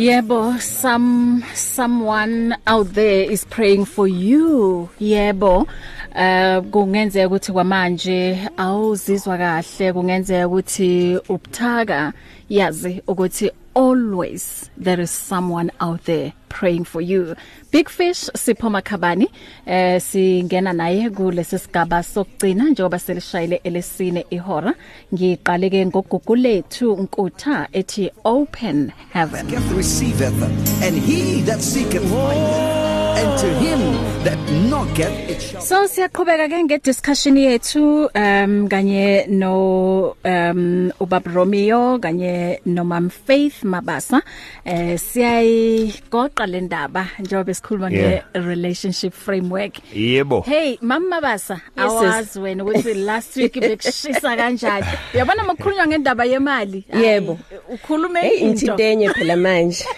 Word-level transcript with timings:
Yebo, 0.00 0.58
some 0.58 1.44
someone 1.52 2.56
out 2.66 2.94
there 2.94 3.30
is 3.30 3.44
praying 3.44 3.84
for 3.84 4.08
you. 4.08 4.88
Yebo. 4.98 5.68
Uh 6.10 6.60
kungenzeka 6.70 7.26
ukuthi 7.26 7.52
kwamanje 7.52 8.38
awuzizwa 8.56 9.38
kahle, 9.38 9.92
kungenzeka 9.92 10.48
ukuthi 10.48 11.18
ubuthaka. 11.28 12.12
Yazi 12.48 13.02
ukuthi 13.06 13.50
always 13.74 14.70
there 14.76 15.02
is 15.02 15.10
someone 15.10 15.70
out 15.80 16.04
there 16.04 16.32
praying 16.48 16.84
for 16.84 17.00
you. 17.00 17.36
Big 17.70 17.88
fish 17.88 18.28
sipho 18.34 18.70
makhabani. 18.70 19.28
Eh 19.66 20.00
singena 20.00 20.72
naye 20.72 21.10
kule 21.10 21.44
sesigaba 21.44 22.02
sokugcina 22.02 22.64
njengoba 22.70 22.98
selishayile 22.98 23.60
elesine 23.64 24.26
ihora. 24.30 24.74
Ngiqale 25.14 25.70
ke 25.70 25.86
ngogugu 25.86 26.36
lethu 26.36 26.96
nkutha 26.96 27.68
ethi 27.72 28.10
open 28.24 28.92
heaven. 29.12 29.46
Gift 29.46 29.72
receiveth, 29.76 30.42
and 30.82 30.96
he 30.98 31.42
that 31.42 31.60
seeketh 31.60 32.02
findeth, 32.02 32.89
and 33.16 33.38
to 33.38 33.48
him 33.64 33.80
that 34.24 34.38
knocketh 34.70 35.30
it 35.30 35.40
shall. 35.42 35.60
So 35.60 35.76
siyaqhubeka 35.88 36.46
ke 36.52 36.58
ngediscussion 36.66 37.36
yethu 37.40 38.08
um 38.14 38.68
kanye 38.68 39.26
no 39.28 40.16
um 40.24 40.92
ubab 41.00 41.26
Romeo 41.34 41.98
kanye 41.98 42.60
no 42.66 42.84
Mam 42.84 43.08
Faith 43.10 43.62
Mabasa 43.64 44.22
eh 44.64 44.96
siyayigoqa 44.98 46.46
le 46.46 46.60
ndaba 46.60 47.06
njengoba 47.18 47.54
sikhuluma 47.54 47.90
Yeah. 47.90 48.22
nge 48.34 48.46
relationship 48.46 49.12
framework 49.12 49.80
Yebo. 49.94 50.40
Hey 50.44 50.78
Mam 50.80 51.08
Mabasa 51.10 51.60
Yes, 51.76 51.90
sis. 51.92 52.02
awazi 52.02 52.38
wena 52.40 52.64
ukuthi 52.64 52.94
last 52.94 53.36
week 53.36 53.54
bekushisa 53.60 54.36
kanjani 54.36 54.86
uyabona 55.14 55.44
makukhulunywa 55.44 55.86
ngendaba 55.86 56.24
yemali 56.24 56.84
Yebo. 56.94 57.38
Hayi, 57.50 57.60
ukhulume 57.74 58.20
Hey 58.20 58.38
into 58.38 58.66
ngithintenye 58.66 59.08
phela 59.10 59.36
manje. 59.36 59.84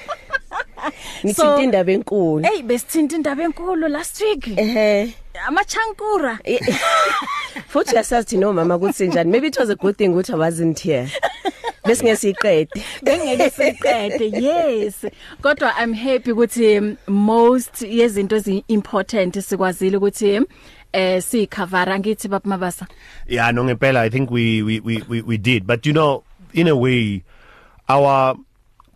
So- 1.34 1.44
Ngithinta 1.44 1.62
indaba 1.62 1.92
enkulu. 1.92 2.44
Hey 2.46 2.62
besithinta 2.62 3.16
indaba 3.16 3.42
enkulu 3.44 3.88
last 3.88 4.20
week 4.20 4.46
Ehhe. 4.56 5.14
amachankura 5.46 6.38
Futhi 7.68 7.96
yasathi 7.96 8.36
no 8.38 8.52
mama 8.52 8.76
ukuthi 8.76 9.06
njani. 9.08 9.30
Maybe 9.30 9.46
it 9.48 9.58
was 9.58 9.70
a 9.70 9.76
good 9.76 9.96
thing 9.96 10.08
ukuthi 10.08 10.32
I 10.32 10.36
wasn't 10.36 10.78
here. 10.80 11.08
Bese 11.84 12.04
ngesiqede. 12.04 12.68
bengeke 13.02 13.50
siqede 13.50 14.42
yes 14.42 15.06
kodwa 15.42 15.72
i'm 15.82 15.92
happy 15.94 16.32
ukuthi 16.32 16.78
um, 16.78 16.96
most 17.08 17.82
yezinto 17.82 18.36
ezi 18.36 18.64
important 18.68 19.40
sikwazile 19.40 19.96
ukuthi 19.96 20.40
eh 20.92 21.22
sikhavara 21.22 21.98
ngithi 21.98 22.28
baba 22.28 22.48
mabasa 22.48 22.86
Yeah, 23.26 23.50
no 23.52 23.64
ngempela 23.64 24.00
I 24.00 24.10
think 24.10 24.30
we 24.30 24.62
we 24.62 24.80
we 24.80 25.02
we, 25.08 25.22
we 25.22 25.38
did. 25.38 25.66
But 25.66 25.86
you 25.86 25.92
know, 25.92 26.22
in 26.52 26.68
a 26.68 26.76
way 26.76 27.22
our 27.88 28.36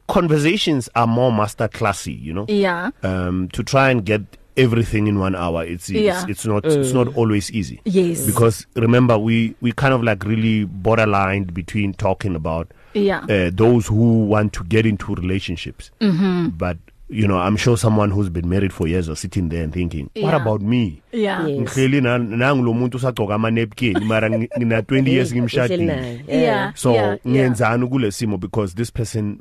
conversations 0.08 0.88
are 0.94 1.06
more 1.06 1.32
master 1.32 1.68
classy, 1.68 2.12
you 2.12 2.32
know. 2.32 2.46
yeah 2.48 2.90
Um 3.02 3.48
to 3.52 3.62
try 3.62 3.90
and 3.90 4.04
get 4.04 4.22
everything 4.56 5.06
in 5.06 5.18
1 5.18 5.34
hour 5.34 5.64
it's 5.64 5.90
Yeah. 5.90 6.22
it's, 6.22 6.30
it's 6.30 6.46
not 6.46 6.62
mm. 6.64 6.76
it's 6.80 6.92
not 6.94 7.14
always 7.16 7.50
easy. 7.52 7.80
Yes. 7.84 8.24
Because 8.27 8.66
remember 8.74 9.18
we 9.18 9.54
we 9.60 9.72
kind 9.72 9.92
of 9.94 10.02
like 10.02 10.24
really 10.24 10.64
borderline 10.64 11.44
between 11.44 11.92
talking 11.94 12.34
about 12.34 12.72
Yeah. 12.94 13.20
uh, 13.28 13.50
those 13.52 13.86
who 13.86 14.24
want 14.24 14.52
to 14.54 14.64
get 14.64 14.86
into 14.86 15.14
relationships. 15.14 15.90
Mm-hmm. 16.00 16.56
But 16.56 16.78
you 17.08 17.28
know, 17.28 17.38
I'm 17.38 17.56
sure 17.56 17.77
someone 17.77 18.10
who's 18.10 18.28
been 18.30 18.48
married 18.48 18.72
for 18.72 18.88
years 18.88 19.08
are 19.08 19.14
sitting 19.14 19.48
there 19.50 19.62
and 19.62 19.72
thinking, 19.72 20.10
what 20.14 20.30
Yeah. 20.32 20.36
about 20.42 20.60
me? 20.62 21.02
yeah 21.12 21.44
ngihleli 21.48 22.00
na- 22.00 22.18
nangu 22.18 22.62
lo 22.64 22.72
muntu 22.72 22.96
usagcoka 22.96 23.34
ama 23.34 23.50
napkin 23.50 24.04
mara 24.04 24.28
ngi- 24.28 24.48
ngina 24.58 24.80
20 24.82 25.08
years 25.12 25.32
ngimshadile 25.32 26.24
yeah 26.28 26.72
so 26.74 26.92
ngiyenzani 27.28 27.86
kule 27.88 28.10
simo 28.10 28.38
because 28.38 28.74
this 28.74 28.90
person 28.92 29.38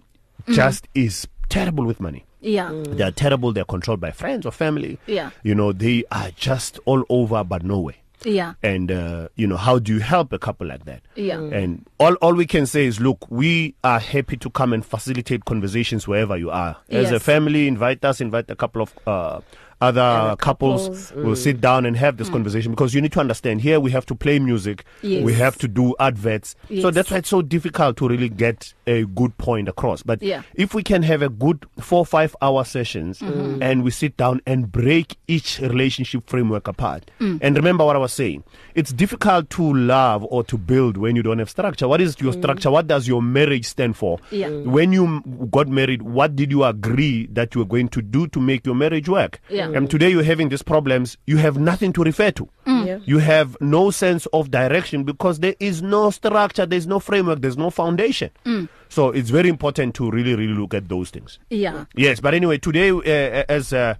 just 0.47 0.88
is 0.94 1.28
terrible 1.50 1.86
with 1.86 2.00
money. 2.00 2.25
Yeah. 2.41 2.72
They 2.73 3.03
are 3.03 3.11
terrible 3.11 3.52
they're 3.53 3.66
controlled 3.66 4.00
by 4.00 4.11
friends 4.11 4.45
or 4.45 4.52
family. 4.52 5.00
Yeah. 5.08 5.31
you 5.44 5.55
know 5.55 5.72
they 5.73 6.03
are 6.11 6.31
just 6.36 6.80
all 6.86 7.03
over 7.09 7.44
but 7.44 7.64
nowhere 7.64 7.95
yeah. 8.23 8.53
And 8.64 8.92
uh, 8.92 9.27
you 9.36 9.45
know 9.45 9.55
how 9.58 9.77
do 9.77 9.93
you 9.93 9.99
help 9.99 10.33
a 10.33 10.39
couple 10.39 10.65
like 10.65 10.86
that? 10.86 11.02
Yeah. 11.15 11.39
and 11.39 11.86
all 11.99 12.15
all 12.15 12.33
we 12.33 12.48
can 12.48 12.65
say 12.65 12.86
is 12.86 12.99
look 12.99 13.20
we 13.30 13.76
are 13.83 13.99
happy 13.99 14.36
to 14.37 14.49
come 14.49 14.73
and 14.73 14.83
facilitate 14.83 15.45
conversations 15.45 16.08
wherever 16.08 16.36
you 16.36 16.49
are. 16.49 16.77
As 16.89 17.10
a 17.11 17.14
Yes. 17.15 17.23
family 17.23 17.67
invite 17.67 18.04
us 18.04 18.21
invite 18.21 18.49
a 18.49 18.55
couple 18.55 18.81
of 18.81 18.93
uh 19.05 19.42
other 19.81 20.02
Other 20.02 20.36
couples, 20.37 20.87
couples, 20.87 21.11
will 21.25 21.36
sit 21.36 21.59
down 21.61 21.86
and 21.86 21.97
have 21.97 22.17
this 22.17 22.30
conversation 22.30 22.71
because 22.71 22.93
you 22.93 23.02
need 23.02 23.11
to 23.13 23.19
understand 23.19 23.61
here 23.61 23.80
we 23.80 23.91
have 23.91 24.05
to 24.08 24.15
play 24.15 24.39
music 24.39 24.86
Yes. 25.02 25.23
we 25.23 25.33
have 25.33 25.58
to 25.59 25.67
do 25.67 25.93
adverts 25.99 26.55
so 26.67 26.73
Yes. 26.73 26.93
that's 26.95 27.11
why 27.11 27.17
it's 27.17 27.30
so 27.30 27.41
difficult 27.41 27.97
to 27.97 28.08
really 28.08 28.30
get 28.30 28.73
a 28.87 29.03
good 29.05 29.37
point 29.37 29.67
across 29.67 30.02
but 30.03 30.21
Yeah. 30.23 30.43
if 30.55 30.73
we 30.73 30.81
can 30.83 31.03
have 31.03 31.21
a 31.21 31.30
good 31.30 31.65
4 31.80 32.05
5 32.05 32.36
hour 32.41 32.63
sessions 32.63 33.19
mm-hmm. 33.19 33.61
and 33.61 33.83
we 33.83 33.91
sit 33.91 34.15
down 34.17 34.41
and 34.45 34.71
break 34.71 35.17
each 35.27 35.59
relationship 35.59 36.27
framework 36.30 36.67
apart 36.67 37.11
mm. 37.19 37.37
and 37.42 37.55
remember 37.55 37.83
what 37.86 37.95
i 37.95 37.99
was 37.99 38.13
saying 38.13 38.43
it's 38.75 38.93
difficult 38.93 39.49
to 39.49 39.73
love 39.73 40.23
or 40.30 40.43
to 40.43 40.57
build 40.57 40.97
when 40.97 41.15
you 41.15 41.23
don't 41.23 41.39
have 41.39 41.49
structure 41.49 41.87
what 41.87 41.99
is 42.02 42.15
your 42.19 42.33
mm. 42.33 42.37
structure 42.39 42.71
what 42.71 42.87
does 42.87 43.07
your 43.07 43.21
marriage 43.21 43.65
stand 43.65 43.95
for 43.97 44.19
Yeah. 44.31 44.47
Mm. 44.49 44.65
when 44.67 44.92
you 44.93 45.21
got 45.52 45.67
married 45.67 46.02
what 46.02 46.36
did 46.36 46.52
you 46.52 46.63
agree 46.63 47.27
that 47.33 47.53
you 47.55 47.59
were 47.61 47.67
going 47.67 47.89
to 47.89 48.02
do 48.02 48.27
to 48.27 48.39
make 48.39 48.65
your 48.65 48.75
marriage 48.75 49.09
work 49.09 49.39
Yeah. 49.49 49.64
And 49.73 49.89
today 49.89 50.09
you're 50.09 50.23
having 50.23 50.49
these 50.49 50.61
problems 50.61 51.17
you 51.26 51.37
have 51.37 51.58
nothing 51.58 51.92
to 51.93 52.03
refer 52.03 52.31
to 52.31 52.48
Yeah. 52.65 52.99
you 53.05 53.17
have 53.20 53.58
no 53.61 53.89
sense 53.92 54.27
of 54.27 54.52
direction 54.52 55.03
because 55.03 55.39
there 55.39 55.55
is 55.59 55.81
no 55.81 56.11
structure 56.11 56.65
there's 56.65 56.86
no 56.87 56.99
framework 56.99 57.42
there's 57.42 57.58
no 57.58 57.70
foundation 57.70 58.30
mm. 58.45 58.67
so 58.89 59.09
it's 59.09 59.30
very 59.30 59.49
important 59.49 59.95
to 59.95 60.11
really 60.11 60.36
really 60.36 60.54
look 60.54 60.73
at 60.73 60.87
those 60.89 61.09
things 61.09 61.39
yeah 61.49 61.86
Yes, 61.95 62.20
but 62.20 62.33
anyway, 62.33 62.58
today, 62.58 62.89
uh, 62.92 63.43
as 63.49 63.73
uh, 63.73 63.95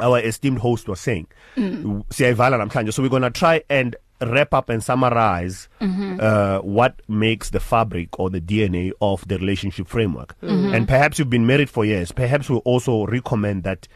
our 0.00 0.18
esteemed 0.20 0.58
host 0.58 0.88
was 0.88 1.00
saying, 1.00 1.26
mm. 1.56 2.04
siyayivala 2.10 2.58
namhlanje. 2.58 2.92
So 2.92 3.02
we're 3.02 3.08
going 3.08 3.22
to 3.22 3.30
try 3.30 3.62
and 3.68 3.96
wrap 4.20 4.52
up 4.54 4.68
and 4.68 4.82
summarize 4.82 5.68
mm-hmm. 5.80 6.18
uh, 6.20 6.58
what 6.60 7.00
makes 7.08 7.50
the 7.50 7.60
fabric 7.60 8.18
or 8.18 8.30
the 8.30 8.40
DNA 8.40 8.90
of 9.00 9.26
the 9.28 9.38
relationship 9.38 9.86
framework. 9.86 10.34
Mm-hmm. 10.42 10.74
And 10.74 10.88
perhaps 10.88 11.18
you've 11.18 11.30
been 11.30 11.46
married 11.46 11.70
for 11.70 11.84
years. 11.84 12.10
Perhaps 12.12 12.50
we'll 12.50 12.58
also 12.60 13.06
recommend 13.06 13.62
that 13.62 13.86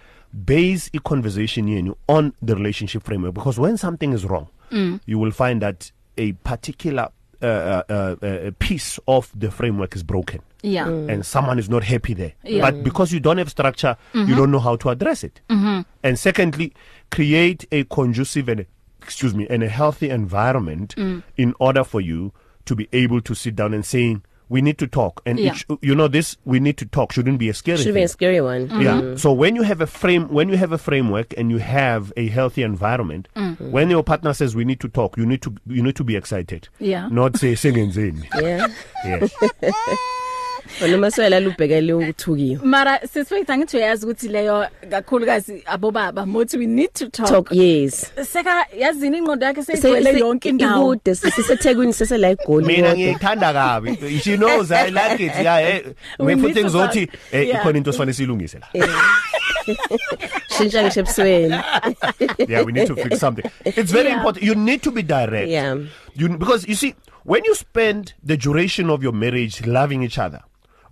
base 0.44 0.90
a 0.94 0.98
conversation 1.00 1.66
yenu 1.66 1.94
on 2.08 2.32
the 2.42 2.54
relationship 2.54 3.02
framework 3.02 3.34
because 3.34 3.58
when 3.58 3.76
something 3.76 4.12
is 4.12 4.24
wrong, 4.24 4.48
mm. 4.70 5.00
you 5.06 5.18
will 5.18 5.30
find 5.30 5.60
that 5.62 5.90
a 6.18 6.32
particular 6.32 7.08
uh, 7.42 7.46
uh, 7.46 7.82
uh, 8.22 8.26
uh, 8.26 8.50
piece 8.58 8.98
of 9.08 9.30
the 9.34 9.50
framework 9.50 9.96
is 9.96 10.04
broken 10.04 10.40
yeah 10.62 10.86
and 10.86 11.26
someone 11.26 11.58
is 11.58 11.68
not 11.68 11.82
happy 11.82 12.14
there. 12.14 12.32
Yeah. 12.44 12.70
But 12.70 12.84
because 12.84 13.12
you 13.12 13.20
don't 13.20 13.38
have 13.38 13.50
structure, 13.50 13.96
mm-hmm. 14.14 14.30
you 14.30 14.36
don't 14.36 14.50
know 14.50 14.60
how 14.60 14.76
to 14.76 14.90
address 14.90 15.24
it. 15.24 15.40
Mm-hmm. 15.48 15.80
And 16.02 16.18
secondly, 16.18 16.72
create 17.10 17.66
a 17.72 17.84
conducive 17.84 18.48
and 18.48 18.66
excuse 19.02 19.34
me, 19.34 19.46
and 19.50 19.62
a 19.62 19.68
healthy 19.68 20.10
environment 20.10 20.94
mm. 20.96 21.22
in 21.36 21.54
order 21.58 21.82
for 21.82 22.00
you 22.00 22.32
to 22.64 22.76
be 22.76 22.88
able 22.92 23.20
to 23.20 23.34
sit 23.34 23.56
down 23.56 23.74
and 23.74 23.84
saying 23.84 24.22
we 24.52 24.60
need 24.62 24.78
to 24.78 24.86
talk. 24.86 25.22
And 25.26 25.38
Yeah. 25.40 25.52
it 25.52 25.56
sh- 25.56 25.64
you 25.80 25.94
know 25.94 26.08
this 26.08 26.36
we 26.44 26.60
need 26.60 26.76
to 26.82 26.86
talk 26.86 27.12
shouldn't 27.12 27.38
be 27.38 27.48
a 27.48 27.54
scary 27.54 27.78
Should 27.78 27.86
thing. 27.86 27.94
be 27.94 28.02
a 28.02 28.08
scary 28.08 28.40
one. 28.40 28.68
Yeah. 28.86 29.16
So 29.16 29.32
when 29.32 29.56
you 29.56 29.62
have 29.62 29.80
a 29.80 29.86
frame, 29.86 30.28
when 30.28 30.48
you 30.50 30.56
have 30.64 30.72
a 30.72 30.78
framework 30.78 31.34
and 31.38 31.50
you 31.50 31.58
have 31.58 32.12
a 32.16 32.28
healthy 32.28 32.62
environment, 32.62 33.28
when 33.58 33.90
your 33.90 34.02
partner 34.04 34.32
says 34.34 34.54
we 34.54 34.64
need 34.64 34.80
to 34.80 34.88
talk, 34.88 35.16
you 35.16 35.26
need 35.26 35.42
to 35.42 35.54
you 35.66 35.82
need 35.82 35.96
to 35.96 36.04
be 36.04 36.16
excited. 36.16 36.68
Yeah. 36.78 37.08
Not 37.08 37.36
say 37.36 37.54
singenzeni. 37.54 38.26
Yeah. 38.40 38.66
yes. 39.04 39.32
Noma 40.80 41.10
swela 41.10 41.40
lubhekele 41.40 41.92
ukuthukiwe. 41.92 42.58
mara 42.64 42.98
sisifethu 43.00 43.52
angithi 43.52 43.76
uyazi 43.76 44.06
ukuthi 44.06 44.28
leyo 44.28 44.66
kakhulukazi 44.90 45.62
abobaba 45.66 46.26
mothi 46.26 46.56
we 46.58 46.66
need 46.66 46.92
to 46.92 47.06
talk, 47.08 47.28
Talk 47.28 47.52
yes. 47.52 48.12
seka 48.32 48.66
yazini 48.78 49.18
ingqondo 49.18 49.46
yakhe 49.46 49.62
seyigcwele 49.62 50.18
yonke 50.18 50.48
indawo 50.48 50.94
Ikude 50.94 51.14
sisethekwini 51.14 51.92
sese 51.92 52.18
la 52.18 52.28
egoli. 52.30 52.66
mina 52.66 52.94
ngiyithanda 52.94 53.52
kabi 53.52 54.20
she 54.20 54.36
knows 54.36 54.70
i 54.72 54.90
like 54.90 55.20
it 55.24 55.32
yeah 55.42 55.58
eh 55.62 55.82
We 56.18 56.26
me 56.26 56.34
need 56.34 56.42
futhi 56.44 56.54
to 56.54 56.60
ngizothi 56.60 57.06
talk. 57.06 57.18
eh 57.32 57.46
Yeah. 57.48 57.60
ikhona 57.60 57.78
into 57.78 57.90
esifanele 57.90 58.12
silungise 58.14 58.58
la 58.58 58.66
Shintsha 60.58 60.82
ngisho 60.82 61.00
ebusweni. 61.00 61.54
yeah 62.48 62.62
we 62.66 62.72
need 62.72 62.86
to 62.86 62.96
fix 62.96 63.20
something 63.20 63.44
it's 63.64 63.92
very 63.92 64.08
Yeah. 64.08 64.16
important 64.18 64.44
you 64.44 64.54
need 64.54 64.82
to 64.82 64.90
be 64.90 65.02
direct 65.02 65.48
Yeah. 65.48 65.76
you 66.16 66.28
because 66.28 66.66
you 66.68 66.74
see 66.74 66.94
when 67.24 67.44
you 67.44 67.54
spend 67.54 68.14
the 68.26 68.36
duration 68.36 68.90
of 68.90 69.02
your 69.02 69.12
marriage 69.14 69.66
loving 69.66 70.02
each 70.02 70.18
other 70.18 70.40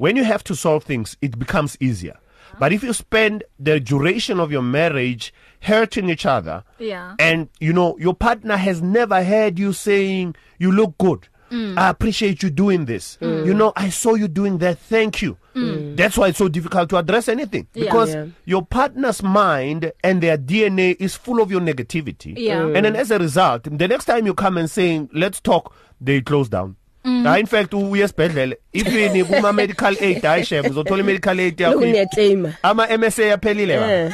when 0.01 0.17
you 0.17 0.25
have 0.25 0.43
to 0.43 0.55
solve 0.57 0.83
things 0.85 1.17
it 1.21 1.39
becomes 1.39 1.77
easier 1.79 2.17
but 2.59 2.73
if 2.73 2.83
you 2.83 2.93
spend 2.93 3.45
the 3.59 3.79
duration 3.79 4.41
of 4.41 4.51
your 4.51 4.63
marriage 4.63 5.33
hurting 5.61 6.09
each 6.09 6.25
other 6.25 6.65
Yeah. 6.79 7.15
and 7.19 7.49
you 7.61 7.73
know 7.75 7.97
your 7.99 8.15
partner 8.15 8.57
has 8.57 8.81
never 8.81 9.23
heard 9.23 9.59
you 9.59 9.73
saying 9.75 10.35
you 10.59 10.73
look 10.73 10.97
good 10.97 11.29
mm. 11.51 11.77
i 11.77 11.91
appreciate 11.91 12.43
you 12.43 12.49
doing 12.49 12.87
this 12.87 13.19
mm. 13.21 13.45
you 13.45 13.53
know 13.53 13.75
i 13.77 13.91
saw 13.91 14.15
you 14.15 14.27
doing 14.27 14.57
that 14.59 14.79
thank 14.79 15.21
you 15.21 15.37
mm. 15.55 15.95
that's 15.99 16.17
why 16.17 16.29
it's 16.29 16.39
so 16.39 16.49
difficult 16.49 16.89
to 16.89 16.97
address 16.97 17.29
anything 17.29 17.67
Yeah. 17.75 17.85
because 17.85 18.15
Yeah. 18.15 18.27
your 18.47 18.65
partner's 18.65 19.23
mind 19.23 19.93
and 20.03 20.23
their 20.23 20.39
dna 20.39 20.97
is 20.99 21.15
full 21.15 21.43
of 21.43 21.51
your 21.51 21.61
negativity 21.61 22.33
Yeah. 22.39 22.63
Mm. 22.63 22.77
and 22.77 22.87
then 22.87 22.97
as 22.97 23.11
a 23.11 23.19
result 23.19 23.65
the 23.65 23.87
next 23.89 24.07
time 24.07 24.25
you 24.25 24.33
come 24.33 24.57
and 24.57 24.71
saying 24.71 25.11
let's 25.13 25.41
talk 25.43 25.75
they 26.01 26.23
close 26.23 26.49
down 26.49 26.77
hayi 27.05 27.41
in 27.41 27.47
fact 27.47 27.75
uye 27.75 28.05
esibhedlele. 28.05 28.57
Ifini 28.73 29.25
kuma 29.25 29.53
medical 29.53 29.97
aid 30.01 30.27
ayishem 30.27 30.67
uzothola 30.67 31.03
i 31.03 31.07
medical 31.07 31.41
aid 31.41 31.57
yakho. 31.61 31.81
Lokune 31.81 32.07
claim. 32.15 32.53
ama 32.63 32.87
MSA 32.87 33.23
yaphelile 33.23 33.79
ba 33.79 33.87
Eh. 33.93 34.13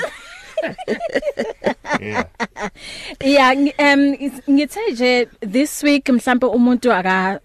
yeah. 3.25 3.53
Um 3.79 4.17
ngithe 4.51 4.81
nje 4.93 5.29
this 5.41 5.83
week 5.83 6.09
mhlambe 6.09 6.47
umuntu 6.47 6.93
aka 6.93 7.41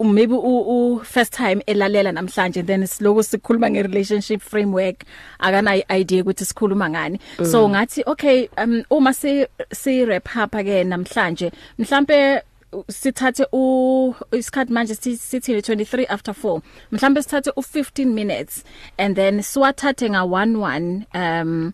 maybe 0.00 0.34
u, 0.34 1.00
first 1.04 1.32
time 1.32 1.62
elalela 1.66 2.12
namhlanje 2.12 2.62
then 2.66 2.86
siloku 2.86 3.22
sikhuluma 3.22 3.70
nge 3.70 3.82
relationship 3.82 4.40
framework 4.40 5.04
akana 5.38 5.76
idea 6.00 6.22
ukuthi 6.22 6.44
sikhuluma 6.44 6.90
ngani. 6.90 7.20
So 7.44 7.68
ngathi 7.68 8.02
okay 8.06 8.48
um 8.56 8.82
uma 8.90 9.12
si 9.12 9.46
si 9.72 10.04
wrap 10.04 10.28
up 10.36 10.54
again 10.54 10.88
namhlanje 10.88 11.52
mhlambe 11.78 12.40
sithathe 12.88 13.46
u 13.52 14.14
isikhathi 14.32 14.72
manje 14.72 14.94
sithi 14.94 15.16
sithi 15.16 15.52
23 15.54 16.06
after 16.08 16.34
4 16.34 16.60
mhlambe 16.90 17.22
sithathe 17.22 17.50
u 17.56 17.60
15 17.60 18.06
minutes 18.06 18.64
and 18.98 19.16
then 19.16 19.42
siwathathe 19.42 20.10
nga 20.10 20.20
11 20.20 21.02
um 21.14 21.72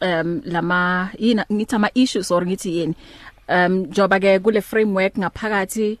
um 0.00 0.42
lama 0.44 1.10
yina 1.18 1.44
ngithi 1.52 1.76
ama 1.76 1.90
issues 1.94 2.30
or 2.30 2.46
ngithi 2.46 2.76
yini. 2.76 2.94
Um 3.48 3.86
joba 3.86 4.20
ke 4.20 4.42
kule 4.42 4.60
framework 4.60 5.14
ngaphakathi 5.14 5.98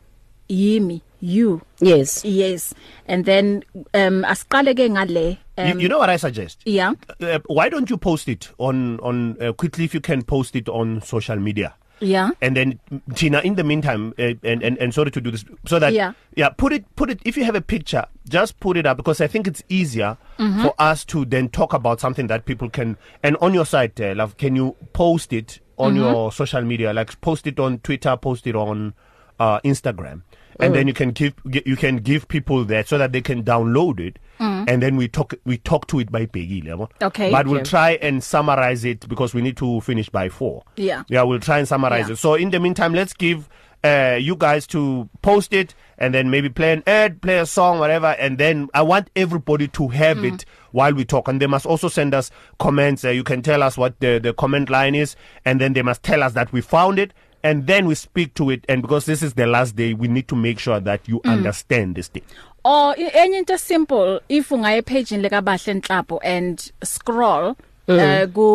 yimi 0.48 1.00
you. 1.20 1.60
Yes. 1.80 2.24
yes. 2.24 2.74
And 3.06 3.24
then 3.24 3.64
um 3.94 4.22
asiqale 4.24 4.74
ke 4.74 4.90
ngale 4.90 5.38
you, 5.58 5.72
um 5.72 5.80
you 5.80 5.88
know 5.88 5.98
what 5.98 6.10
i 6.10 6.16
suggest? 6.16 6.62
Yeah. 6.64 6.92
Uh, 7.20 7.38
why 7.46 7.68
don't 7.68 7.90
you 7.90 7.96
post 7.96 8.28
it 8.28 8.50
on 8.58 9.00
on 9.00 9.36
uh, 9.42 9.52
quickly 9.52 9.84
if 9.84 9.94
you 9.94 10.00
can 10.00 10.22
post 10.22 10.54
it 10.56 10.68
on 10.68 11.00
social 11.02 11.36
media? 11.36 11.74
Yeah 12.00 12.30
and 12.40 12.56
then 12.56 12.78
Tina 13.14 13.40
in 13.40 13.54
the 13.54 13.64
meantime 13.64 14.14
uh, 14.18 14.34
and, 14.42 14.62
and 14.62 14.78
and 14.78 14.94
sorry 14.94 15.10
to 15.10 15.20
do 15.20 15.30
this 15.30 15.44
so 15.66 15.78
that 15.78 15.92
Yeah. 15.92 16.12
yeah 16.36 16.48
put 16.50 16.72
it 16.72 16.84
put 16.96 17.10
it 17.10 17.20
if 17.24 17.36
you 17.36 17.44
have 17.44 17.54
a 17.54 17.60
picture 17.60 18.04
just 18.28 18.58
put 18.60 18.76
it 18.76 18.86
up 18.86 18.96
because 18.96 19.20
I 19.20 19.26
think 19.26 19.46
it's 19.46 19.62
easier 19.68 20.16
mm-hmm. 20.38 20.62
for 20.62 20.74
us 20.78 21.04
to 21.06 21.24
then 21.24 21.48
talk 21.48 21.72
about 21.72 22.00
something 22.00 22.26
that 22.28 22.44
people 22.44 22.68
can 22.70 22.96
and 23.22 23.36
on 23.40 23.54
your 23.54 23.66
site 23.66 24.00
uh, 24.00 24.14
love 24.14 24.36
can 24.36 24.56
you 24.56 24.76
post 24.92 25.32
it 25.32 25.60
on 25.76 25.94
mm-hmm. 25.94 26.02
your 26.02 26.32
social 26.32 26.62
media 26.62 26.92
like 26.92 27.20
post 27.20 27.46
it 27.46 27.58
on 27.58 27.78
Twitter 27.78 28.16
post 28.16 28.46
it 28.46 28.54
on 28.56 28.94
uh 29.40 29.60
Instagram 29.60 30.22
and 30.60 30.72
mm. 30.72 30.74
then 30.74 30.88
you 30.88 30.94
can 30.94 31.10
give 31.10 31.34
you 31.44 31.76
can 31.76 31.98
give 31.98 32.26
people 32.28 32.64
that 32.64 32.88
so 32.88 32.98
that 32.98 33.12
they 33.12 33.20
can 33.20 33.42
download 33.44 34.00
it 34.00 34.18
mm. 34.38 34.64
and 34.68 34.82
then 34.82 34.96
we 34.96 35.08
talk 35.08 35.34
we 35.44 35.58
talk 35.58 35.86
to 35.86 35.98
it 35.98 36.10
by 36.10 36.26
Peggy 36.26 36.62
level 36.62 36.90
Okay. 37.02 37.30
but 37.30 37.46
we'll 37.46 37.60
Okay. 37.60 37.70
try 37.70 37.90
and 38.02 38.22
summarize 38.22 38.84
it 38.84 39.08
because 39.08 39.34
we 39.34 39.42
need 39.42 39.56
to 39.56 39.80
finish 39.82 40.08
by 40.08 40.28
4 40.28 40.62
Yeah. 40.76 41.02
yeah 41.08 41.22
we'll 41.22 41.40
try 41.40 41.58
and 41.58 41.68
summarize 41.68 42.08
Yeah. 42.08 42.12
it 42.14 42.18
so 42.18 42.34
in 42.34 42.50
the 42.50 42.60
meantime 42.60 42.94
let's 42.94 43.12
give 43.12 43.48
uh 43.84 44.18
you 44.20 44.34
guys 44.34 44.66
to 44.66 45.08
post 45.22 45.52
it 45.52 45.74
and 45.98 46.12
then 46.12 46.30
maybe 46.30 46.48
play 46.48 46.72
an 46.72 46.82
ad 46.86 47.22
play 47.22 47.38
a 47.38 47.46
song 47.46 47.78
whatever 47.78 48.08
and 48.18 48.36
then 48.38 48.68
i 48.74 48.82
want 48.82 49.08
everybody 49.14 49.68
to 49.68 49.86
have 49.88 50.16
mm. 50.16 50.34
it 50.34 50.44
while 50.72 50.92
we 50.92 51.04
talk 51.04 51.28
and 51.28 51.40
they 51.40 51.46
must 51.46 51.64
also 51.64 51.86
send 51.88 52.12
us 52.12 52.30
comments 52.58 53.04
uh, 53.04 53.10
you 53.10 53.22
can 53.22 53.40
tell 53.40 53.62
us 53.62 53.78
what 53.78 53.98
the 54.00 54.18
the 54.18 54.32
comment 54.34 54.68
line 54.68 54.96
is 54.96 55.14
and 55.44 55.60
then 55.60 55.74
they 55.74 55.82
must 55.82 56.02
tell 56.02 56.24
us 56.24 56.32
that 56.32 56.52
we 56.52 56.60
found 56.60 56.98
it 56.98 57.14
and 57.44 57.68
then 57.68 57.86
we 57.86 57.94
speak 57.94 58.34
to 58.34 58.50
it 58.50 58.64
and 58.68 58.82
because 58.82 59.06
this 59.06 59.22
is 59.22 59.34
the 59.34 59.46
last 59.46 59.76
day 59.76 59.94
we 59.94 60.08
need 60.08 60.26
to 60.26 60.34
make 60.34 60.58
sure 60.58 60.80
that 60.80 61.06
you 61.08 61.20
mm. 61.20 61.30
understand 61.30 61.94
this 61.94 62.08
thing 62.08 62.24
or 62.72 62.94
i- 63.04 63.12
enye 63.22 63.38
into 63.42 63.56
simple 63.58 64.20
if 64.28 64.50
ungaye 64.56 64.82
page 64.90 65.12
leka 65.24 65.40
bahle 65.48 65.70
enhlapo 65.74 66.18
and 66.34 66.56
scroll 66.84 67.46
uh, 67.88 68.26
ku 68.36 68.48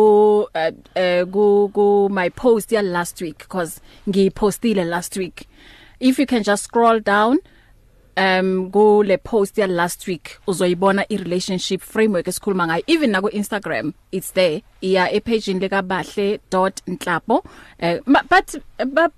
uh, 0.54 0.70
uh, 1.04 1.22
ku 1.34 1.46
ku 1.74 1.86
my 2.18 2.28
post 2.42 2.72
ya 2.72 2.80
last 2.96 3.20
week 3.24 3.38
because 3.38 3.80
ngiyipostile 4.08 4.84
last 4.94 5.16
week. 5.22 5.46
If 6.00 6.18
you 6.20 6.26
can 6.26 6.42
just 6.50 6.64
scroll 6.70 7.00
down 7.00 7.38
um 8.16 8.70
go 8.70 8.98
le 9.02 9.16
post 9.18 9.58
ya 9.58 9.66
last 9.66 10.06
week 10.06 10.38
uzoyibona 10.46 11.02
i 11.10 11.16
relationship 11.16 11.80
framework 11.82 12.26
esikhuluma 12.30 12.66
ngayo. 12.70 12.84
Even 12.86 13.10
na 13.10 13.20
ku 13.20 13.28
Instagram 13.40 13.92
it's 14.12 14.30
there. 14.38 14.62
Iya 14.82 15.10
e 15.10 15.18
page 15.20 15.48
leka 15.58 15.82
bahle.nhlapo 15.82 17.36
uh, 17.82 17.96
ma- 18.06 18.22
but 18.30 18.54
ba 18.94 19.10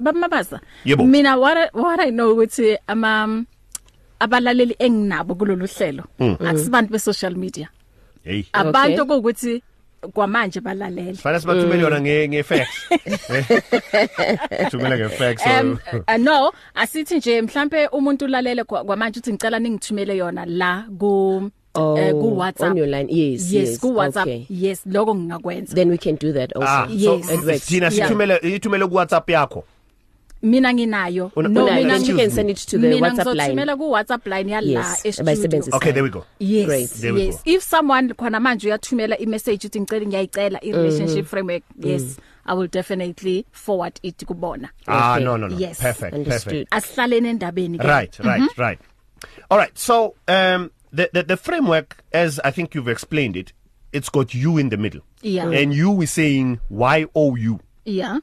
bamabaza 0.00 0.58
Yebo. 0.84 1.06
mina 1.06 1.38
what 1.38 1.56
I- 1.56 1.70
what 1.72 2.00
i 2.00 2.10
know 2.10 2.34
ukuthi 2.34 2.76
ama 2.88 3.44
abalaleli 4.24 4.74
enginabo 4.78 5.34
kulolu 5.34 5.66
hlelo. 5.66 6.04
Akusibantu 6.48 6.90
be 6.92 6.98
social 6.98 7.34
media. 7.36 7.68
Hey. 8.24 8.44
Abantu 8.52 9.02
ukuthi 9.18 9.62
kwamanje 10.14 10.60
balalela 10.60 11.14
fanele 11.14 11.40
sibathumele 11.40 11.82
yona 11.82 12.00
nge 12.00 12.28
nge 12.28 12.42
fax. 12.42 12.68
Thumela 14.70 14.96
nge 14.98 15.08
fax 15.08 15.42
um 15.46 15.78
so 15.90 15.98
uh, 16.08 16.16
no 16.18 16.52
asithi 16.74 17.16
nje 17.16 17.42
mhlambe 17.42 17.86
umuntu 17.86 18.24
ulalele 18.24 18.64
kwa- 18.64 18.84
kwamanje 18.84 19.20
uthi 19.20 19.32
ngicela 19.32 19.58
ningithumele 19.58 20.16
yona 20.16 20.44
la 20.46 20.84
ku 20.98 21.50
Oh, 21.74 21.96
eh, 21.96 22.12
ku 22.12 22.36
WhatsApp. 22.38 22.70
on 22.70 22.76
your 22.76 22.86
line. 22.86 23.08
Yes, 23.08 23.50
yes 23.52 23.68
yes, 23.68 23.80
ku 23.80 23.94
WhatsApp. 23.96 24.26
okay. 24.26 24.46
yes 24.50 24.82
lokho 24.86 25.14
ngingakwenza. 25.14 25.74
Then 25.74 25.88
we 25.90 25.96
can 25.96 26.16
do 26.16 26.30
that 26.32 26.52
also. 26.54 26.68
ah. 26.68 26.86
Yes. 26.90 27.26
so 27.26 27.34
It 27.34 27.44
works. 27.46 27.66
Tina 27.66 27.86
Yeah. 27.88 28.08
sithumele 28.08 28.36
ithumele 28.42 28.86
ku 28.88 28.94
WhatsApp 28.94 29.30
yakho. 29.30 29.64
Mina 30.42 30.72
nginayo 30.74 31.30
Una- 31.36 31.48
no 31.48 31.64
una- 31.64 31.74
mina 31.76 31.98
then 31.98 32.04
you 32.04 32.16
excuse 32.16 32.16
can 32.16 32.28
me. 32.28 32.34
send 32.34 32.50
it 32.50 32.56
to 32.58 32.78
the 32.78 32.88
mina 32.88 33.08
WhatsApp 33.08 33.26
line. 33.26 33.54
ngizothumela 33.54 33.76
ku 33.76 33.90
WhatsApp 33.90 34.26
line 34.26 34.50
ya 34.52 34.60
la 34.60 34.80
Yes, 34.80 35.04
e 35.06 35.20
abayisebenzisa. 35.22 35.76
okay 35.76 35.92
there 35.92 36.02
we 36.02 36.10
go 36.10 36.24
Yes 36.38 36.66
Great. 36.66 36.90
There 36.90 37.14
we 37.14 37.24
yes 37.26 37.36
go. 37.36 37.42
if 37.52 37.62
someone 37.62 38.08
khona 38.14 38.40
manje 38.40 38.66
uyathumela 38.68 39.16
i 39.20 39.26
message 39.26 39.66
uthi 39.66 39.80
ngicela 39.80 40.06
ngiyayicela 40.06 40.58
i 40.64 40.72
relationship 40.72 41.26
framework 41.26 41.62
yes 41.80 42.16
i 42.46 42.54
will 42.56 42.68
definitely 42.68 43.46
forward 43.52 43.92
it 44.02 44.24
kubona 44.26 44.68
ah 44.86 45.14
Okay. 45.14 45.24
no 45.24 45.36
no 45.36 45.48
no 45.48 45.56
Yes. 45.58 45.78
perfect 45.78 46.14
Understood. 46.14 46.52
perfect 46.52 46.74
asihlalene 46.74 47.28
endabeni 47.30 47.78
ke. 47.78 47.84
Right, 47.86 48.18
right, 48.18 48.40
mm-hmm. 48.42 48.60
right. 48.62 48.78
All 49.50 49.58
right. 49.58 49.78
So, 49.78 50.14
um, 50.26 50.70
the, 50.92 51.08
the 51.12 51.22
the 51.22 51.36
framework, 51.36 52.02
as 52.12 52.40
I 52.44 52.50
think 52.50 52.74
you've 52.74 52.88
explained 52.88 53.36
it, 53.36 53.52
it's 53.92 54.08
got 54.08 54.34
you 54.34 54.58
in 54.58 54.70
the 54.70 54.76
middle, 54.76 55.02
Yeah. 55.22 55.46
and 55.50 55.72
you 55.72 56.02
is 56.02 56.10
saying 56.10 56.58
why 56.68 57.06
oh 57.14 57.36
you, 57.36 57.60
yeah 57.84 58.18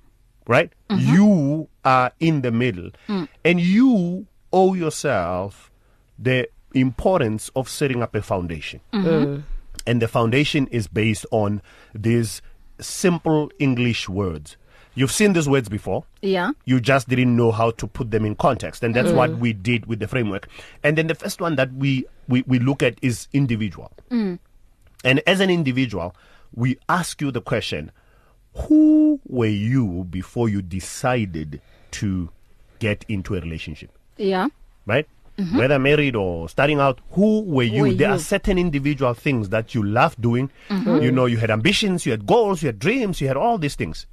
right? 0.49 0.73
Mm-hmm. 0.89 1.13
You 1.13 1.69
are 1.85 2.11
in 2.19 2.41
the 2.41 2.51
middle, 2.51 2.89
mm. 3.07 3.29
and 3.45 3.61
you 3.61 4.25
owe 4.51 4.73
yourself 4.73 5.71
the 6.17 6.49
importance 6.73 7.51
of 7.55 7.69
setting 7.69 8.01
up 8.01 8.15
a 8.15 8.21
foundation, 8.21 8.81
mm-hmm. 8.91 9.41
and 9.85 10.01
the 10.01 10.07
foundation 10.07 10.67
is 10.67 10.87
based 10.87 11.25
on 11.31 11.61
these 11.93 12.41
simple 12.81 13.51
English 13.59 14.09
words. 14.09 14.57
You've 14.95 15.11
seen 15.11 15.33
these 15.33 15.47
words 15.47 15.69
before 15.69 16.03
yeah 16.21 16.51
you 16.65 16.81
just 16.81 17.07
didn't 17.07 17.33
know 17.33 17.51
how 17.51 17.71
to 17.71 17.87
put 17.87 18.11
them 18.11 18.25
in 18.25 18.35
context 18.35 18.83
and 18.83 18.93
that's 18.93 19.09
mm. 19.11 19.15
what 19.15 19.37
we 19.37 19.53
did 19.53 19.85
with 19.85 19.99
the 19.99 20.07
framework 20.07 20.49
and 20.83 20.97
then 20.97 21.07
the 21.07 21.15
first 21.15 21.39
one 21.39 21.55
that 21.55 21.71
we 21.73 22.05
we, 22.27 22.43
we 22.47 22.59
look 22.59 22.83
at 22.83 22.97
is 23.01 23.27
individual 23.31 23.91
mm. 24.11 24.37
and 25.05 25.21
as 25.25 25.39
an 25.39 25.49
individual 25.49 26.13
we 26.53 26.77
ask 26.89 27.21
you 27.21 27.31
the 27.31 27.39
question 27.39 27.91
who 28.55 29.19
were 29.27 29.45
you 29.45 30.05
before 30.09 30.49
you 30.49 30.61
decided 30.61 31.61
to 31.91 32.29
get 32.79 33.05
into 33.07 33.35
a 33.35 33.41
relationship 33.41 33.91
yeah 34.17 34.47
right 34.85 35.07
mm-hmm. 35.37 35.57
whether 35.57 35.79
married 35.79 36.15
or 36.15 36.49
starting 36.49 36.79
out 36.79 36.99
who 37.11 37.41
were 37.41 37.63
you 37.63 37.83
Were 37.83 37.93
there 37.93 38.09
you? 38.09 38.15
are 38.15 38.19
certain 38.19 38.57
individual 38.57 39.13
things 39.13 39.49
that 39.49 39.73
you 39.75 39.83
love 39.83 40.19
doing 40.19 40.49
mm-hmm. 40.69 41.01
you 41.01 41.11
know 41.11 41.25
you 41.25 41.37
had 41.37 41.51
ambitions 41.51 42.05
you 42.05 42.11
had 42.11 42.25
goals 42.25 42.61
you 42.61 42.67
had 42.67 42.79
dreams 42.79 43.21
you 43.21 43.27
had 43.27 43.37
all 43.37 43.57
these 43.57 43.75
things 43.75 44.05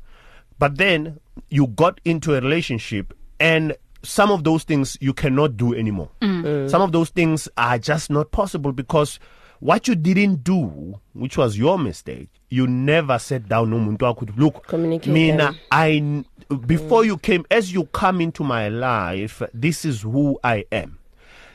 but 0.58 0.78
then 0.78 1.20
you 1.48 1.66
got 1.68 2.00
into 2.04 2.34
a 2.34 2.40
relationship 2.40 3.14
and 3.38 3.76
some 4.02 4.30
of 4.30 4.44
those 4.44 4.64
things 4.64 4.96
you 5.00 5.12
cannot 5.12 5.56
do 5.56 5.74
anymore 5.74 6.08
mm. 6.22 6.70
some 6.70 6.80
of 6.80 6.92
those 6.92 7.10
things 7.10 7.48
are 7.56 7.78
just 7.78 8.08
not 8.08 8.30
possible 8.30 8.72
because 8.72 9.18
what 9.60 9.88
you 9.88 9.94
didn't 9.94 10.42
do 10.44 11.00
which 11.14 11.36
was 11.38 11.56
your 11.58 11.78
mistake 11.78 12.28
you 12.50 12.66
never 12.66 13.18
sat 13.18 13.48
down 13.48 13.70
nomuntu 13.70 14.04
wakho 14.04 14.24
ukuthi, 14.24 14.38
look 14.40 14.66
Communicate, 14.66 15.12
mina. 15.12 15.54
I 15.70 16.24
before 16.66 17.04
you 17.06 17.16
came 17.16 17.44
as 17.50 17.72
you 17.72 17.84
come 17.86 18.20
into 18.20 18.44
my 18.44 18.68
life 18.68 19.42
this 19.54 19.84
is 19.84 20.02
who 20.02 20.38
I 20.44 20.64
am 20.70 20.98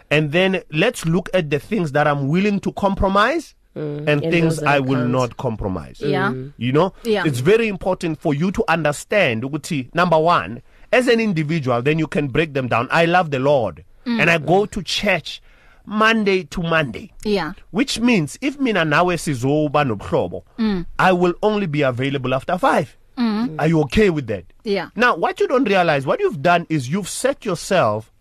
and 0.09 0.31
then 0.31 0.61
let's 0.71 1.05
look 1.05 1.29
at 1.33 1.49
the 1.49 1.59
things 1.59 1.91
that 1.93 2.07
I'm 2.07 2.27
willing 2.27 2.59
to 2.61 2.71
compromise 2.73 3.55
and, 3.75 4.09
and 4.09 4.21
things 4.21 4.61
I 4.61 4.79
will 4.79 4.97
can't. 4.99 5.11
not 5.11 5.37
compromise 5.37 6.01
Yeah. 6.01 6.33
you 6.57 6.71
know 6.73 6.93
Yeah. 7.03 7.23
it's 7.25 7.39
very 7.39 7.67
important 7.69 8.19
for 8.19 8.33
you 8.33 8.51
to 8.51 8.63
understand 8.67 9.43
ukuthi 9.43 9.89
number 9.93 10.17
1 10.17 10.61
as 10.91 11.07
an 11.07 11.19
individual 11.21 11.81
then 11.81 11.97
you 11.99 12.07
can 12.07 12.27
break 12.27 12.53
them 12.53 12.67
down 12.67 12.87
I 12.91 13.05
love 13.05 13.31
the 13.31 13.39
Lord 13.39 13.85
mm. 14.05 14.19
and 14.19 14.29
I 14.29 14.39
go 14.39 14.65
to 14.65 14.83
church 14.83 15.41
Monday 15.85 16.43
to 16.43 16.61
Monday 16.61 17.11
yeah 17.25 17.53
which 17.71 17.99
means 17.99 18.37
if 18.41 18.59
mina 18.59 18.85
nawe 18.85 19.17
sizoba 19.17 19.83
nobuhlobo 19.83 20.43
mm. 20.57 20.85
I 20.99 21.11
will 21.13 21.33
only 21.41 21.67
be 21.67 21.81
available 21.81 22.33
after 22.33 22.53
5 22.57 22.85
mm. 23.17 23.55
are 23.59 23.67
you 23.69 23.81
okay 23.81 24.09
with 24.09 24.27
that 24.27 24.45
Yeah. 24.63 24.89
now 24.95 25.15
what 25.15 25.39
you 25.39 25.47
don't 25.47 25.67
realize 25.67 26.05
what 26.05 26.19
you've 26.19 26.41
done 26.41 26.65
is 26.69 26.89
you've 26.89 27.09
set 27.09 27.45
yourself 27.45 28.11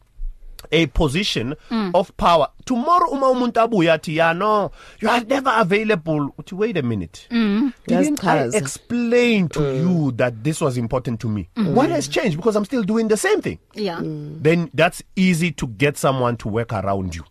a 0.73 0.87
position 0.87 1.55
mm. 1.71 1.91
of 1.95 2.15
power 2.17 2.49
tomorrow 2.65 3.09
uma 3.11 3.29
umuntu 3.29 3.61
abuya 3.61 3.95
athi 3.95 4.17
yeah 4.17 4.33
no 4.37 4.71
you 5.01 5.09
are 5.09 5.25
never 5.25 5.53
available 5.57 6.29
uthi 6.39 6.55
wait 6.55 6.77
a 6.77 6.83
minute 6.83 7.27
mm. 7.31 7.73
didn't 7.87 8.25
I 8.25 8.39
Yazichaza. 8.39 8.55
explain 8.59 9.49
to 9.49 9.61
mm. 9.61 9.81
you 9.81 10.13
that 10.13 10.35
this 10.45 10.61
was 10.61 10.77
important 10.77 11.21
to 11.21 11.29
me 11.29 11.49
mm. 11.57 11.75
what 11.75 11.91
has 11.91 12.09
changed 12.09 12.37
because 12.37 12.57
i'm 12.57 12.65
still 12.67 12.83
doing 12.83 13.09
the 13.09 13.17
same 13.17 13.41
thing 13.41 13.59
yeah 13.75 14.01
then 14.03 14.71
that's 14.75 15.03
easy 15.17 15.51
to 15.53 15.67
get 15.67 15.97
someone 15.97 16.37
to 16.37 16.49
work 16.49 16.73
around 16.75 17.15
you 17.15 17.23
mm. 17.23 17.27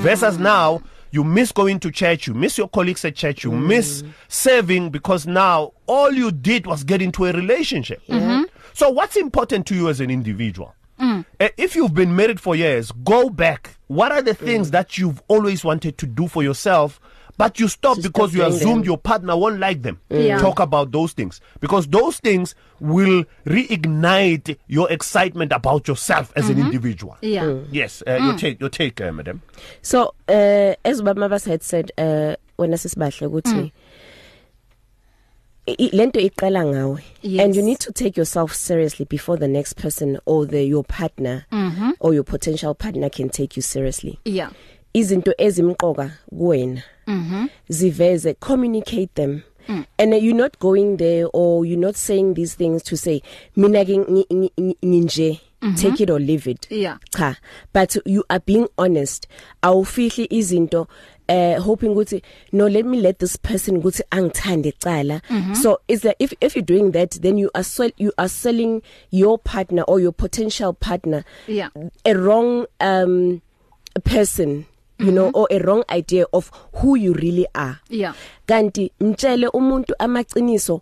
Versus 0.00 0.38
now 0.38 0.82
you 1.12 1.24
miss 1.24 1.52
going 1.52 1.80
to 1.80 1.90
church 1.90 2.26
you 2.26 2.34
miss 2.34 2.56
your 2.58 2.68
colleagues 2.68 3.04
at 3.04 3.14
church 3.14 3.44
you 3.44 3.50
mm. 3.50 3.66
miss 3.66 4.04
serving 4.28 4.90
because 4.90 5.26
now 5.26 5.72
all 5.86 6.12
you 6.12 6.30
did 6.30 6.66
was 6.66 6.84
get 6.84 7.02
into 7.02 7.26
a 7.26 7.32
relationship 7.32 8.00
mm-hmm. 8.06 8.42
so 8.72 8.88
what's 8.90 9.16
important 9.16 9.66
to 9.66 9.74
you 9.74 9.88
as 9.88 10.00
an 10.00 10.10
individual 10.10 10.74
mm. 11.00 11.24
uh, 11.40 11.48
if 11.56 11.74
you've 11.74 11.94
been 11.94 12.14
married 12.14 12.40
for 12.40 12.54
years 12.54 12.92
go 13.04 13.28
back 13.30 13.76
what 13.88 14.12
are 14.12 14.22
the 14.22 14.34
things 14.34 14.68
mm. 14.68 14.72
that 14.72 14.98
you've 14.98 15.22
always 15.28 15.64
wanted 15.64 15.98
to 15.98 16.06
do 16.06 16.28
for 16.28 16.42
yourself 16.42 17.00
but 17.40 17.58
you 17.60 17.68
stop 17.68 17.96
Just 17.96 18.06
because 18.08 18.34
you 18.34 18.42
assumed 18.44 18.82
them. 18.84 18.90
your 18.90 18.98
partner 18.98 19.34
won't 19.36 19.58
like 19.58 19.80
them 19.82 19.96
Yeah. 20.10 20.38
talk 20.38 20.60
about 20.60 20.92
those 20.92 21.12
things 21.14 21.40
because 21.60 21.86
those 21.88 22.20
things 22.20 22.54
will 22.80 23.24
reignite 23.46 24.56
your 24.68 24.90
excitement 24.92 25.52
about 25.52 25.88
yourself 25.88 26.32
as 26.36 26.44
mm-hmm. 26.44 26.60
an 26.60 26.66
individual 26.66 27.16
yeah 27.22 27.44
mm. 27.44 27.66
Yes, 27.72 28.02
uh, 28.06 28.10
mm. 28.18 28.26
your 28.26 28.36
take, 28.36 28.60
your 28.60 28.68
take, 28.70 29.00
uh, 29.00 29.12
madam. 29.12 29.40
So 29.82 30.14
uh 30.28 30.74
as 30.84 31.00
Baba 31.02 31.20
Mabas 31.20 31.46
had 31.46 31.62
said 31.62 31.90
uh 31.98 32.36
wena 32.58 32.76
sisibahle 32.76 33.26
ukuthi 33.28 33.72
i- 35.66 35.90
lento 35.92 36.20
iqala 36.20 36.64
ngawe 36.64 37.02
and 37.42 37.56
you 37.56 37.62
need 37.62 37.78
to 37.78 37.92
take 37.92 38.16
yourself 38.16 38.54
seriously 38.54 39.04
before 39.06 39.36
the 39.36 39.48
next 39.48 39.74
person 39.74 40.18
or 40.26 40.46
the 40.46 40.62
your 40.64 40.84
partner 40.84 41.46
mm-hmm. 41.52 41.90
or 42.00 42.12
your 42.14 42.24
potential 42.24 42.74
partner 42.74 43.08
can 43.08 43.28
take 43.28 43.56
you 43.56 43.62
seriously 43.62 44.18
yeah 44.24 44.50
izinto 44.94 45.32
ezimqoka 45.38 46.10
kuwena 46.30 46.82
mhm 47.10 47.48
ziveze 47.68 48.34
communicate 48.40 49.14
them. 49.14 49.42
Mm. 49.68 49.84
and 49.98 50.14
you're 50.14 50.34
not 50.36 50.58
going 50.58 50.96
there 50.96 51.26
or 51.32 51.64
you're 51.66 51.78
not 51.78 51.94
saying 51.94 52.34
these 52.34 52.54
things 52.56 52.82
to 52.82 52.96
say 52.96 53.20
mina 53.56 53.84
ke 53.84 53.88
ngi- 53.98 54.26
ngi- 54.28 54.52
ngi- 54.58 54.76
nginje 54.84 55.40
take 55.76 56.00
it 56.00 56.10
or 56.10 56.18
leave 56.18 56.46
it. 56.50 56.66
Yeah. 56.70 56.96
cha. 57.14 57.36
But 57.72 57.94
you 58.06 58.24
are 58.30 58.40
being 58.40 58.66
honest. 58.78 59.28
Awufihli 59.62 60.26
izinto 60.30 60.86
uh 61.28 61.60
hoping 61.60 61.90
ukuthi 61.94 62.22
no 62.52 62.66
let 62.66 62.86
me 62.86 62.98
let 63.00 63.18
this 63.18 63.36
person 63.36 63.76
ukuthi 63.82 64.00
angithande 64.10 64.72
cala. 64.80 65.20
So 65.54 65.78
is 65.86 66.00
that 66.00 66.16
if 66.18 66.32
if 66.40 66.56
you're 66.56 66.64
doing 66.64 66.92
that 66.92 67.10
then 67.22 67.36
you 67.38 67.50
are 67.54 67.62
sell, 67.62 67.90
you 67.98 68.12
are 68.18 68.28
selling 68.28 68.82
your 69.10 69.38
partner 69.38 69.82
or 69.82 70.00
your 70.00 70.12
potential 70.12 70.72
partner 70.72 71.22
Yeah. 71.46 71.68
a 72.06 72.14
wrong 72.14 72.66
um 72.80 73.42
person. 74.04 74.64
You 75.04 75.12
know 75.12 75.30
or 75.34 75.46
a 75.50 75.58
wrong 75.58 75.84
idea 75.96 76.24
of 76.32 76.50
who 76.72 76.96
you 76.96 77.12
really 77.12 77.46
are 77.54 77.76
Yeah. 77.90 78.14
kanti 78.46 78.92
mtshele 79.00 79.48
umuntu 79.48 79.94
amaqiniso 79.98 80.80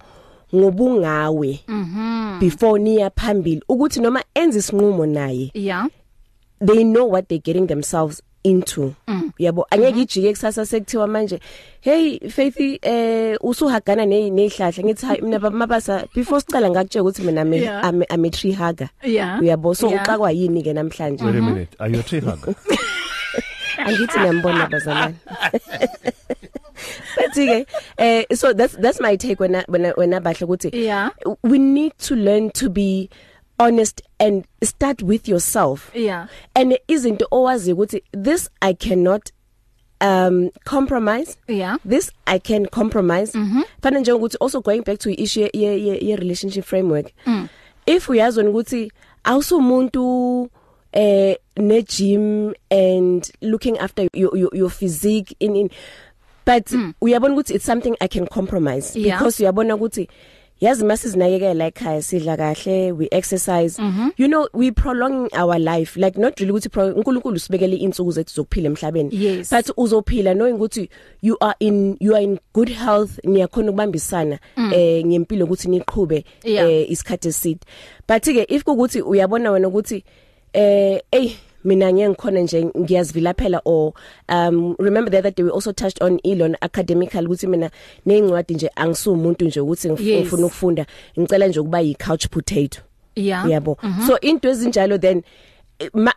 ngobungawe 0.54 1.60
mhm 1.68 2.38
before 2.40 2.82
niya 2.82 3.10
phambili 3.10 3.62
ukuthi 3.68 4.00
noma 4.00 4.24
enza 4.34 4.58
isinqumo 4.58 5.06
naye 5.06 5.50
yeah 5.54 5.86
they 6.66 6.84
know 6.84 7.12
what 7.12 7.28
they're 7.28 7.42
getting 7.44 7.66
themselves 7.66 8.22
into 8.42 8.92
mm. 9.06 9.30
yabo 9.38 9.66
angeke 9.70 10.00
ijike 10.00 10.30
kusasa 10.30 10.66
sekuthiwa 10.66 11.06
manje 11.06 11.40
hey 11.80 12.18
faithy 12.28 12.78
eh 12.82 13.36
usuhagana 13.40 14.06
ne 14.06 14.30
nehlahla 14.30 14.84
ngithi 14.84 15.06
hayi 15.06 15.22
mina 15.22 15.38
mabasa 15.50 16.06
before 16.14 16.40
sicala 16.40 16.70
ngakutshela 16.70 17.02
ukuthi 17.02 17.22
mina 17.22 17.40
ame 17.40 17.56
Yeah. 17.58 17.84
ame, 17.84 18.04
ame 18.08 18.30
tree 18.30 18.52
hugger 18.52 18.88
Yeah. 19.02 19.40
uyabo 19.40 19.74
so 19.74 19.88
Yeah. 19.90 20.02
uxakwa 20.02 20.32
yini 20.32 20.62
ke 20.62 20.72
namhlanje 20.72 21.24
Wait 21.24 21.36
a 21.36 21.42
minute. 21.42 21.76
Are 21.78 21.88
you 21.92 22.00
a 22.00 22.02
tree 22.02 22.20
hugger? 22.20 22.54
angithi 23.88 24.18
ngiyambona 24.18 24.66
bazalwane. 24.70 25.14
But 27.16 27.32
ke 27.34 27.66
eh 27.98 28.24
so 28.34 28.52
that's 28.52 28.76
that's 28.76 29.00
my 29.00 29.16
take 29.16 29.40
when 29.40 29.54
when 29.68 29.84
when 29.96 30.10
abahle 30.12 30.46
ukuthi 30.46 30.70
Yeah. 30.72 31.10
we 31.42 31.58
need 31.58 31.92
to 31.98 32.14
learn 32.14 32.50
to 32.50 32.70
be 32.70 33.10
honest 33.58 34.02
and 34.20 34.46
start 34.62 35.02
with 35.02 35.26
yourself. 35.28 35.90
Yeah. 35.94 36.28
And 36.54 36.78
izinto 36.88 37.26
owazi 37.32 37.72
ukuthi 37.74 38.02
this 38.12 38.48
I 38.62 38.72
cannot 38.74 39.32
um 40.00 40.50
compromise. 40.64 41.36
Yeah. 41.48 41.78
This 41.84 42.10
I 42.26 42.38
can 42.38 42.66
compromise. 42.66 43.32
Mhm. 43.32 43.64
fana 43.82 44.00
nje 44.00 44.12
ukuthi 44.12 44.36
also 44.40 44.60
going 44.60 44.82
back 44.82 44.98
to 45.00 45.10
issue 45.22 45.48
ye 45.52 45.76
ye, 45.76 45.98
ye 46.00 46.16
relationship 46.16 46.64
framework. 46.64 47.12
Mm. 47.26 47.48
if 47.86 48.08
uyazona 48.08 48.50
ukuthi 48.50 48.92
awusumuntu 49.24 50.48
eh 50.92 51.36
ne 51.58 51.82
gym 51.82 52.54
and 52.70 53.30
looking 53.42 53.78
after 53.78 54.08
your 54.14 54.36
your, 54.38 54.50
your 54.56 54.70
physique 54.70 55.36
in 55.40 55.56
in 55.56 55.70
but 56.46 56.70
mm. 56.72 56.92
uyabona 57.00 57.34
ukuthi 57.34 57.54
it's 57.54 57.66
something 57.66 57.96
I 58.00 58.08
can 58.08 58.26
compromise 58.26 58.98
Yeah. 58.98 59.18
because 59.18 59.42
uyabona 59.42 59.74
ukuthi 59.74 60.08
yazi 60.60 60.84
masizinakekela 60.84 61.66
ekhaya 61.66 62.02
sidla 62.02 62.36
kahle 62.36 62.92
we 62.92 63.08
exercise 63.10 63.82
mm 63.82 63.94
-hmm. 63.98 64.10
you 64.16 64.28
know 64.28 64.46
we 64.54 64.70
prolonging 64.72 65.28
our 65.40 65.58
life 65.58 66.00
like 66.00 66.20
not 66.20 66.40
really 66.40 66.52
ukuthi 66.52 66.68
pro- 66.68 66.92
uNkulunkulu 66.94 67.36
usibekele 67.36 67.76
insuku 67.76 68.12
zethu 68.12 68.34
zokuphila 68.34 68.66
emhlabeni 68.66 69.10
Yes. 69.24 69.50
but 69.50 69.70
uzophila 69.76 70.34
knowing 70.34 70.52
ukuthi 70.52 70.90
you 71.22 71.36
are 71.40 71.54
in 71.60 71.96
you 72.00 72.14
are 72.14 72.24
in 72.24 72.38
good 72.54 72.68
health 72.70 73.10
niyakhona 73.24 73.68
ukubambisana 73.68 74.38
mm. 74.56 74.72
eh 74.74 75.06
ngempilo 75.06 75.44
ukuthi 75.44 75.68
niqhube 75.68 76.24
Yeah. 76.44 76.70
eh 76.70 76.90
isikhathi 76.90 77.28
eside 77.28 77.60
but 78.08 78.22
ke 78.24 78.46
if 78.48 78.64
kukuthi 78.64 79.02
uyabona 79.02 79.50
wena 79.50 79.68
ukuthi 79.68 80.04
eh 80.52 81.00
ey 81.10 81.30
mina 81.68 81.92
ngiyangikhona 81.92 82.40
nje 82.40 82.64
ngiyazivilaphela 82.78 83.60
or 83.64 83.92
um 84.28 84.74
remember 84.78 85.10
the 85.10 85.18
other 85.18 85.30
day 85.34 85.44
we 85.44 85.50
also 85.50 85.72
touched 85.72 86.02
on 86.02 86.18
Elon 86.24 86.56
academical 86.60 87.24
ukuthi 87.26 87.46
mina 87.46 87.70
nezincwadi 88.06 88.54
nje 88.54 88.70
angisumuntu 88.76 89.44
nje 89.44 89.60
ukuthi 89.60 89.88
ngif- 89.88 90.02
Yes. 90.06 90.20
ngifuna 90.20 90.46
ukufunda. 90.46 90.86
Ngicela 91.18 91.46
nje 91.46 91.60
ukuba 91.60 91.80
yi 91.80 91.94
couch 91.94 92.26
potato. 92.30 92.80
Yeah. 93.16 93.46
Uyabo 93.46 93.76
so 94.06 94.16
into 94.20 94.48
ezinjalo 94.48 94.98
then 95.00 95.18
eh, 95.18 95.22
ma- 95.22 95.24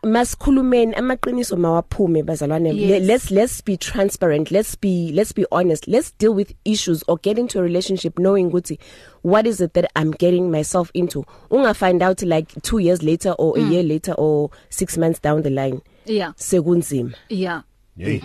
masikhulumeni 0.03 0.93
amaqiniso 0.95 1.55
mawaphume 1.55 2.23
bazalwane. 2.23 2.73
Yes. 2.73 2.89
Le- 2.89 3.05
let's 3.05 3.31
let's 3.31 3.61
be 3.61 3.77
transparent. 3.77 4.51
Let's 4.51 4.75
be 4.75 5.11
let's 5.13 5.33
be 5.33 5.45
honest. 5.51 5.87
Let's 5.87 6.11
deal 6.11 6.33
with 6.33 6.53
issues 6.65 7.03
or 7.07 7.17
get 7.17 7.37
into 7.37 7.59
a 7.59 7.61
relationship 7.61 8.17
knowing 8.17 8.51
ukuthi 8.51 8.79
what 9.21 9.45
is 9.45 9.61
it 9.61 9.73
that 9.73 9.85
I'm 9.95 10.11
getting 10.11 10.49
myself 10.51 10.89
into? 10.93 11.25
Unga 11.51 11.73
find 11.73 12.01
out 12.01 12.23
like 12.23 12.47
2 12.63 12.79
years 12.79 13.03
later 13.03 13.31
or 13.31 13.57
a 13.57 13.61
year 13.61 13.83
later 13.83 14.13
or 14.13 14.49
6 14.69 14.97
months 14.97 15.19
down 15.19 15.43
the 15.43 15.51
line. 15.51 15.81
Yeah. 16.05 16.31
Sekunzima. 16.37 17.13
Yeah. 17.29 17.61
Yay. 17.97 18.19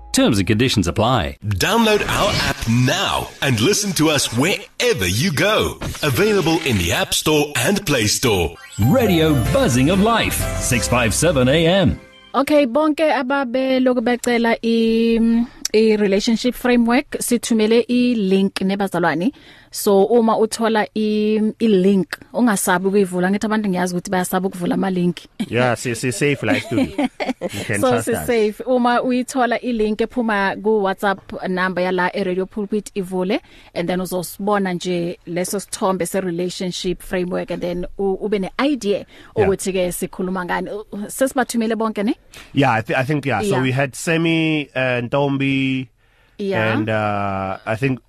Terms 0.11 0.39
and 0.39 0.47
conditions 0.47 0.87
apply. 0.87 1.37
Download 1.45 2.05
our 2.07 2.31
app 2.43 2.57
now 2.67 3.29
and 3.41 3.61
listen 3.61 3.93
to 3.93 4.09
us 4.09 4.27
wherever 4.37 5.07
you 5.07 5.31
go. 5.31 5.77
Available 6.03 6.59
in 6.65 6.77
the 6.77 6.91
App 6.91 7.13
Store 7.13 7.53
and 7.55 7.85
Play 7.85 8.07
Store. 8.07 8.55
Radio 8.91 9.33
Buzzing 9.53 9.89
of 9.89 10.01
Life, 10.01 10.35
657 10.59 11.47
AM. 11.47 11.99
Okay 12.33 12.65
bonke 12.65 13.13
ababe 13.13 13.79
lokubecela 13.79 14.57
i 14.61 15.19
i 15.73 15.95
relationship 15.97 16.55
framework 16.55 17.17
sithumele 17.19 17.85
i 17.87 18.15
link 18.15 18.61
nebazalwane 18.61 19.31
so 19.71 20.03
uma 20.03 20.37
uthola 20.37 20.87
i 20.95 21.35
i 21.59 21.67
link 21.67 22.07
ungasabi 22.33 22.87
ukuyivula 22.87 23.31
ngithi 23.31 23.45
abantu 23.45 23.69
ngiyazi 23.69 23.93
ukuthi 23.95 24.11
bayasaba 24.11 24.47
ukuvula 24.47 24.75
ama 24.75 24.89
link 24.89 25.17
yeah 25.49 25.77
si 25.77 25.95
si 25.95 26.11
safe 26.11 26.45
la 26.45 26.59
studio 26.59 26.85
you 27.41 27.63
can 27.67 27.79
so 27.81 27.89
trust 27.91 28.05
si 28.05 28.11
us. 28.11 28.27
safe. 28.27 28.63
Uma 28.65 29.01
uyithola 29.03 29.61
i 29.61 29.71
link 29.73 30.01
ephuma 30.01 30.55
ku 30.63 30.83
WhatsApp 30.83 31.47
number 31.49 31.83
yala 31.83 32.11
e 32.15 32.23
radio 32.23 32.45
pulpit 32.45 32.91
ivule 32.95 33.39
and 33.73 33.87
then 33.89 34.01
uzosibona 34.01 34.73
nje 34.73 35.19
leso 35.25 35.59
sithombe 35.59 36.05
se 36.05 36.21
relationship 36.21 37.01
framework 37.01 37.51
and 37.51 37.61
then 37.61 37.85
u- 37.97 38.13
ube 38.21 38.39
ne 38.39 38.51
idea 38.71 39.05
Yeah. 39.35 39.47
ukuthi 39.49 39.73
ke 39.73 39.91
sikhuluma 39.91 40.45
ngani. 40.45 40.69
U- 40.69 40.85
sesibathumele 41.07 41.75
bonke 41.75 42.03
ne? 42.03 42.15
Yeah 42.53 42.71
I, 42.73 42.81
th 42.81 42.91
I 42.97 43.03
think 43.05 43.25
yeah. 43.25 43.41
So 43.41 43.47
Yeah. 43.47 43.61
we 43.63 43.71
had 43.71 43.95
Semi 43.95 44.69
and 44.75 45.09
Ntombi 45.11 45.87
yeah. 46.37 46.73
and 46.77 46.89
uh 46.89 47.57
I 47.65 47.75
think 47.75 47.99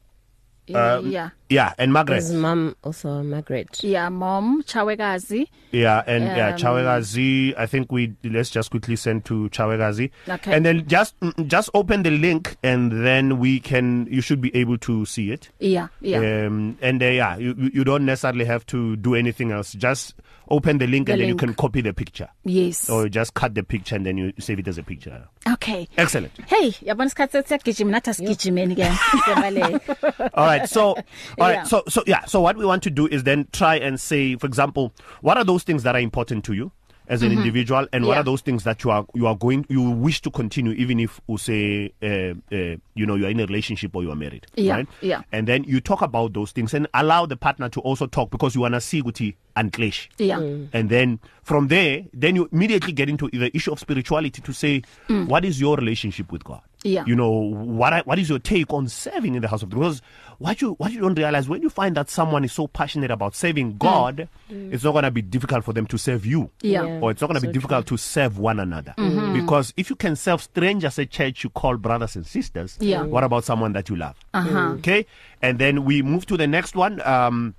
um, 0.75 1.11
yeah. 1.11 1.31
Yeah 1.52 1.75
and 1.78 1.92
Margaret 1.92 2.16
His 2.23 2.32
mom 2.32 2.75
also 2.82 3.23
Margaret. 3.23 3.82
yeah 3.85 4.09
mom 4.09 4.62
chawekazi 4.62 5.47
Yeah, 5.73 6.02
and 6.06 6.25
um, 6.28 6.37
yeah, 6.37 6.52
Chawegazi. 6.52 7.54
I 7.56 7.64
think 7.66 7.90
we 7.90 8.12
let's 8.25 8.50
just 8.50 8.71
quickly 8.71 8.94
send 8.97 9.25
to 9.25 9.49
Chawegazi, 9.49 10.11
Okay. 10.28 10.52
and 10.52 10.66
then 10.66 10.87
just 10.87 11.18
mm, 11.21 11.32
just 11.49 11.71
open 11.73 12.02
the 12.02 12.11
link, 12.11 12.56
and 12.62 12.92
then 13.06 13.38
we 13.38 13.59
can. 13.59 14.06
You 14.11 14.21
should 14.21 14.42
be 14.42 14.50
able 14.54 14.76
to 14.78 15.06
see 15.06 15.30
it. 15.32 15.49
yeah 15.61 15.88
yeah 16.02 16.18
Um, 16.47 16.76
and 16.82 17.02
uh, 17.02 17.06
yeah, 17.06 17.37
you 17.38 17.54
you 17.59 17.71
you 17.80 17.85
don't 17.85 18.04
necessarily 18.04 18.44
have 18.44 18.66
to 18.66 18.97
do 18.97 19.14
anything 19.14 19.50
else. 19.50 19.73
Just 19.73 20.14
open 20.50 20.76
the 20.76 20.87
link, 20.87 21.06
The 21.06 21.12
and 21.14 21.21
then 21.23 21.28
you 21.28 21.35
link. 21.35 21.40
can 21.40 21.54
copy 21.54 21.80
the 21.80 21.94
picture, 21.94 22.28
yes 22.44 22.90
or 22.90 23.09
just 23.09 23.32
cut 23.32 23.54
the 23.54 23.62
picture 23.62 23.97
and 23.97 24.04
then 24.04 24.18
you 24.18 24.32
save 24.38 24.59
it 24.59 24.68
as 24.68 24.76
a 24.76 24.82
picture. 24.82 25.25
okay 25.54 25.88
Excellent. 25.97 26.32
hey 26.52 26.71
yabona 26.88 27.06
isikhathi 27.11 27.38
sesiyagijima 27.38 27.90
nathi 27.90 28.11
asigijimeni 28.11 28.76
ke 28.76 28.85
all 30.35 30.47
right 30.47 30.68
so 30.68 30.94
all 31.43 31.49
right 31.49 31.55
Yeah. 31.57 31.63
so 31.65 31.83
so 31.89 32.03
yeah 32.07 32.25
so 32.27 32.41
what 32.41 32.57
we 32.57 32.65
want 32.65 32.83
to 32.85 32.91
do 32.91 33.07
is 33.09 33.25
then 33.25 33.47
try 33.53 33.77
and 33.77 33.99
say 34.01 34.37
for 34.37 34.47
example 34.47 34.93
what 35.21 35.37
are 35.37 35.45
those 35.45 35.63
things 35.65 35.83
that 35.83 35.95
are 35.95 36.01
important 36.01 36.45
to 36.45 36.53
you 36.55 36.73
as 37.09 37.21
an 37.23 37.31
mm-hmm. 37.31 37.39
individual 37.39 37.87
and 37.93 38.07
what 38.07 38.15
Yeah. 38.15 38.21
are 38.21 38.25
those 38.25 38.43
things 38.43 38.63
that 38.65 38.85
you 38.85 38.91
are 38.91 39.05
you 39.13 39.27
are 39.27 39.35
going 39.37 39.67
you 39.69 39.83
wish 39.91 40.21
to 40.23 40.31
continue 40.31 40.73
even 40.73 41.01
if 41.01 41.21
you 41.29 41.37
say 41.37 41.93
uh, 42.03 42.35
uh, 42.55 42.77
you 42.95 43.05
know 43.07 43.17
you're 43.17 43.29
in 43.29 43.41
a 43.41 43.47
relationship 43.47 43.95
or 43.97 44.03
you 44.05 44.11
are 44.11 44.17
married 44.17 44.47
Yeah, 44.55 44.75
right 44.77 44.89
yeah. 45.01 45.23
and 45.33 45.49
then 45.49 45.65
you 45.65 45.81
talk 45.81 46.01
about 46.01 46.33
those 46.33 46.53
things 46.53 46.73
and 46.75 46.87
allow 46.95 47.27
the 47.27 47.37
partner 47.37 47.69
to 47.71 47.81
also 47.81 48.07
talk 48.07 48.31
because 48.31 48.55
you 48.55 48.61
want 48.63 48.75
to 48.75 48.81
see 48.81 49.03
ukuthi 49.03 49.35
unclash 49.57 50.09
yeah 50.19 50.39
and 50.73 50.91
then 50.91 51.19
from 51.43 51.69
there 51.69 52.05
then 52.15 52.37
you 52.37 52.49
immediately 52.53 52.93
get 52.93 53.09
into 53.09 53.29
the 53.29 53.51
issue 53.55 53.73
of 53.73 53.81
spirituality 53.81 54.41
to 54.41 54.53
say 54.53 54.81
mm. 55.09 55.27
what 55.27 55.45
is 55.45 55.61
your 55.61 55.77
relationship 55.77 56.31
with 56.33 56.45
God 56.45 56.61
Yeah. 56.85 57.05
you 57.07 57.15
know 57.15 57.31
what 57.31 57.93
I, 57.93 58.01
what 58.01 58.19
is 58.19 58.29
your 58.29 58.41
take 58.41 58.73
on 58.73 58.89
serving 58.89 59.35
in 59.37 59.43
the 59.43 59.49
house 59.49 59.62
of 59.62 59.71
God 59.71 59.79
because 59.79 60.03
what 60.39 60.61
you 60.61 60.73
what 60.75 60.91
you 60.91 61.01
don't 61.01 61.15
realize 61.17 61.49
when 61.49 61.62
you 61.62 61.71
find 61.71 61.97
that 61.97 62.11
someone 62.11 62.45
is 62.45 62.53
so 62.53 62.67
passionate 62.67 63.11
about 63.12 63.37
serving 63.37 63.77
God 63.79 64.29
mm. 64.51 64.73
it's 64.73 64.83
not 64.83 64.91
going 64.93 65.05
to 65.05 65.11
be 65.12 65.23
difficult 65.23 65.65
for 65.65 65.73
them 65.73 65.87
to 65.87 65.97
serve 65.97 66.27
you 66.27 66.51
Yeah. 66.61 66.83
Yeah. 66.85 66.99
or 67.01 67.12
it's 67.12 67.21
not 67.21 67.29
going 67.29 67.37
to 67.41 67.41
So 67.41 67.47
be 67.47 67.53
difficult 67.53 67.87
to 67.87 67.97
serve 67.97 68.39
one 68.39 68.59
another 68.59 68.95
mm-hmm. 68.99 69.41
because 69.41 69.73
if 69.77 69.91
you 69.91 69.97
can 69.97 70.17
serve 70.17 70.43
strangers 70.43 70.99
at 70.99 71.11
church 71.11 71.45
you 71.45 71.51
call 71.51 71.77
brothers 71.77 72.17
and 72.17 72.27
sisters 72.27 72.77
Yeah. 72.81 73.03
what 73.05 73.23
about 73.23 73.45
someone 73.45 73.73
that 73.75 73.89
you 73.89 73.95
love 73.97 74.17
Uh-huh. 74.35 74.73
okay 74.79 75.07
and 75.41 75.59
then 75.61 75.85
we 75.85 76.03
move 76.03 76.27
to 76.27 76.37
the 76.37 76.47
next 76.49 76.75
one 76.75 77.01
um 77.03 77.55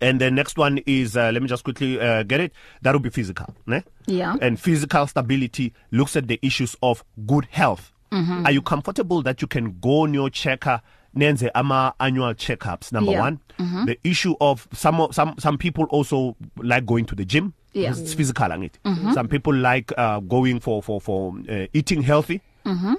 and 0.00 0.20
the 0.20 0.30
next 0.30 0.56
one 0.58 0.78
is 0.86 1.16
uh, 1.16 1.30
let 1.32 1.42
me 1.42 1.48
just 1.48 1.62
quickly 1.62 2.00
uh, 2.00 2.22
get 2.24 2.40
it 2.40 2.52
that 2.82 2.92
will 2.92 3.00
be 3.00 3.10
physical 3.10 3.54
ne? 3.66 3.82
Yeah. 4.06 4.34
and 4.40 4.58
physical 4.58 5.06
stability 5.06 5.72
looks 5.92 6.16
at 6.16 6.26
the 6.26 6.38
issues 6.42 6.74
of 6.82 7.04
good 7.26 7.46
health 7.50 7.92
mm-hmm. 8.12 8.46
are 8.46 8.52
you 8.52 8.62
comfortable 8.62 9.22
that 9.22 9.40
you 9.42 9.48
can 9.48 9.76
go 9.80 10.00
on 10.02 10.14
your 10.14 10.30
checker 10.30 10.80
nenze 11.14 11.50
ama 11.54 11.94
annual 11.98 12.34
checkups 12.34 12.92
number 12.92 13.12
Yeah. 13.12 13.20
1 13.22 13.38
mm-hmm. 13.58 13.84
the 13.86 13.98
issue 14.04 14.34
of 14.40 14.68
some 14.74 15.08
some 15.12 15.34
some 15.38 15.58
people 15.58 15.84
also 15.84 16.36
like 16.56 16.84
going 16.86 17.04
to 17.06 17.14
the 17.14 17.24
gym 17.24 17.52
Yeah. 17.72 17.90
it's 17.90 18.14
physical 18.14 18.46
angithi 18.52 18.78
mm-hmm. 18.84 19.12
some 19.12 19.28
people 19.28 19.54
like 19.54 19.92
uh, 19.98 20.20
going 20.20 20.60
for 20.60 20.82
for 20.82 21.00
for 21.00 21.32
uh, 21.48 21.66
eating 21.72 22.02
healthy. 22.02 22.40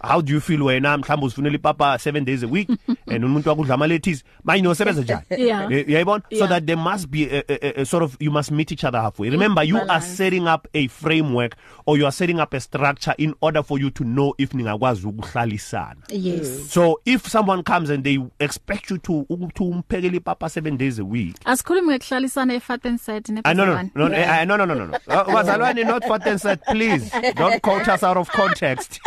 How 0.04 0.22
do 0.22 0.34
you 0.34 0.40
feel 0.42 0.62
wena? 0.64 0.98
Mhlawumbe 0.98 1.26
uzifunela 1.26 1.56
ipapa 1.56 1.96
7 1.98 2.26
days 2.26 2.44
a 2.44 2.48
week 2.48 2.70
and 3.08 3.24
umuntu 3.26 3.50
wakudla 3.50 3.74
ama 3.74 3.88
lettuce. 3.88 4.24
Manje 4.44 4.68
usebenza 4.68 5.02
njani? 5.02 5.22
Yeah. 5.48 5.72
Eh, 5.72 5.88
uyayibona 5.88 6.24
so 6.30 6.36
Yeah. 6.36 6.50
that 6.50 6.66
there 6.66 6.76
must 6.82 7.08
be 7.10 7.24
a, 7.24 7.44
a, 7.50 7.82
a 7.82 7.86
sort 7.86 8.04
of 8.04 8.16
you 8.20 8.32
must 8.32 8.52
meet 8.52 8.72
each 8.72 8.84
other 8.84 9.00
halfway. 9.02 9.30
Remember 9.30 9.64
you 9.64 9.78
are 9.90 10.02
setting 10.02 10.48
up 10.48 10.68
a 10.74 10.88
framework 10.88 11.56
or 11.86 11.98
you 11.98 12.06
are 12.06 12.12
setting 12.12 12.40
up 12.40 12.54
a 12.54 12.60
structure 12.60 13.14
in 13.18 13.34
order 13.42 13.64
for 13.64 13.80
you 13.80 13.90
to 13.92 14.04
know 14.04 14.34
if 14.38 14.54
ningakwazi 14.54 15.08
ukuhlalisana. 15.08 16.02
Yes. 16.10 16.70
So 16.74 17.02
if 17.06 17.28
someone 17.30 17.64
comes 17.64 17.90
and 17.90 18.04
they 18.04 18.20
expect 18.40 18.90
you 18.92 18.98
to 18.98 19.26
ukuthi 19.30 19.64
umphekele 19.64 20.18
ipapa 20.18 20.48
7 20.50 20.78
days 20.78 21.00
a 21.00 21.04
week. 21.06 21.36
Asikhulumi 21.46 21.88
ngekuhlalisana 21.88 22.54
efat 22.54 22.86
and 22.86 23.00
set 23.00 23.28
Ah, 23.44 23.54
no, 23.54 23.66
no, 23.66 23.82
no, 23.96 24.08
no, 24.08 24.16
uh, 24.16 24.46
no, 24.46 24.58
no, 24.58 24.66
no, 24.66 24.74
no, 24.74 24.86
no. 24.86 24.94
Uh, 25.08 25.26
Wazalwane, 25.26 25.86
not 25.86 26.04
for 26.06 26.18
ten 26.20 26.38
said, 26.40 26.60
please. 26.64 27.12
Don't 27.36 27.62
quote 27.62 27.88
us 27.88 28.04
out 28.04 28.16
of 28.18 28.30
context. 28.30 29.00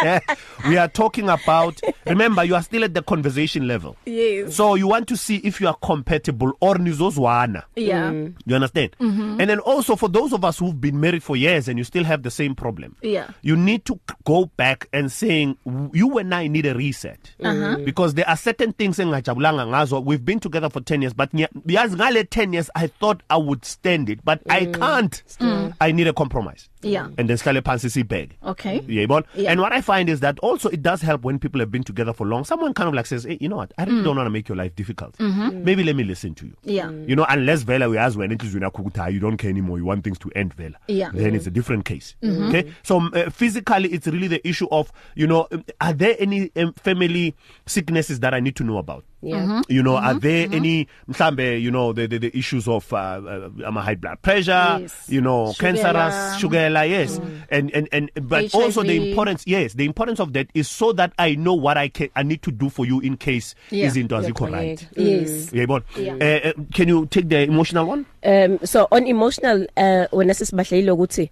We 0.68 0.76
are 0.76 0.88
talking 0.88 1.28
about. 1.28 1.80
Remember, 2.06 2.44
you 2.44 2.54
are 2.54 2.62
still 2.62 2.84
at 2.84 2.94
the 2.94 3.02
conversation 3.02 3.66
level. 3.66 3.96
Yes. 4.06 4.54
So 4.56 4.74
you 4.74 4.88
want 4.88 5.08
to 5.08 5.16
see 5.16 5.36
if 5.36 5.60
you 5.60 5.68
are 5.68 5.76
compatible 5.82 6.52
or 6.60 6.76
nizozwana. 6.76 7.64
yeah 7.76 8.10
You 8.10 8.54
understand? 8.54 8.96
Mm-hmm. 9.00 9.40
And 9.40 9.50
then 9.50 9.58
also 9.60 9.96
for 9.96 10.08
those 10.08 10.32
of 10.32 10.44
us 10.44 10.58
who've 10.58 10.80
been 10.80 10.98
married 11.00 11.22
for 11.22 11.36
years 11.36 11.68
and 11.68 11.78
you 11.78 11.84
still 11.84 12.04
have 12.04 12.22
the 12.22 12.30
same 12.30 12.54
problem. 12.54 12.96
Yeah. 13.02 13.28
You 13.42 13.56
need 13.56 13.84
to 13.86 14.00
go 14.24 14.46
back 14.56 14.88
and 14.92 15.10
saying 15.12 15.58
you 15.92 16.18
and 16.18 16.34
I 16.34 16.46
need 16.46 16.66
a 16.66 16.74
reset. 16.74 17.34
Uh-huh. 17.42 17.76
Because 17.84 18.14
there 18.14 18.28
are 18.28 18.36
certain 18.36 18.72
things 18.72 18.98
engajabulanga 18.98 19.66
ngazo. 19.66 20.02
We've 20.04 20.24
been 20.24 20.40
together 20.40 20.70
for 20.70 20.80
10 20.80 21.02
years 21.02 21.12
but 21.12 21.30
yazi 21.32 21.96
ngale 21.96 22.24
10 22.24 22.52
years 22.54 22.70
I 22.74 22.86
thought 22.86 23.22
I 23.28 23.36
would 23.36 23.64
stand 23.64 24.08
it 24.08 24.24
but 24.24 24.42
mm. 24.44 24.52
I 24.52 24.66
can't. 24.66 25.22
Mm. 25.40 25.74
I 25.80 25.92
need 25.92 26.06
a 26.06 26.12
compromise. 26.12 26.68
Yeah. 26.82 27.08
And 27.18 27.28
then 27.28 27.36
sihlale 27.36 27.62
phansi 27.62 27.90
sibheke. 27.90 28.32
okay 28.44 28.80
Yayibona? 28.80 29.24
Yeah. 29.34 29.50
And 29.52 29.60
what 29.60 29.72
I 29.72 29.80
find 29.80 30.08
is 30.08 30.20
that 30.20 30.38
also 30.40 30.68
it 30.68 30.82
does 30.82 31.02
help 31.02 31.22
when 31.22 31.38
people 31.38 31.60
have 31.60 31.70
been 31.70 31.82
together 31.84 32.12
for 32.12 32.26
long. 32.26 32.44
Someone 32.44 32.74
kind 32.74 32.88
of 32.88 32.94
like 32.94 33.06
says, 33.06 33.24
hey, 33.24 33.38
you 33.40 33.48
know 33.48 33.56
what? 33.56 33.72
I 33.78 33.84
really 33.84 34.00
mm. 34.00 34.04
don't 34.04 34.16
want 34.16 34.26
to 34.26 34.30
make 34.30 34.48
your 34.48 34.56
life 34.56 34.74
difficult. 34.74 35.16
Mm-hmm. 35.18 35.64
Maybe 35.64 35.84
let 35.84 35.96
me 35.96 36.04
listen 36.04 36.34
to 36.36 36.46
you. 36.46 36.56
yeah 36.64 36.90
You 36.90 37.16
know, 37.16 37.26
unless 37.28 37.62
vela 37.64 37.88
uyazi 37.88 38.18
wena 38.18 38.34
inhliziyo 38.34 38.62
yakho 38.62 38.82
ukuthi 38.82 39.00
hayi 39.00 39.14
you 39.14 39.20
don't 39.20 39.36
care 39.36 39.50
anymore, 39.50 39.78
you 39.78 39.86
want 39.86 40.04
things 40.04 40.18
to 40.18 40.30
end 40.34 40.54
vela. 40.54 40.78
Yeah. 40.88 41.10
Then 41.14 41.34
it's 41.34 41.46
a 41.46 41.50
different 41.50 41.84
case. 41.84 42.16
Mm-hmm. 42.22 42.48
Okay? 42.48 42.72
So 42.82 42.96
um, 42.96 43.12
uh, 43.14 43.30
physically 43.30 43.88
it's 43.88 44.06
really 44.06 44.28
the 44.28 44.48
issue 44.48 44.68
of, 44.70 44.92
you 45.14 45.26
know, 45.26 45.46
um, 45.52 45.64
are 45.80 45.92
there 45.92 46.16
any 46.18 46.50
um, 46.56 46.72
family 46.74 47.34
sicknesses 47.66 48.20
that 48.20 48.34
I 48.34 48.40
need 48.40 48.56
to 48.56 48.64
know 48.64 48.78
about? 48.78 49.04
Yeah. 49.22 49.36
Mm-hmm. 49.42 49.60
You 49.68 49.82
know, 49.82 49.96
are 49.96 50.14
there 50.14 50.48
any 50.50 50.88
mhlambe, 51.08 51.60
you 51.60 51.70
know, 51.70 51.92
the 51.92 52.06
the, 52.06 52.18
the 52.18 52.36
issues 52.36 52.66
of 52.66 52.90
uh, 52.92 52.96
uh, 52.96 53.50
um, 53.66 53.76
high 53.76 53.94
blood 53.94 54.22
pressure, 54.22 54.78
Yes. 54.80 55.06
you 55.08 55.20
know, 55.20 55.52
Shugela. 55.52 55.58
cancerous, 55.58 56.38
sugar, 56.38 56.68
yes. 56.86 57.18
Mm. 57.18 57.40
And 57.50 57.70
and 57.74 57.88
and 57.92 58.10
but 58.28 58.50
HIV. 58.50 58.54
also 58.54 58.82
the 58.82 58.96
importance 59.10 59.44
yes, 59.46 59.74
the 59.74 59.84
importance 59.84 60.20
of 60.20 60.32
that 60.32 60.48
is 60.54 60.68
so 60.68 60.92
that 60.92 61.12
I 61.18 61.34
know 61.34 61.52
what 61.54 61.76
I 61.76 61.88
can 61.88 62.08
I 62.16 62.22
need 62.22 62.42
to 62.42 62.50
do 62.50 62.68
for 62.70 62.86
you 62.86 63.00
in 63.00 63.16
case 63.16 63.54
Yeah. 63.70 63.88
izinto 63.88 64.16
azikho 64.16 64.50
right. 64.50 64.80
yes 64.96 65.50
Yayibona? 65.52 65.82
Yeah. 65.96 66.14
Uh, 66.20 66.48
uh, 66.48 66.52
can 66.72 66.88
you 66.88 67.06
take 67.06 67.28
the 67.28 67.42
emotional 67.42 67.86
one? 67.86 68.06
Um 68.24 68.58
so 68.64 68.88
on 68.90 69.06
emotional 69.06 69.66
uh 69.76 70.06
wena 70.12 70.34
sesibahleyile 70.34 70.90
ukuthi 70.92 71.30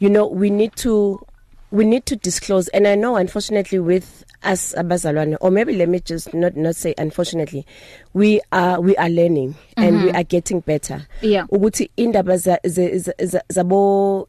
you 0.00 0.08
know 0.08 0.26
we 0.26 0.50
need 0.50 0.74
to 0.76 1.20
we 1.70 1.84
need 1.84 2.04
to 2.06 2.16
disclose 2.16 2.68
and 2.68 2.86
I 2.86 2.94
know 2.94 3.16
unfortunately 3.16 3.78
with 3.78 4.24
us 4.42 4.74
abazalwane 4.78 5.36
or 5.40 5.50
maybe 5.50 5.74
let 5.76 5.88
me 5.88 6.00
just 6.00 6.32
not 6.32 6.56
not 6.56 6.76
say 6.76 6.94
unfortunately 6.96 7.66
we 8.14 8.40
are 8.52 8.80
we 8.80 8.96
are 8.96 9.08
learning 9.10 9.50
mm-hmm. 9.54 9.82
and 9.82 10.02
we 10.04 10.10
are 10.12 10.22
getting 10.24 10.60
better 10.60 11.06
Yeah. 11.22 11.46
ukuthi 11.50 11.90
indaba 11.96 12.36
za- 12.36 12.60
za- 12.64 12.98
za- 12.98 13.14
za- 13.26 13.42
zabo 13.48 14.28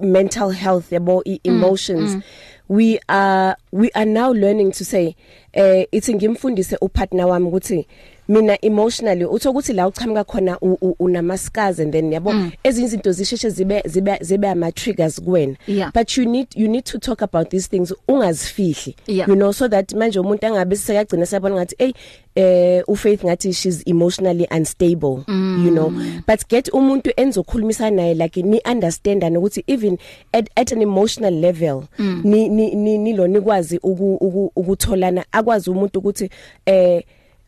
mental 0.00 0.50
health 0.50 0.92
yabo 0.92 1.22
i- 1.26 1.40
emotions 1.44 2.10
mm, 2.10 2.16
mm. 2.16 2.22
we 2.68 3.00
are 3.08 3.56
we 3.72 3.90
are 3.94 4.06
now 4.06 4.30
learning 4.32 4.72
to 4.72 4.84
say 4.84 5.14
eh 5.52 5.86
ithi 5.92 6.14
ngimfundise 6.14 6.76
upartner 6.80 7.26
wami 7.26 7.46
ukuthi 7.46 7.86
mina 8.28 8.58
emotionally 8.64 9.24
utho 9.24 9.50
ukuthi 9.50 9.72
la 9.72 9.88
uchamuka 9.88 10.24
khona 10.24 10.58
u- 10.60 10.78
u- 10.80 10.96
unama 10.98 11.38
scars 11.38 11.80
and 11.80 11.92
then 11.92 12.12
yabo 12.12 12.32
mm. 12.32 12.50
ezinye 12.64 12.86
izinto 12.86 13.12
zisheshe 13.12 13.50
zibe 13.50 13.82
zibe 13.86 14.18
zibe 14.20 14.48
ama 14.48 14.72
triggers 14.72 15.20
kuwena 15.20 15.56
Yeah. 15.66 15.92
but 15.94 16.16
you 16.16 16.24
need 16.24 16.46
you 16.54 16.68
need 16.68 16.84
to 16.84 16.98
talk 16.98 17.22
about 17.22 17.48
these 17.48 17.68
things 17.68 17.94
ungazifihli 18.08 18.96
Yeah. 19.06 19.28
you 19.28 19.34
know 19.34 19.52
so 19.52 19.68
that 19.68 19.92
manje 19.94 20.18
umuntu 20.20 20.46
angabe 20.46 20.76
sekagcina 20.76 21.26
sebona 21.26 21.54
ngathi 21.54 21.74
hey 21.78 21.92
eh 22.34 22.82
ufaith 22.88 23.24
ngathi 23.24 23.52
she's 23.52 23.82
emotionally 23.86 24.46
unstable 24.56 25.18
mm. 25.28 25.62
you 25.66 25.70
know 25.72 25.92
but 26.28 26.48
get 26.48 26.68
umuntu 26.74 27.10
enzokhulumisana 27.16 27.96
naye 27.96 28.14
like 28.14 28.42
ni 28.42 28.60
understand 28.72 29.36
ukuthi 29.36 29.64
even 29.66 29.98
at, 30.32 30.50
at 30.54 30.72
an 30.72 30.82
emotional 30.82 31.34
level 31.34 31.82
mm. 31.98 32.20
ni 32.24 32.48
ni 32.48 32.74
ni 32.74 32.98
nilo 32.98 33.26
nikwazi 33.26 33.78
uku- 33.78 34.14
uku- 34.20 34.52
ukutholana 34.56 35.24
akwazi 35.32 35.70
umuntu 35.70 35.98
ukuthi 35.98 36.30
eh 36.66 37.02
u- 37.02 37.02
u- 37.02 37.02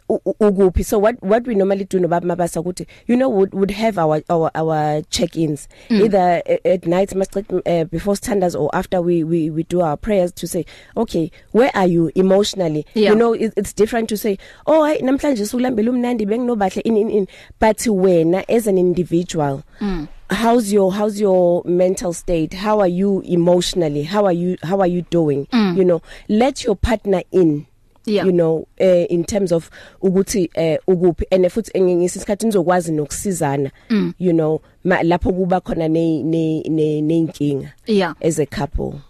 ukuphi 0.08 0.84
so 0.84 0.98
what 0.98 1.16
what 1.22 1.46
we 1.46 1.54
normally 1.54 1.84
do 1.84 1.98
no 2.00 2.08
baba 2.08 2.26
mabasa 2.26 2.60
ukuthi 2.60 2.86
you 3.06 3.16
know 3.16 3.28
would 3.28 3.54
would 3.54 3.70
have 3.70 3.98
our 3.98 4.22
our 4.30 4.50
our 4.54 5.02
check-ins 5.10 5.68
mm. 5.90 6.00
either 6.04 6.42
a- 6.46 6.68
at 6.72 6.86
night 6.86 7.12
uh, 7.14 7.84
before 7.84 8.16
standards 8.16 8.54
or 8.54 8.70
after 8.74 9.00
we 9.02 9.22
we 9.24 9.50
we 9.50 9.62
do 9.64 9.80
our 9.82 9.96
prayers 9.96 10.32
to 10.32 10.46
say 10.46 10.64
okay 10.96 11.30
where 11.52 11.70
are 11.74 11.86
you 11.86 12.10
emotionally 12.14 12.86
Yeah. 12.94 13.10
you 13.10 13.16
know 13.16 13.32
it, 13.34 13.52
it's 13.56 13.72
different 13.74 14.08
to 14.08 14.16
say 14.16 14.38
oh 14.66 14.84
hey 14.86 15.00
namhlanje 15.02 15.42
usulambela 15.42 15.90
umnandi 15.90 16.26
benginobahle 16.26 16.80
in 16.84 16.96
in 16.96 17.10
in 17.10 17.26
but 17.60 17.86
wena 17.86 18.44
as 18.48 18.66
an 18.66 18.78
individual 18.78 19.62
mm. 19.80 20.06
how's 20.30 20.72
your 20.72 20.92
how's 20.92 21.20
your 21.20 21.62
mental 21.64 22.12
state 22.12 22.54
how 22.56 22.80
are 22.80 22.88
you 23.00 23.22
emotionally 23.26 24.02
how 24.04 24.24
are 24.26 24.36
you 24.36 24.56
how 24.62 24.80
are 24.80 24.90
you 24.92 25.02
doing 25.10 25.46
mm. 25.52 25.76
you 25.78 25.84
know 25.84 26.00
let 26.28 26.64
your 26.64 26.76
partner 26.76 27.22
in 27.32 27.66
Yeah. 28.08 28.26
you 28.26 28.32
know 28.32 28.66
uh, 28.80 29.06
in 29.12 29.24
terms 29.24 29.52
of 29.52 29.70
ukuthi 30.02 30.50
uh, 30.56 30.94
ukuphi 30.94 31.24
and 31.30 31.46
futhi 31.50 31.80
ngisikhathi 31.80 32.46
nizokwazi 32.46 32.92
nokusizana 32.92 33.70
mm. 33.90 34.12
you 34.18 34.32
know 34.32 34.60
ma, 34.84 35.02
lapho 35.02 35.32
kuba 35.32 35.60
khona 35.60 35.88
ne 35.88 36.22
ne 36.22 36.62
ne 36.68 37.00
nenkinga 37.02 37.72
Yeah. 37.86 38.14
as 38.20 38.38
a 38.38 38.46
couple 38.46 39.00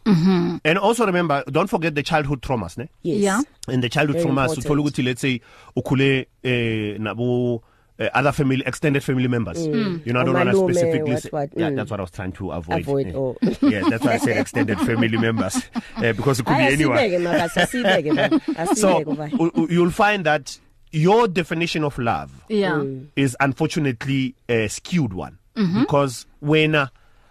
and 0.64 0.78
also 0.78 1.06
remember 1.06 1.44
don't 1.50 1.70
forget 1.70 1.94
the 1.94 2.02
childhood 2.02 2.40
traumas 2.40 2.78
ne 2.78 2.88
yes 3.02 3.20
Yeah. 3.22 3.40
in 3.68 3.80
the 3.80 3.88
childhood 3.88 4.16
Very 4.16 4.24
traumas 4.24 4.50
important. 4.50 4.64
uthola 4.64 4.80
ukuthi 4.80 5.02
let's 5.02 5.20
say 5.20 5.40
ukhule 5.76 6.26
eh 6.42 6.98
nabo 6.98 7.62
uh, 7.98 8.08
other 8.14 8.32
family 8.32 8.62
extended 8.66 9.02
family 9.02 9.28
members 9.28 9.58
mm. 9.66 10.04
you 10.06 10.12
know 10.12 10.20
I 10.20 10.24
don't 10.24 10.34
want 10.34 10.50
to 10.50 10.56
specifically 10.56 11.14
what, 11.14 11.32
what, 11.32 11.50
yeah 11.56 11.70
mm. 11.70 11.76
that's 11.76 11.90
what 11.90 12.00
I 12.00 12.02
was 12.02 12.10
trying 12.10 12.32
to 12.32 12.50
avoid 12.52 12.80
Avoid, 12.80 13.14
oh. 13.14 13.36
yeah 13.62 13.88
that's 13.88 14.04
why 14.04 14.12
I 14.14 14.18
said 14.18 14.36
extended 14.40 14.78
family 14.80 15.16
members 15.16 15.56
uh, 15.96 16.12
because 16.12 16.40
it 16.40 16.46
could 16.46 16.56
be 16.56 16.64
anyone 16.64 16.98
so 18.74 19.66
you'll 19.68 19.90
find 19.90 20.24
that 20.26 20.58
your 20.90 21.28
definition 21.28 21.84
of 21.84 21.98
love 21.98 22.44
Yeah. 22.48 22.72
Mm. 22.72 23.08
is 23.16 23.36
unfortunately 23.40 24.34
a 24.48 24.68
skewed 24.68 25.12
one 25.12 25.38
mm-hmm. 25.56 25.80
because 25.80 26.26
when 26.40 26.74
uh, 26.74 26.88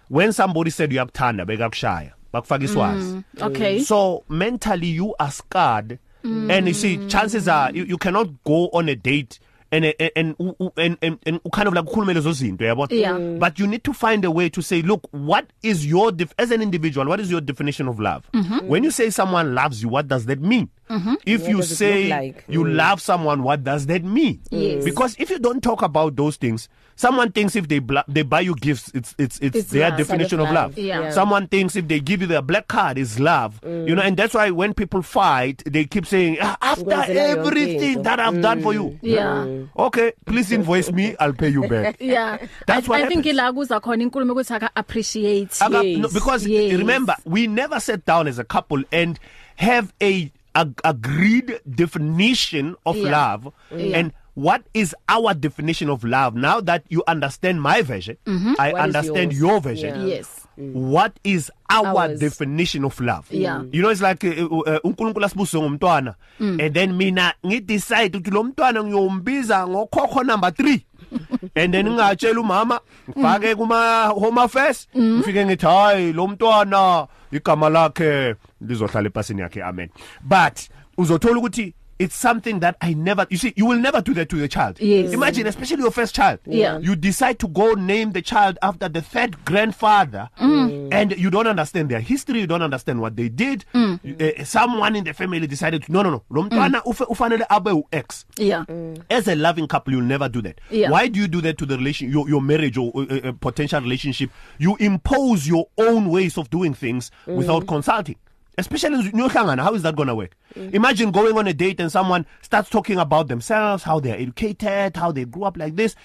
when 0.10 0.34
somebody 0.34 0.70
said 0.70 0.92
uyakuthanda 0.92 1.46
bekakushaya 1.46 2.12
bakufaka 2.34 2.66
iswazi 2.66 3.24
Okay. 3.42 3.80
so 3.80 4.24
mentally 4.30 4.88
you 4.88 5.16
are 5.20 5.32
scarred 5.32 6.00
mm. 6.24 6.52
and 6.52 6.68
you 6.68 6.74
see 6.74 7.08
chances 7.08 7.48
are 7.48 7.72
you, 7.72 7.84
you 7.84 7.98
cannot 7.98 8.30
go 8.44 8.70
on 8.74 8.90
a 8.90 8.96
date 8.96 9.40
and 9.72 9.86
and 10.00 10.12
and 10.16 10.36
and, 10.78 10.98
and, 11.02 11.20
and 11.26 11.42
kind 11.52 11.68
of 11.68 11.74
like 11.74 11.86
ukhulume 11.86 12.14
lezo 12.14 12.32
zinto 12.32 12.64
yabo 12.66 12.88
Yeah. 12.92 13.18
but 13.40 13.60
you 13.60 13.68
need 13.68 13.84
to 13.84 13.94
find 13.94 14.24
a 14.26 14.32
way 14.32 14.50
to 14.50 14.62
say 14.62 14.82
look 14.82 15.08
what 15.12 15.48
is 15.64 15.86
your 15.86 16.12
as 16.38 16.52
an 16.52 16.62
individual 16.62 17.08
what 17.08 17.20
is 17.20 17.30
your 17.30 17.42
definition 17.42 17.88
of 17.88 18.00
love 18.00 18.30
mm-hmm. 18.34 18.68
when 18.68 18.84
you 18.84 18.92
say 18.92 19.10
someone 19.10 19.54
loves 19.56 19.82
you 19.84 19.90
what 19.90 20.08
does 20.08 20.26
that 20.26 20.40
mean 20.42 20.70
mm-hmm. 20.90 21.14
if 21.26 21.42
What 21.42 21.50
you 21.50 21.62
say 21.64 22.08
like? 22.10 22.44
you 22.48 22.64
Mm. 22.64 22.76
love 22.76 23.02
someone 23.02 23.44
what 23.44 23.64
does 23.64 23.86
that 23.88 24.04
mean 24.04 24.40
Yes. 24.52 24.84
because 24.86 25.16
if 25.20 25.30
you 25.30 25.40
don't 25.40 25.62
talk 25.62 25.82
about 25.82 26.16
those 26.16 26.38
things 26.38 26.70
someone 26.96 27.32
thinks 27.32 27.56
if 27.56 27.68
they 27.68 27.78
bla- 27.80 28.06
they 28.08 28.24
buy 28.24 28.40
you 28.40 28.56
gifts 28.56 28.90
it's 28.96 29.14
it's 29.20 29.38
it's, 29.40 29.56
It's 29.56 29.70
their 29.70 29.90
love. 29.90 29.98
definition 30.00 30.40
of 30.40 30.48
of 30.48 30.54
love 30.54 30.72
love. 30.72 30.78
Yeah. 30.78 31.02
Yeah. 31.02 31.10
someone 31.12 31.48
thinks 31.48 31.76
if 31.76 31.88
they 31.88 32.00
give 32.00 32.22
you 32.22 32.28
their 32.28 32.42
black 32.42 32.68
card 32.68 32.98
is 32.98 33.20
love 33.20 33.62
mm. 33.62 33.88
you 33.88 33.94
know 33.96 34.02
and 34.02 34.18
that's 34.18 34.34
why 34.34 34.50
when 34.50 34.74
people 34.74 35.02
fight 35.04 35.62
they 35.66 35.86
keep 35.86 36.06
saying 36.08 36.38
"Ah, 36.42 36.58
after 36.62 36.92
everything 37.08 37.82
into." 38.00 38.02
that 38.04 38.20
I've 38.20 38.42
done 38.42 38.62
for 38.62 38.74
you 38.74 38.98
Yeah. 39.02 39.46
okay 39.78 40.14
please 40.26 40.52
invoice 40.52 40.92
me 40.92 41.16
I'll 41.20 41.34
pay 41.34 41.50
you 41.50 41.68
back 41.68 41.98
Yeah. 42.02 42.38
That's 42.66 42.88
I, 42.88 42.90
what 42.90 43.02
I 43.04 43.08
think 43.08 43.26
happens. 43.26 43.40
ila 43.40 43.54
kuza 43.54 43.80
khona 43.82 44.04
inkulumo 44.04 44.34
ukuthi 44.34 44.56
aka 44.56 44.70
appreciate. 44.76 45.58
Aga- 45.62 45.84
Yes. 45.86 46.00
no, 46.02 46.08
because 46.10 46.48
Yes. 46.48 46.74
remember 46.78 47.16
we 47.26 47.48
never 47.48 47.80
sat 47.80 48.06
down 48.06 48.28
as 48.28 48.40
a 48.40 48.44
couple 48.44 48.84
and 48.92 49.20
have 49.58 49.94
a, 50.02 50.32
a 50.56 50.68
agreed 50.84 51.60
definition 51.70 52.76
of 52.86 52.96
Yeah. 52.98 53.12
love 53.12 53.54
Yeah. 53.76 54.00
and 54.00 54.12
what 54.36 54.62
is 54.74 54.96
our 55.10 55.34
definition 55.34 55.90
of 55.90 56.04
love 56.04 56.36
now 56.36 56.62
that 56.62 56.84
you 56.90 57.04
understand 57.08 57.62
my 57.62 57.82
version 57.82 58.18
Mm-hmm. 58.26 58.54
I 58.60 58.72
What 58.74 58.82
understand 58.82 59.34
your 59.34 59.60
version 59.62 59.96
Yeah. 60.02 60.06
Yes. 60.18 60.48
what 60.58 61.14
is 61.24 61.52
our 61.70 61.98
Ours. 62.10 62.20
definition 62.20 62.86
of 62.86 63.00
love 63.02 63.26
Yeah. 63.32 63.64
you 63.72 63.82
know 63.82 63.90
it's 63.90 64.02
like 64.02 64.24
uh, 64.24 64.46
uh, 64.46 64.80
uNkulunkulu 64.84 65.26
asibuse 65.26 65.58
ngomntwana 65.58 66.16
and 66.40 66.74
then 66.74 66.94
mina 66.98 67.34
ngidecide 67.46 68.18
ukuthi 68.18 68.32
lo 68.32 68.44
mntwana 68.44 68.84
ngiyombiza 68.84 69.68
ngokhokho 69.68 70.24
number 70.24 70.50
3 70.50 70.80
and 71.56 71.74
then 71.74 71.86
ngingatshela 71.88 72.40
umama 72.42 72.80
ngifake 73.10 73.56
kuma 73.56 74.06
home 74.08 74.42
affairs 74.42 74.88
ngifike 74.98 75.46
ngithi 75.46 75.66
hayi 75.66 76.14
lo 76.14 76.28
mntwana 76.28 77.08
igama 77.32 77.70
lakhe 77.70 78.36
lizohlala 78.62 79.08
epasini 79.08 79.42
yakhe 79.42 79.64
amen. 79.64 79.90
But 80.22 80.70
uzothola 80.98 81.40
ukuthi 81.40 81.74
it's 82.00 82.16
something 82.16 82.60
that 82.60 82.76
I 82.82 82.94
never 82.94 83.26
you 83.30 83.38
see 83.38 83.54
you 83.56 83.66
will 83.66 83.80
never 83.80 84.02
do 84.02 84.14
that 84.16 84.30
to 84.30 84.38
your 84.38 84.48
child 84.48 84.80
Yes. 84.80 85.14
imagine 85.14 85.48
especially 85.48 85.82
your 85.82 85.92
first 85.92 86.14
child 86.16 86.40
Yeah. 86.46 86.80
you 86.80 86.96
decide 86.96 87.40
to 87.40 87.48
go 87.48 87.74
name 87.74 88.12
the 88.12 88.22
child 88.22 88.58
after 88.62 88.88
the 88.90 89.02
third 89.02 89.44
grandfather 89.46 90.30
mm. 90.40 90.90
and 90.94 91.18
you 91.18 91.30
don't 91.30 91.48
understand 91.48 91.90
their 91.90 92.00
history 92.00 92.40
you 92.40 92.48
don't 92.48 92.62
understand 92.62 93.02
what 93.02 93.16
they 93.16 93.30
did 93.30 93.66
mm. 93.74 93.98
uh, 94.22 94.44
someone 94.46 94.96
in 94.96 95.04
the 95.04 95.14
family 95.14 95.48
decided 95.48 95.84
to, 95.84 95.92
no 95.92 96.02
no 96.04 96.10
no 96.12 96.24
lo 96.30 96.44
mntwana 96.44 96.80
ufe- 96.86 97.08
ufanele 97.10 97.46
abe 97.50 97.70
u-x 97.72 98.26
Yeah. 98.38 98.64
as 99.10 99.28
a 99.28 99.36
loving 99.36 99.68
couple 99.68 99.94
you'll 99.94 100.04
never 100.06 100.30
do 100.30 100.42
that 100.42 100.60
Yeah. 100.72 100.92
why 100.92 101.08
do 101.08 101.20
you 101.20 101.28
do 101.28 101.42
that 101.42 101.58
to 101.58 101.66
the 101.66 101.78
relation 101.78 102.12
your, 102.12 102.30
your 102.30 102.42
marriage 102.42 102.78
or 102.78 102.92
uh, 102.96 103.30
uh, 103.30 103.32
potential 103.40 103.82
relationship 103.82 104.30
you 104.60 104.76
impose 104.80 105.48
your 105.48 105.68
own 105.78 106.10
ways 106.10 106.38
of 106.38 106.50
doing 106.50 106.74
things 106.74 107.12
mm. 107.28 107.36
without 107.36 107.66
consulting 107.68 108.16
especially 108.58 109.12
nyohlangana 109.12 109.64
how 109.64 109.74
is 109.74 109.84
that 109.84 109.96
going 109.96 110.08
to 110.08 110.16
work 110.16 110.36
mm. 110.56 110.74
imagine 110.74 111.12
going 111.12 111.38
on 111.38 111.48
a 111.48 111.54
date 111.54 111.80
and 111.80 111.92
someone 111.92 112.26
starts 112.42 112.70
talking 112.70 112.98
about 112.98 113.28
themselves 113.28 113.84
how 113.84 114.00
they're 114.00 114.18
educated 114.18 114.96
how 114.96 115.12
they 115.12 115.26
grew 115.26 115.44
up 115.44 115.58
like 115.58 115.76
this 115.76 115.96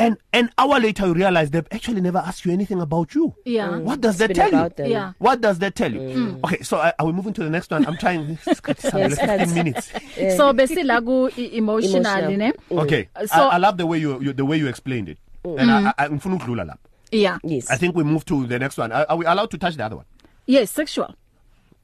and 0.00 0.16
an 0.32 0.48
hour 0.58 0.78
later 0.78 1.06
you 1.06 1.14
realize 1.14 1.50
they've 1.50 1.66
actually 1.72 2.00
never 2.00 2.18
asked 2.18 2.44
you 2.44 2.52
anything 2.52 2.80
about 2.80 3.14
you 3.14 3.34
Yeah. 3.44 3.68
Mm. 3.68 3.82
what 3.82 4.00
does 4.00 4.18
that 4.18 4.28
been 4.28 4.36
tell 4.36 4.52
you 4.52 4.68
them. 4.68 4.90
Yeah. 4.90 5.12
what 5.18 5.40
does 5.40 5.58
that 5.60 5.74
tell 5.74 5.92
you 5.92 6.00
mm. 6.00 6.44
okay 6.44 6.62
so 6.62 6.76
uh, 6.78 6.92
are 6.98 7.06
we 7.06 7.12
moving 7.12 7.32
to 7.34 7.42
the 7.42 7.50
next 7.50 7.70
one 7.70 7.84
i'm 7.86 7.96
trying 7.96 8.38
Yes, 8.46 9.18
15 9.18 9.54
minutes 9.54 9.90
So 10.36 10.52
besila 10.52 11.00
ku 11.04 11.28
emotionally 11.36 12.36
ne? 12.36 12.52
Okay. 12.70 13.08
Uh, 13.14 13.26
so- 13.26 13.48
I, 13.48 13.54
I 13.54 13.58
love 13.58 13.76
the 13.78 13.86
way 13.86 13.98
you, 13.98 14.20
you 14.20 14.32
the 14.32 14.44
way 14.44 14.56
you 14.56 14.66
explained 14.66 15.08
it. 15.08 15.18
And 15.44 15.70
I, 15.70 15.94
I 15.96 16.08
ngifuna 16.08 16.36
ukudlula 16.38 16.64
lapho. 16.66 16.78
Yeah. 17.12 17.38
yes 17.44 17.70
I 17.70 17.76
think 17.76 17.94
we 17.96 18.02
move 18.04 18.24
to 18.26 18.46
the 18.46 18.58
next 18.58 18.76
one. 18.78 18.90
Are, 18.92 19.06
are 19.08 19.16
we 19.16 19.24
allowed 19.26 19.50
to 19.52 19.58
touch 19.58 19.76
the 19.76 19.84
other 19.84 19.96
one? 19.96 20.04
Yes, 20.46 20.70
sexual. 20.70 21.14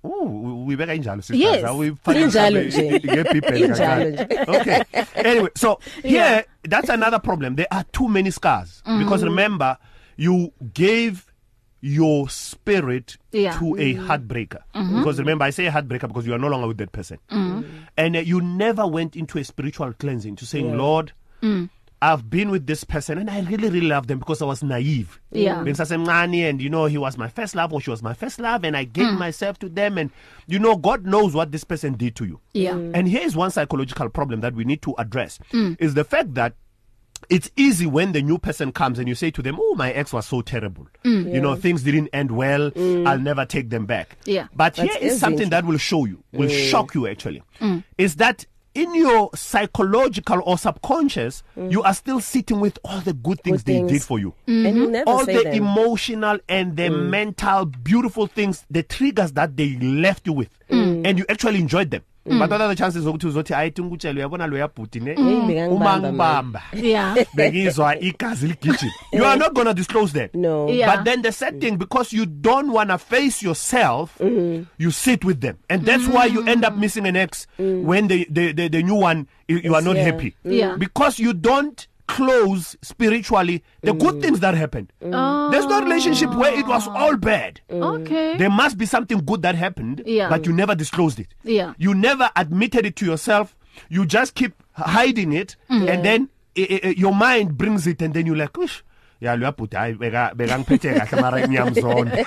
Oh, 0.04 0.64
we 0.66 0.76
beka 0.76 0.94
injalo 0.94 1.22
Injalo 1.22 2.64
nje. 2.64 3.00
Injalo 3.58 4.10
nje. 4.10 4.48
Okay. 4.48 4.82
Anyway, 5.16 5.48
so 5.56 5.78
here 6.02 6.12
Yeah. 6.12 6.42
that's 6.68 6.90
another 6.90 7.18
problem. 7.18 7.56
There 7.56 7.66
are 7.70 7.84
too 7.92 8.08
many 8.08 8.30
scars 8.30 8.82
mm. 8.86 8.98
because 8.98 9.24
remember 9.24 9.78
you 10.16 10.52
gave 10.74 11.32
your 11.80 12.28
spirit 12.30 13.16
Yeah. 13.32 13.58
to 13.58 13.76
a 13.76 13.94
heartbreaker 13.94 14.62
mm-hmm. 14.74 14.98
because 14.98 15.18
remember 15.18 15.44
I 15.44 15.50
say 15.50 15.66
heartbreaker 15.66 16.08
because 16.08 16.26
you 16.26 16.32
are 16.34 16.38
no 16.38 16.48
longer 16.48 16.66
with 16.68 16.78
that 16.78 16.92
person 16.92 17.18
mm. 17.30 17.64
and 17.96 18.16
uh, 18.16 18.20
you 18.20 18.40
never 18.40 18.86
went 18.86 19.16
into 19.16 19.38
a 19.38 19.44
spiritual 19.44 19.92
cleansing 19.92 20.36
to 20.36 20.46
saying 20.46 20.70
yeah. 20.70 20.76
Lord 20.76 21.12
mm. 21.42 21.68
I've 22.12 22.28
been 22.28 22.50
with 22.50 22.66
this 22.66 22.84
person 22.84 23.16
and 23.16 23.30
I 23.30 23.40
really 23.40 23.70
really 23.70 23.86
love 23.86 24.08
them 24.08 24.18
because 24.18 24.42
I 24.42 24.44
was 24.44 24.62
naive 24.62 25.20
Yeah. 25.32 25.56
bengisasemncane 25.56 26.50
and 26.50 26.60
you 26.60 26.68
know 26.68 26.84
he 26.84 26.98
was 26.98 27.16
my 27.16 27.28
first 27.28 27.54
love 27.54 27.72
or 27.72 27.80
she 27.80 27.88
was 27.90 28.02
my 28.02 28.12
first 28.12 28.38
love 28.38 28.62
and 28.62 28.76
I 28.76 28.84
gave 28.84 29.06
mm. 29.06 29.18
myself 29.18 29.58
to 29.60 29.70
them 29.70 29.96
and 29.96 30.10
you 30.46 30.58
know 30.58 30.76
God 30.76 31.06
knows 31.06 31.34
what 31.34 31.50
this 31.50 31.64
person 31.64 31.94
did 31.94 32.14
to 32.16 32.26
you 32.26 32.40
Yeah. 32.52 32.72
Mm. 32.72 32.90
and 32.94 33.08
here 33.08 33.22
is 33.22 33.34
one 33.34 33.50
psychological 33.50 34.10
problem 34.10 34.42
that 34.42 34.54
we 34.54 34.64
need 34.64 34.82
to 34.82 34.94
address 34.98 35.38
mm. 35.50 35.76
is 35.80 35.94
the 35.94 36.04
fact 36.04 36.34
that 36.34 36.54
it's 37.30 37.50
easy 37.56 37.86
when 37.86 38.12
the 38.12 38.20
new 38.20 38.36
person 38.36 38.70
comes 38.70 38.98
and 38.98 39.08
you 39.08 39.14
say 39.14 39.30
to 39.30 39.40
them, 39.40 39.56
"Oh, 39.58 39.74
my 39.76 39.90
ex 39.92 40.12
was 40.12 40.26
so 40.26 40.42
terrible. 40.42 40.86
Mm. 41.04 41.32
You 41.32 41.40
know, 41.40 41.54
things 41.56 41.82
didn't 41.82 42.08
end 42.12 42.30
well. 42.30 42.70
Mm. 42.72 43.06
I'll 43.06 43.18
never 43.18 43.46
take 43.46 43.70
them 43.70 43.86
back." 43.86 44.18
Yeah. 44.26 44.48
But 44.54 44.74
That's 44.74 44.94
here 44.96 45.08
is 45.08 45.20
something 45.20 45.48
that 45.48 45.64
will 45.64 45.78
show 45.78 46.04
you, 46.04 46.22
will 46.32 46.50
mm. 46.50 46.70
shock 46.70 46.94
you 46.94 47.06
actually. 47.06 47.42
Mm. 47.60 47.82
Is 47.96 48.16
that 48.16 48.44
in 48.74 48.94
your 48.94 49.30
psychological 49.34 50.42
or 50.44 50.58
subconscious, 50.58 51.42
mm. 51.56 51.70
you 51.70 51.82
are 51.82 51.94
still 51.94 52.20
sitting 52.20 52.60
with 52.60 52.78
all 52.84 53.00
the 53.00 53.12
good 53.12 53.40
things 53.40 53.62
Good 53.62 53.66
they 53.66 53.78
things. 53.78 53.92
did 53.92 54.02
for 54.02 54.18
you. 54.18 54.34
and 54.46 54.76
you 54.76 54.90
never 54.90 55.08
All 55.08 55.24
the 55.24 55.44
them. 55.44 55.52
emotional 55.54 56.38
and 56.48 56.76
the 56.76 56.88
mm. 56.88 57.08
mental 57.08 57.66
beautiful 57.66 58.26
things, 58.26 58.66
the 58.70 58.82
triggers 58.82 59.32
that 59.32 59.56
they 59.56 59.76
left 59.78 60.26
you 60.26 60.32
with, 60.32 60.50
mm. 60.68 61.06
and 61.06 61.18
you 61.18 61.24
actually 61.28 61.58
enjoyed 61.60 61.90
them. 61.90 62.02
Mm. 62.26 62.38
But 62.38 62.50
what 62.50 62.60
are 62.62 62.68
the 62.68 62.74
chances 62.74 63.04
zokuthi 63.04 63.26
uzothi 63.26 63.54
ayithi 63.54 63.82
ngikutshela 63.82 64.14
uyabona 64.18 64.46
lo 64.46 64.56
yabhuti 64.56 65.00
ne 65.00 65.14
bekangibamba, 65.14 65.68
uma 65.68 65.98
ngibamba 65.98 66.62
Yeah. 66.72 67.14
bekizwa 67.36 68.00
igazi 68.00 68.46
ligijima 68.46 68.92
you 69.12 69.24
are 69.24 69.36
not 69.36 69.52
going 69.52 69.66
to 69.66 69.74
disclose 69.74 70.12
that 70.14 70.34
no 70.34 70.68
Yeah. 70.70 70.96
but 70.96 71.04
then 71.04 71.20
the 71.22 71.32
sad 71.32 71.60
thing 71.60 71.76
because 71.76 72.14
you 72.14 72.24
don't 72.24 72.72
want 72.72 72.88
to 72.90 72.96
face 72.98 73.42
yourself 73.42 74.16
mm-hmm. 74.18 74.64
you 74.78 74.90
sit 74.90 75.22
with 75.24 75.40
them 75.42 75.58
and 75.68 75.84
that's 75.84 76.04
mm-hmm. 76.04 76.14
why 76.14 76.24
you 76.24 76.42
end 76.46 76.64
up 76.64 76.76
missing 76.76 77.06
an 77.06 77.16
ex 77.16 77.46
mm. 77.58 77.82
when 77.82 78.08
the, 78.08 78.26
the 78.30 78.52
the 78.52 78.68
the 78.68 78.82
new 78.82 78.94
one 78.94 79.26
you, 79.46 79.58
you 79.58 79.74
are 79.74 79.82
not 79.82 79.96
yeah. 79.96 80.04
happy 80.04 80.34
Yeah. 80.44 80.76
because 80.78 81.18
you 81.18 81.34
don't 81.34 81.86
close 82.06 82.76
spiritually 82.82 83.62
the 83.82 83.92
mm. 83.92 83.98
good 84.00 84.20
things 84.22 84.40
that 84.40 84.54
happened 84.54 84.92
Oh. 85.02 85.50
there's 85.50 85.66
no 85.66 85.80
relationship 85.80 86.34
where 86.34 86.52
it 86.58 86.66
was 86.66 86.86
all 86.88 87.16
bad 87.16 87.60
Okay. 87.70 88.36
there 88.36 88.50
must 88.50 88.76
be 88.78 88.86
something 88.86 89.18
good 89.24 89.42
that 89.42 89.54
happened 89.54 90.02
Yeah. 90.06 90.28
but 90.28 90.46
you 90.46 90.52
never 90.52 90.74
disclosed 90.74 91.18
it 91.18 91.28
Yeah. 91.44 91.72
you 91.78 91.94
never 91.94 92.30
admitted 92.36 92.84
it 92.86 92.96
to 92.96 93.06
yourself 93.06 93.56
you 93.88 94.04
just 94.06 94.34
keep 94.34 94.52
hiding 94.72 95.32
it 95.32 95.56
mm. 95.70 95.88
and 95.90 96.04
then 96.04 96.28
i, 96.58 96.80
i, 96.84 96.88
your 96.96 97.14
mind 97.14 97.56
brings 97.56 97.86
it 97.86 98.02
and 98.02 98.12
then 98.14 98.26
you 98.26 98.34
like 98.34 98.56
ush 98.58 98.82
ya 99.20 99.34
lo 99.34 99.46
yabhuti 99.46 99.76
hayi 99.76 99.94
beka 99.94 100.32
beka 100.36 100.58
ngiphethe 100.58 100.94
kahle 101.00 101.20
mara 101.22 101.48
ngiyamzona 101.48 102.10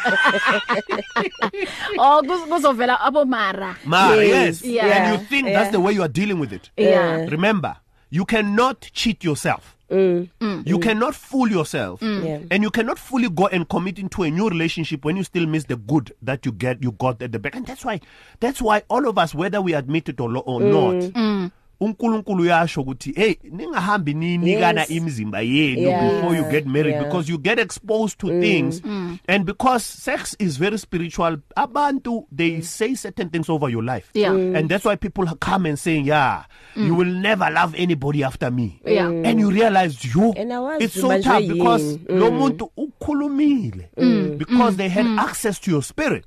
oh 1.99 2.21
kuz- 2.25 2.47
kuzovela 2.49 2.99
abomara 3.01 3.75
mara 3.85 4.15
Yes. 4.23 4.61
yes, 4.63 4.63
Yeah. 4.63 4.85
and 4.97 5.05
you 5.21 5.27
think 5.27 5.47
that's 5.47 5.71
the 5.71 5.79
way 5.79 5.93
you 5.93 6.01
are 6.01 6.11
dealing 6.11 6.39
with 6.39 6.53
it 6.53 6.71
yeah 6.77 7.25
remember 7.29 7.75
you 8.09 8.25
cannot 8.25 8.81
cheat 8.93 9.23
yourself. 9.23 9.73
Mm. 9.89 10.27
you 10.67 10.79
cannot 10.79 11.15
fool 11.15 11.47
yourself. 11.49 12.01
Yeah. 12.01 12.39
and 12.51 12.61
you 12.61 12.69
cannot 12.69 12.99
fully 12.99 13.29
go 13.29 13.47
and 13.47 13.69
commit 13.69 13.97
into 13.99 14.23
a 14.23 14.29
new 14.29 14.49
relationship 14.49 15.05
when 15.05 15.15
you 15.15 15.23
still 15.23 15.45
miss 15.45 15.63
the 15.63 15.77
good 15.77 16.11
that 16.21 16.45
you 16.45 16.51
get 16.51 16.83
you 16.83 16.91
got 16.91 17.21
at 17.21 17.31
the 17.31 17.39
back. 17.39 17.55
And 17.55 17.65
that's 17.65 17.85
why 17.85 18.01
that's 18.41 18.61
why 18.61 18.83
all 18.89 19.07
of 19.07 19.17
us 19.17 19.33
whether 19.33 19.61
we 19.61 19.73
admit 19.73 20.09
it 20.09 20.19
or, 20.19 20.35
or 20.39 20.59
Mm. 20.59 20.71
not 21.13 21.51
uNkulunkulu 21.79 22.43
uyasho 22.43 22.81
ukuthi 22.81 23.11
hey 23.15 23.35
ningahambi 23.51 24.13
ninikana 24.13 24.81
Yes. 24.81 24.89
imizimba 24.89 25.41
yenu 25.41 25.81
Yeah. 25.81 26.13
before 26.13 26.37
you 26.37 26.43
get 26.51 26.65
married 26.65 26.93
Yeah. 26.93 27.03
because 27.05 27.31
you 27.31 27.37
get 27.37 27.59
exposed 27.59 28.17
to 28.19 28.27
things. 28.27 28.81
And 29.27 29.45
because 29.45 29.85
sex 29.85 30.35
is 30.39 30.57
very 30.57 30.77
spiritual 30.77 31.37
abantu 31.55 32.25
they 32.35 32.61
say 32.61 32.95
certain 32.95 33.29
things 33.29 33.49
over 33.49 33.69
your 33.69 33.83
life. 33.83 34.09
Yeah. 34.13 34.33
and 34.33 34.69
that's 34.69 34.85
why 34.85 34.95
people 34.95 35.25
come 35.39 35.65
and 35.69 35.77
saying 35.79 36.05
yeah 36.05 36.43
you 36.75 36.95
will 36.95 37.11
never 37.21 37.49
love 37.51 37.75
anybody 37.77 38.23
after 38.23 38.51
me. 38.51 38.79
Yeah. 38.85 39.07
and 39.09 39.39
you 39.39 39.51
realize 39.51 40.03
you 40.15 40.33
it's 40.79 40.99
so 41.01 41.21
tough 41.21 41.43
because 41.47 41.83
yini. 41.97 42.19
lo 42.19 42.31
muntu 42.31 42.71
ukhulumile 42.77 43.89
because 44.37 44.75
they 44.77 44.89
had 44.89 45.05
access 45.19 45.59
to 45.59 45.71
your 45.71 45.83
spirit. 45.83 46.25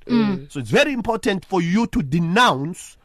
So 0.48 0.60
it's 0.60 0.70
very 0.70 0.92
important 0.92 1.44
for 1.44 1.62
you 1.62 1.86
to 1.88 2.02
denounce 2.02 2.96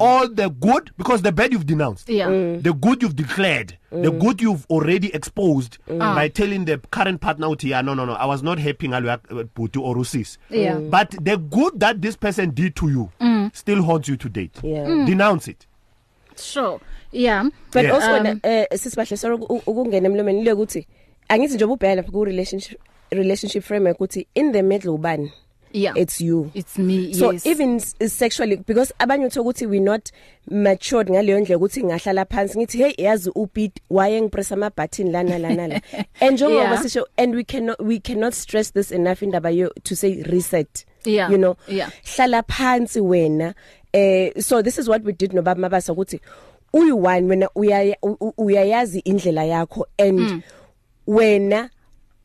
all 0.00 0.28
the 0.28 0.48
good 0.48 0.90
because 0.96 1.22
the 1.22 1.32
bad 1.32 1.52
you've 1.52 1.66
denounced. 1.66 2.08
Yeah. 2.08 2.28
Mm. 2.28 2.62
the 2.62 2.72
good 2.72 3.02
you've 3.02 3.16
declared. 3.16 3.76
The 3.90 4.10
good 4.10 4.40
you've 4.42 4.66
already 4.68 5.08
exposed 5.14 5.78
by 5.88 6.28
telling 6.28 6.64
the 6.66 6.78
current 6.90 7.20
partner 7.20 7.46
uthi 7.48 7.70
yeah 7.70 7.80
no 7.80 7.94
no 7.94 8.04
no 8.04 8.12
I 8.14 8.26
was 8.26 8.42
not 8.42 8.58
happy 8.58 8.86
ngalo 8.88 9.18
bhuti 9.56 9.80
or 9.80 9.96
usis 9.96 10.36
Yeah. 10.50 10.78
but 10.78 11.10
the 11.24 11.36
good 11.38 11.80
that 11.80 12.02
this 12.02 12.16
person 12.16 12.50
did 12.50 12.76
to 12.76 12.88
you 12.88 13.10
still 13.54 13.82
haunts 13.82 14.08
you 14.08 14.16
to 14.16 14.28
date. 14.28 14.58
Yeah. 14.62 14.84
denounce 15.06 15.48
it. 15.48 15.66
Sure. 16.36 16.80
Yeah. 17.12 17.48
But 17.72 17.84
Yeah. 17.84 17.94
also 17.94 18.12
Um, 18.16 18.22
na- 18.24 18.36
eh 18.44 18.66
sisibahle 18.76 19.16
sorry 19.16 19.36
uku- 19.36 19.62
ukungena 19.66 20.06
emlomeni 20.08 20.44
le 20.44 20.52
ukuthi 20.52 20.86
angithi 21.28 21.54
nje 21.54 21.64
ubheka 21.64 22.02
ku 22.12 22.24
relationship 22.24 22.78
relationship 23.10 23.62
framework 23.64 23.96
ukuthi 24.00 24.26
in 24.34 24.52
the 24.52 24.62
middle 24.62 24.90
ubani? 24.94 25.32
Yeah 25.72 25.98
it's 25.98 26.20
you 26.20 26.50
it's 26.54 26.78
me 26.78 27.14
so 27.14 27.32
yes 27.32 27.46
even 27.46 27.76
s- 27.76 27.94
sexually 28.18 28.56
because 28.56 28.94
abanye 28.98 29.26
utho 29.26 29.40
ukuthi 29.42 29.66
we 29.66 29.80
not 29.80 30.08
matured 30.50 31.10
ngaleyo 31.10 31.40
ndlela 31.40 31.56
ukuthi 31.56 31.84
ngahlala 31.84 32.24
phansi 32.24 32.58
ngithi 32.58 32.78
hey 32.78 32.94
yazi 32.98 33.30
upit 33.34 33.72
waye 33.90 34.22
ngipress 34.22 34.52
ama 34.52 34.70
button 34.70 35.10
lana 35.12 35.38
lana 35.38 35.68
la 35.68 35.80
and 36.20 36.32
njengoba 36.32 36.62
Yeah. 36.64 36.82
sisho 36.82 37.06
and 37.16 37.34
we 37.34 37.44
cannot 37.44 37.80
we 37.80 37.98
cannot 38.00 38.34
stress 38.34 38.72
this 38.72 38.92
enough 38.92 39.22
indaba 39.22 39.50
yo 39.50 39.70
to 39.82 39.96
say 39.96 40.22
reset 40.22 40.84
Yeah. 41.04 41.30
you 41.30 41.38
know 41.38 41.56
Yeah. 41.68 41.90
hlala 42.16 42.42
phansi 42.42 43.00
wena 43.00 43.54
eh 43.92 44.32
so 44.40 44.62
this 44.62 44.78
is 44.78 44.88
what 44.88 45.04
we 45.04 45.12
did 45.12 45.32
nobaba 45.32 45.60
mabasa 45.60 45.92
ukuthi 45.92 46.20
uyu 46.72 47.04
one 47.04 47.26
wena 47.28 47.48
uyaya- 47.54 47.96
u- 48.02 48.16
u- 48.20 48.34
uyayazi 48.38 48.98
indlela 48.98 49.44
yakho 49.44 49.86
and 49.98 50.18
Mm. 50.20 50.42
wena 51.06 51.60
u- 51.60 51.60
u- 51.60 51.66
u- 51.66 51.70
u- 51.70 51.77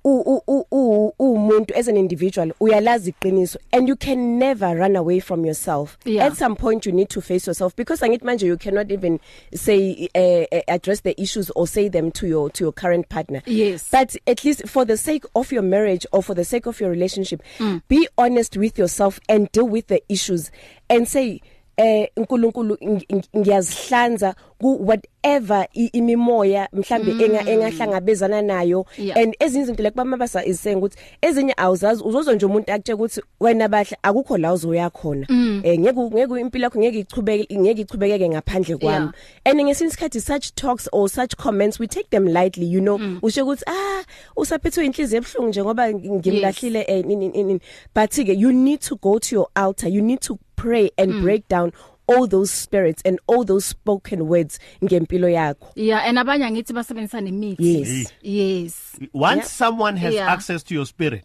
umuntu 0.05 1.73
as 1.75 1.87
an 1.87 1.97
individual 1.97 2.51
uyalazi 2.59 3.09
iqiniso 3.09 3.57
and 3.71 3.87
you 3.87 3.95
can 3.95 4.37
never 4.39 4.75
run 4.75 4.95
away 4.95 5.19
from 5.19 5.45
yourself 5.45 5.97
Yeah. 6.05 6.25
at 6.25 6.35
some 6.35 6.55
point 6.55 6.85
you 6.85 6.91
need 6.91 7.09
to 7.09 7.21
face 7.21 7.47
yourself 7.47 7.75
because 7.75 8.01
angithi 8.01 8.23
manje 8.25 8.45
you 8.45 8.57
cannot 8.57 8.91
even 8.91 9.19
say 9.53 10.09
uh, 10.15 10.59
address 10.67 11.01
the 11.01 11.19
issues 11.21 11.49
or 11.51 11.67
say 11.67 11.87
them 11.89 12.11
to 12.11 12.27
your 12.27 12.49
to 12.49 12.63
your 12.65 12.73
current 12.73 13.09
partner 13.09 13.41
Yes. 13.45 13.87
but 13.91 14.15
at 14.27 14.43
least 14.43 14.67
for 14.67 14.85
the 14.85 14.97
sake 14.97 15.23
of 15.35 15.51
your 15.51 15.63
marriage 15.63 16.05
or 16.11 16.21
for 16.23 16.33
the 16.35 16.45
sake 16.45 16.65
of 16.65 16.79
your 16.81 16.89
relationship 16.89 17.41
Mm. 17.59 17.81
be 17.87 18.07
honest 18.17 18.57
with 18.57 18.77
yourself 18.77 19.19
and 19.29 19.51
deal 19.51 19.67
with 19.67 19.87
the 19.87 20.01
issues 20.09 20.51
and 20.89 21.07
say 21.07 21.39
eh 21.77 22.07
uNkulunkulu 22.17 22.77
ng- 22.81 23.05
ng- 23.09 23.37
ngiyazihlanza 23.37 24.35
ku 24.59 24.79
whatever 24.87 25.67
i- 25.73 25.89
imimoya 25.93 26.67
mhlambe 26.73 27.11
enga 27.25 27.41
engahlangabezana 27.49 28.41
nayo. 28.41 28.85
Yeah. 28.97 29.17
and 29.17 29.35
ezinye 29.39 29.63
izinto 29.63 29.83
like 29.83 29.95
bamabasa 29.95 30.45
is 30.45 30.59
saying 30.61 30.75
ukuthi 30.77 30.97
ezinye 31.21 31.53
awuzazi 31.57 32.03
uzozwa 32.03 32.33
nje 32.33 32.45
umuntu 32.45 32.71
akutshela 32.73 32.95
ukuthi 32.95 33.21
wena 33.39 33.67
bahle 33.67 33.97
akukho 34.03 34.37
la 34.37 34.53
uzoya 34.53 34.89
khona. 34.89 35.25
Eh 35.63 35.79
ngeke 35.79 35.99
ngeke 35.99 36.39
impilo 36.39 36.63
yakho 36.63 36.79
ngeke 36.79 36.99
ichubeke 36.99 37.57
ngeke 37.57 37.81
ichubekeke 37.81 38.29
ngaphandle 38.29 38.77
kwami. 38.77 39.11
And 39.45 39.59
ngesinye 39.61 39.89
isikhathi 39.89 40.21
such 40.21 40.51
talks 40.55 40.87
or 40.93 41.09
such 41.09 41.35
comments 41.37 41.79
we 41.79 41.87
take 41.87 42.09
them 42.09 42.27
lightly 42.27 42.65
you 42.65 42.81
know. 42.81 42.97
Usho 43.21 43.43
ukuthi 43.45 43.63
ah 43.67 44.03
usaphethwe 44.37 44.85
inhliziyo 44.85 45.17
ebhlungu 45.21 45.49
nje 45.49 45.63
ngoba 45.63 45.93
ngimlahlile 45.93 46.85
eh 46.87 47.05
nini 47.05 47.27
nini 47.29 47.59
but 47.95 48.11
ke 48.11 48.33
you 48.33 48.51
need 48.51 48.79
to 48.81 48.95
go 48.95 49.19
to 49.19 49.35
your 49.35 49.47
altar 49.55 49.89
you 49.89 50.01
need 50.01 50.19
to 50.19 50.37
pray 50.55 50.89
and 50.97 51.21
break 51.21 51.47
down 51.47 51.71
all 52.07 52.27
those 52.27 52.51
spirits 52.51 53.01
and 53.05 53.17
all 53.27 53.45
those 53.45 53.65
spoken 53.65 54.21
words 54.27 54.59
ngempilo 54.83 55.29
yakho 55.29 55.67
yeah 55.75 56.05
and 56.07 56.19
abanye 56.19 56.51
ngithi 56.51 56.73
basebenzisa 56.73 57.21
nemithi 57.21 57.79
yes 57.79 58.13
yes 58.21 58.73
once 59.13 59.35
Yeah. 59.37 59.45
someone 59.47 59.97
has 59.99 60.13
Yeah. 60.13 60.33
access 60.33 60.63
to 60.63 60.75
your 60.75 60.85
spirit 60.85 61.23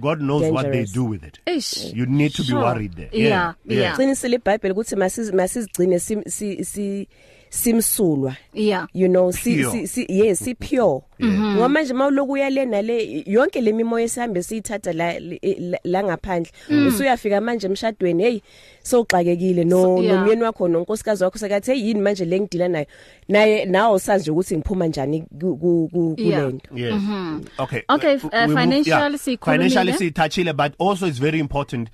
God 0.00 0.20
knows 0.20 0.42
what 0.52 0.62
they 0.66 0.84
Dangerous. 0.84 0.92
do 0.92 1.04
with 1.04 1.24
it 1.24 1.40
Ish. 1.46 1.94
you 1.94 2.06
need 2.06 2.32
to 2.34 2.42
Sure. 2.44 2.60
be 2.60 2.64
worried 2.66 2.92
there 2.96 3.08
Yeah, 3.12 3.54
yeah. 3.64 3.96
qinisile 3.96 4.36
iBhayibheli 4.38 4.72
ukuthi 4.72 4.96
masiz 4.96 5.32
masizigcine 5.32 5.98
si 5.98 7.08
simsulwa. 7.50 8.36
Yeah. 8.52 8.86
You 8.92 9.08
know 9.08 9.30
si, 9.30 9.64
si, 9.64 9.86
si 9.86 10.06
yes 10.08 10.38
si 10.38 10.54
pure. 10.54 11.02
Ngoba 11.22 11.68
manje 11.68 11.92
mawuloku 11.94 12.32
uyalena 12.32 12.82
le 12.82 13.22
yonke 13.26 13.60
lemimoya 13.60 14.04
esihambe 14.04 14.42
siyithatha 14.42 14.92
la 14.92 15.14
la- 15.84 16.02
ngaphandle. 16.04 16.52
Usuyafika 16.88 17.40
manje 17.40 17.66
emshadweni 17.66 18.22
hey 18.22 18.40
soxakekile 18.82 19.64
no 19.64 20.02
nomyeni 20.02 20.42
wakho 20.42 20.68
nonkosikazi 20.68 21.24
wakho 21.24 21.38
sekathi 21.38 21.70
hey 21.72 21.80
yini 21.86 22.00
manje 22.00 22.24
le 22.24 22.40
ngidila 22.40 22.68
nayo? 22.68 22.86
Naye 23.28 23.64
nawo 23.64 23.98
sazi 23.98 24.30
ukuthi 24.30 24.56
ngiphuma 24.56 24.86
njani 24.86 25.24
kulento. 25.40 26.76
Yes. 26.76 26.94
Okay. 27.58 27.82
Okay, 27.88 28.14
uh, 28.14 28.20
f- 28.24 28.24
we 28.32 28.46
move- 28.46 28.60
financial 28.60 29.10
yeah. 29.10 29.18
sikhulumile. 29.18 29.70
Financially 29.70 29.92
sitouchile 29.92 30.52
but 30.56 30.72
also 30.78 31.06
it's 31.06 31.18
very 31.18 31.38
important. 31.38 31.88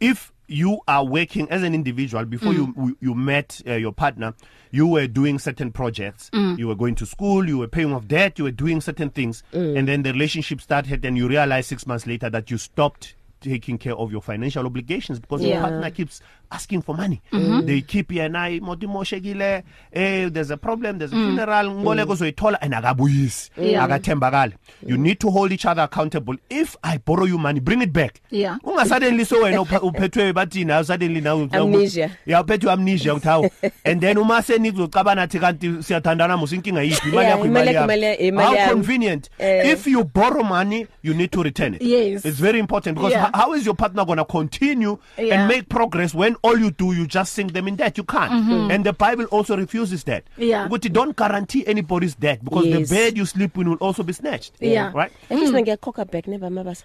If 0.00 0.32
you 0.48 0.80
are 0.88 1.04
working 1.04 1.48
as 1.50 1.62
an 1.62 1.74
individual 1.74 2.24
before 2.24 2.52
mm. 2.52 2.74
you 2.76 2.96
you 3.00 3.14
met 3.14 3.60
uh, 3.66 3.74
your 3.74 3.92
partner 3.92 4.34
you 4.70 4.86
were 4.86 5.06
doing 5.06 5.38
certain 5.38 5.70
projects 5.70 6.30
mm. 6.32 6.58
you 6.58 6.66
were 6.66 6.74
going 6.74 6.94
to 6.94 7.06
school 7.06 7.46
you 7.46 7.58
were 7.58 7.68
paying 7.68 7.92
off 7.92 8.08
debt 8.08 8.38
you 8.38 8.44
were 8.44 8.50
doing 8.50 8.80
certain 8.80 9.10
things 9.10 9.42
mm. 9.52 9.78
and 9.78 9.86
then 9.86 10.02
the 10.02 10.12
relationship 10.12 10.60
started 10.60 11.04
and 11.04 11.16
you 11.16 11.28
realize 11.28 11.66
6 11.66 11.86
months 11.86 12.06
later 12.06 12.30
that 12.30 12.50
you 12.50 12.56
stopped 12.58 13.14
taking 13.40 13.78
care 13.78 13.94
of 13.94 14.10
your 14.10 14.22
financial 14.22 14.66
obligations 14.66 15.20
because 15.20 15.42
Yeah. 15.42 15.54
your 15.54 15.60
partner 15.60 15.90
keeps 15.90 16.20
asking 16.50 16.82
for 16.82 16.96
money 16.96 17.20
mm-hmm. 17.32 17.66
they 17.66 17.80
keep 17.80 18.12
yena 18.12 18.50
imotimoshekile 18.50 19.64
eh 19.92 20.28
there's 20.32 20.50
a 20.50 20.56
problem 20.56 20.98
there's 20.98 21.12
a 21.12 21.16
mm. 21.16 21.26
funeral 21.26 21.70
ngoleko 21.70 22.14
zoyithola 22.14 22.60
and 22.62 22.74
akabuyisi 22.74 23.50
akathembakala 23.80 24.52
you 24.86 24.96
need 24.96 25.18
to 25.18 25.30
hold 25.30 25.52
each 25.52 25.66
other 25.66 25.82
accountable 25.84 26.36
if 26.50 26.76
i 26.82 26.98
borrow 27.06 27.26
you 27.26 27.38
money 27.38 27.60
bring 27.60 27.82
it 27.82 27.92
back 27.92 28.20
Yeah. 28.30 28.56
unga 28.64 28.86
suddenly 28.86 29.24
so 29.24 29.42
wena 29.42 29.58
uphe- 29.60 29.82
uphethwe 29.88 30.32
bathi 30.32 30.64
now 30.64 30.82
suddenly 30.82 31.20
now 31.20 31.48
Amnesia. 31.52 32.10
yeah 32.26 32.40
uphethwe 32.44 32.72
amnesia 32.72 33.14
uthi 33.14 33.28
hawo 33.28 33.50
and 33.84 34.00
then 34.00 34.18
uma 34.18 34.42
senizocabana 34.42 35.26
thi 35.26 35.38
kanti 35.38 35.82
siyathandana 35.82 36.36
musu 36.36 36.54
inkinga 36.54 36.82
yipi 36.82 37.08
imali 37.08 37.28
yakho 37.28 37.46
imali 37.46 37.74
yakho, 37.74 38.40
how 38.40 38.68
convenient 38.72 39.30
Eh. 39.38 39.72
if 39.72 39.86
you 39.86 40.04
borrow 40.04 40.42
money 40.44 40.86
you 41.02 41.14
need 41.14 41.30
to 41.30 41.42
return 41.42 41.74
it 41.74 41.82
Yes. 41.82 42.24
it's 42.24 42.40
very 42.40 42.58
important 42.58 42.96
because 42.96 43.12
Yeah. 43.12 43.30
how 43.34 43.54
is 43.54 43.66
your 43.66 43.76
partner 43.76 44.04
going 44.04 44.16
to 44.18 44.24
continue 44.24 44.98
Yeah. 45.18 45.40
and 45.40 45.48
make 45.48 45.62
progress 45.68 46.14
when 46.14 46.36
all 46.42 46.58
you 46.58 46.70
do 46.70 46.92
you 46.92 47.06
just 47.06 47.32
sink 47.32 47.52
them 47.52 47.68
in 47.68 47.76
debt 47.76 47.96
you 47.98 48.04
can't 48.04 48.32
mm-hmm. 48.32 48.70
and 48.70 48.84
the 48.84 48.92
bible 48.92 49.24
also 49.26 49.56
refuses 49.56 50.04
that 50.04 50.24
Yeah. 50.36 50.66
ukuthi 50.68 50.92
don't 50.92 51.16
guarantee 51.16 51.64
anybody's 51.66 52.14
debt 52.14 52.44
because 52.44 52.66
Yes. 52.66 52.88
the 52.88 52.94
bed 52.94 53.18
you 53.18 53.26
sleep 53.26 53.56
in 53.58 53.68
will 53.70 53.78
also 53.80 54.02
be 54.02 54.12
snatched 54.12 54.52
Yeah. 54.60 54.92
right 54.94 55.12
Ngithi 55.30 55.46
mina 55.52 55.62
ngiyakhokha 55.62 56.04
back 56.10 56.26
never 56.26 56.50
mabasa 56.50 56.84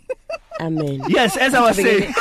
amen 0.60 1.02
yes 1.08 1.36
as 1.36 1.54
i 1.54 1.60
was 1.60 1.76
saying 1.76 2.12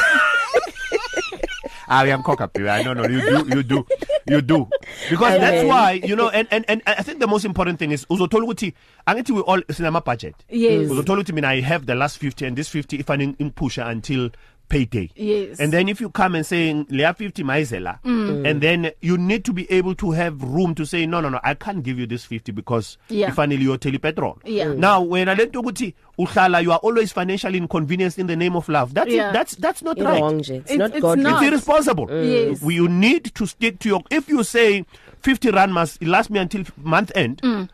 I 1.87 2.07
am 2.09 2.21
cock 2.21 2.41
up. 2.41 2.51
I 2.57 2.83
no 2.83 2.93
no 2.93 3.07
you 3.07 3.21
do 3.21 3.55
you 3.55 3.63
do 3.63 3.87
you 4.27 4.41
do 4.41 4.67
because 5.09 5.39
that's 5.39 5.63
Amen. 5.63 5.67
why 5.67 5.91
you 6.03 6.15
know 6.15 6.29
and 6.29 6.47
and 6.51 6.65
and 6.67 6.81
I 6.85 7.01
think 7.01 7.19
the 7.19 7.27
most 7.27 7.45
important 7.45 7.79
thing 7.79 7.91
is 7.91 8.05
uzothola 8.09 8.45
ukuthi 8.45 8.73
angithi 9.07 9.31
we 9.31 9.41
all 9.41 9.61
sinama 9.71 10.03
budget 10.03 10.35
Yes. 10.49 10.91
uzothola 10.91 11.21
ukuthi 11.21 11.33
mina 11.33 11.47
I 11.47 11.61
have 11.61 11.85
the 11.85 11.95
last 11.95 12.17
50 12.17 12.45
and 12.45 12.57
this 12.57 12.69
50 12.69 12.99
if 12.99 13.09
I 13.09 13.15
in 13.15 13.51
push 13.51 13.77
until 13.77 14.31
payday 14.69 15.09
Yes. 15.15 15.59
and 15.59 15.71
then 15.71 15.87
if 15.89 16.01
you 16.01 16.09
come 16.09 16.35
and 16.35 16.45
say 16.45 16.73
leya 16.89 17.13
50 17.15 17.43
maizela 17.43 17.99
mm. 18.03 18.45
and 18.49 18.61
then 18.61 18.91
you 19.01 19.17
need 19.17 19.43
to 19.45 19.53
be 19.53 19.65
able 19.71 19.95
to 19.95 20.11
have 20.11 20.41
room 20.43 20.75
to 20.75 20.85
say 20.85 21.05
no 21.05 21.21
no 21.21 21.29
no 21.29 21.39
I 21.43 21.53
can't 21.53 21.83
give 21.83 21.99
you 21.99 22.05
this 22.07 22.25
50 22.25 22.51
because 22.51 22.97
Yeah. 23.09 23.29
ifanele 23.31 23.65
uyothela 23.65 23.99
petrol 24.01 24.37
Yeah. 24.45 24.73
now 24.73 25.01
wena 25.03 25.35
lento 25.35 25.59
ukuthi 25.61 25.93
uhlala 26.19 26.61
you 26.63 26.71
are 26.71 26.79
always 26.83 27.13
financially 27.13 27.57
inconvenienced 27.57 28.19
in 28.19 28.27
the 28.27 28.35
name 28.35 28.55
of 28.57 28.67
love 28.69 28.93
that's 28.93 29.11
Yeah. 29.11 29.31
that's 29.31 29.55
that's 29.55 29.81
not 29.81 29.97
right 29.99 30.21
wrong 30.21 30.39
it's 30.39 30.49
It's- 30.49 30.77
not 30.77 30.91
it's 30.91 31.01
godly 31.01 31.23
not. 31.23 31.41
it's 31.43 31.47
irresponsible 31.51 32.07
Yes. 32.11 32.61
We- 32.61 32.75
you 32.75 32.87
need 32.87 33.33
to 33.35 33.45
stick 33.47 33.79
to 33.79 33.89
your 33.89 34.01
if 34.11 34.27
you 34.29 34.43
say 34.43 34.85
50 35.21 35.51
rand 35.51 35.73
must 35.73 36.03
last 36.03 36.29
me 36.29 36.39
until 36.39 36.63
month 36.83 37.11
end 37.15 37.41
mm. 37.41 37.69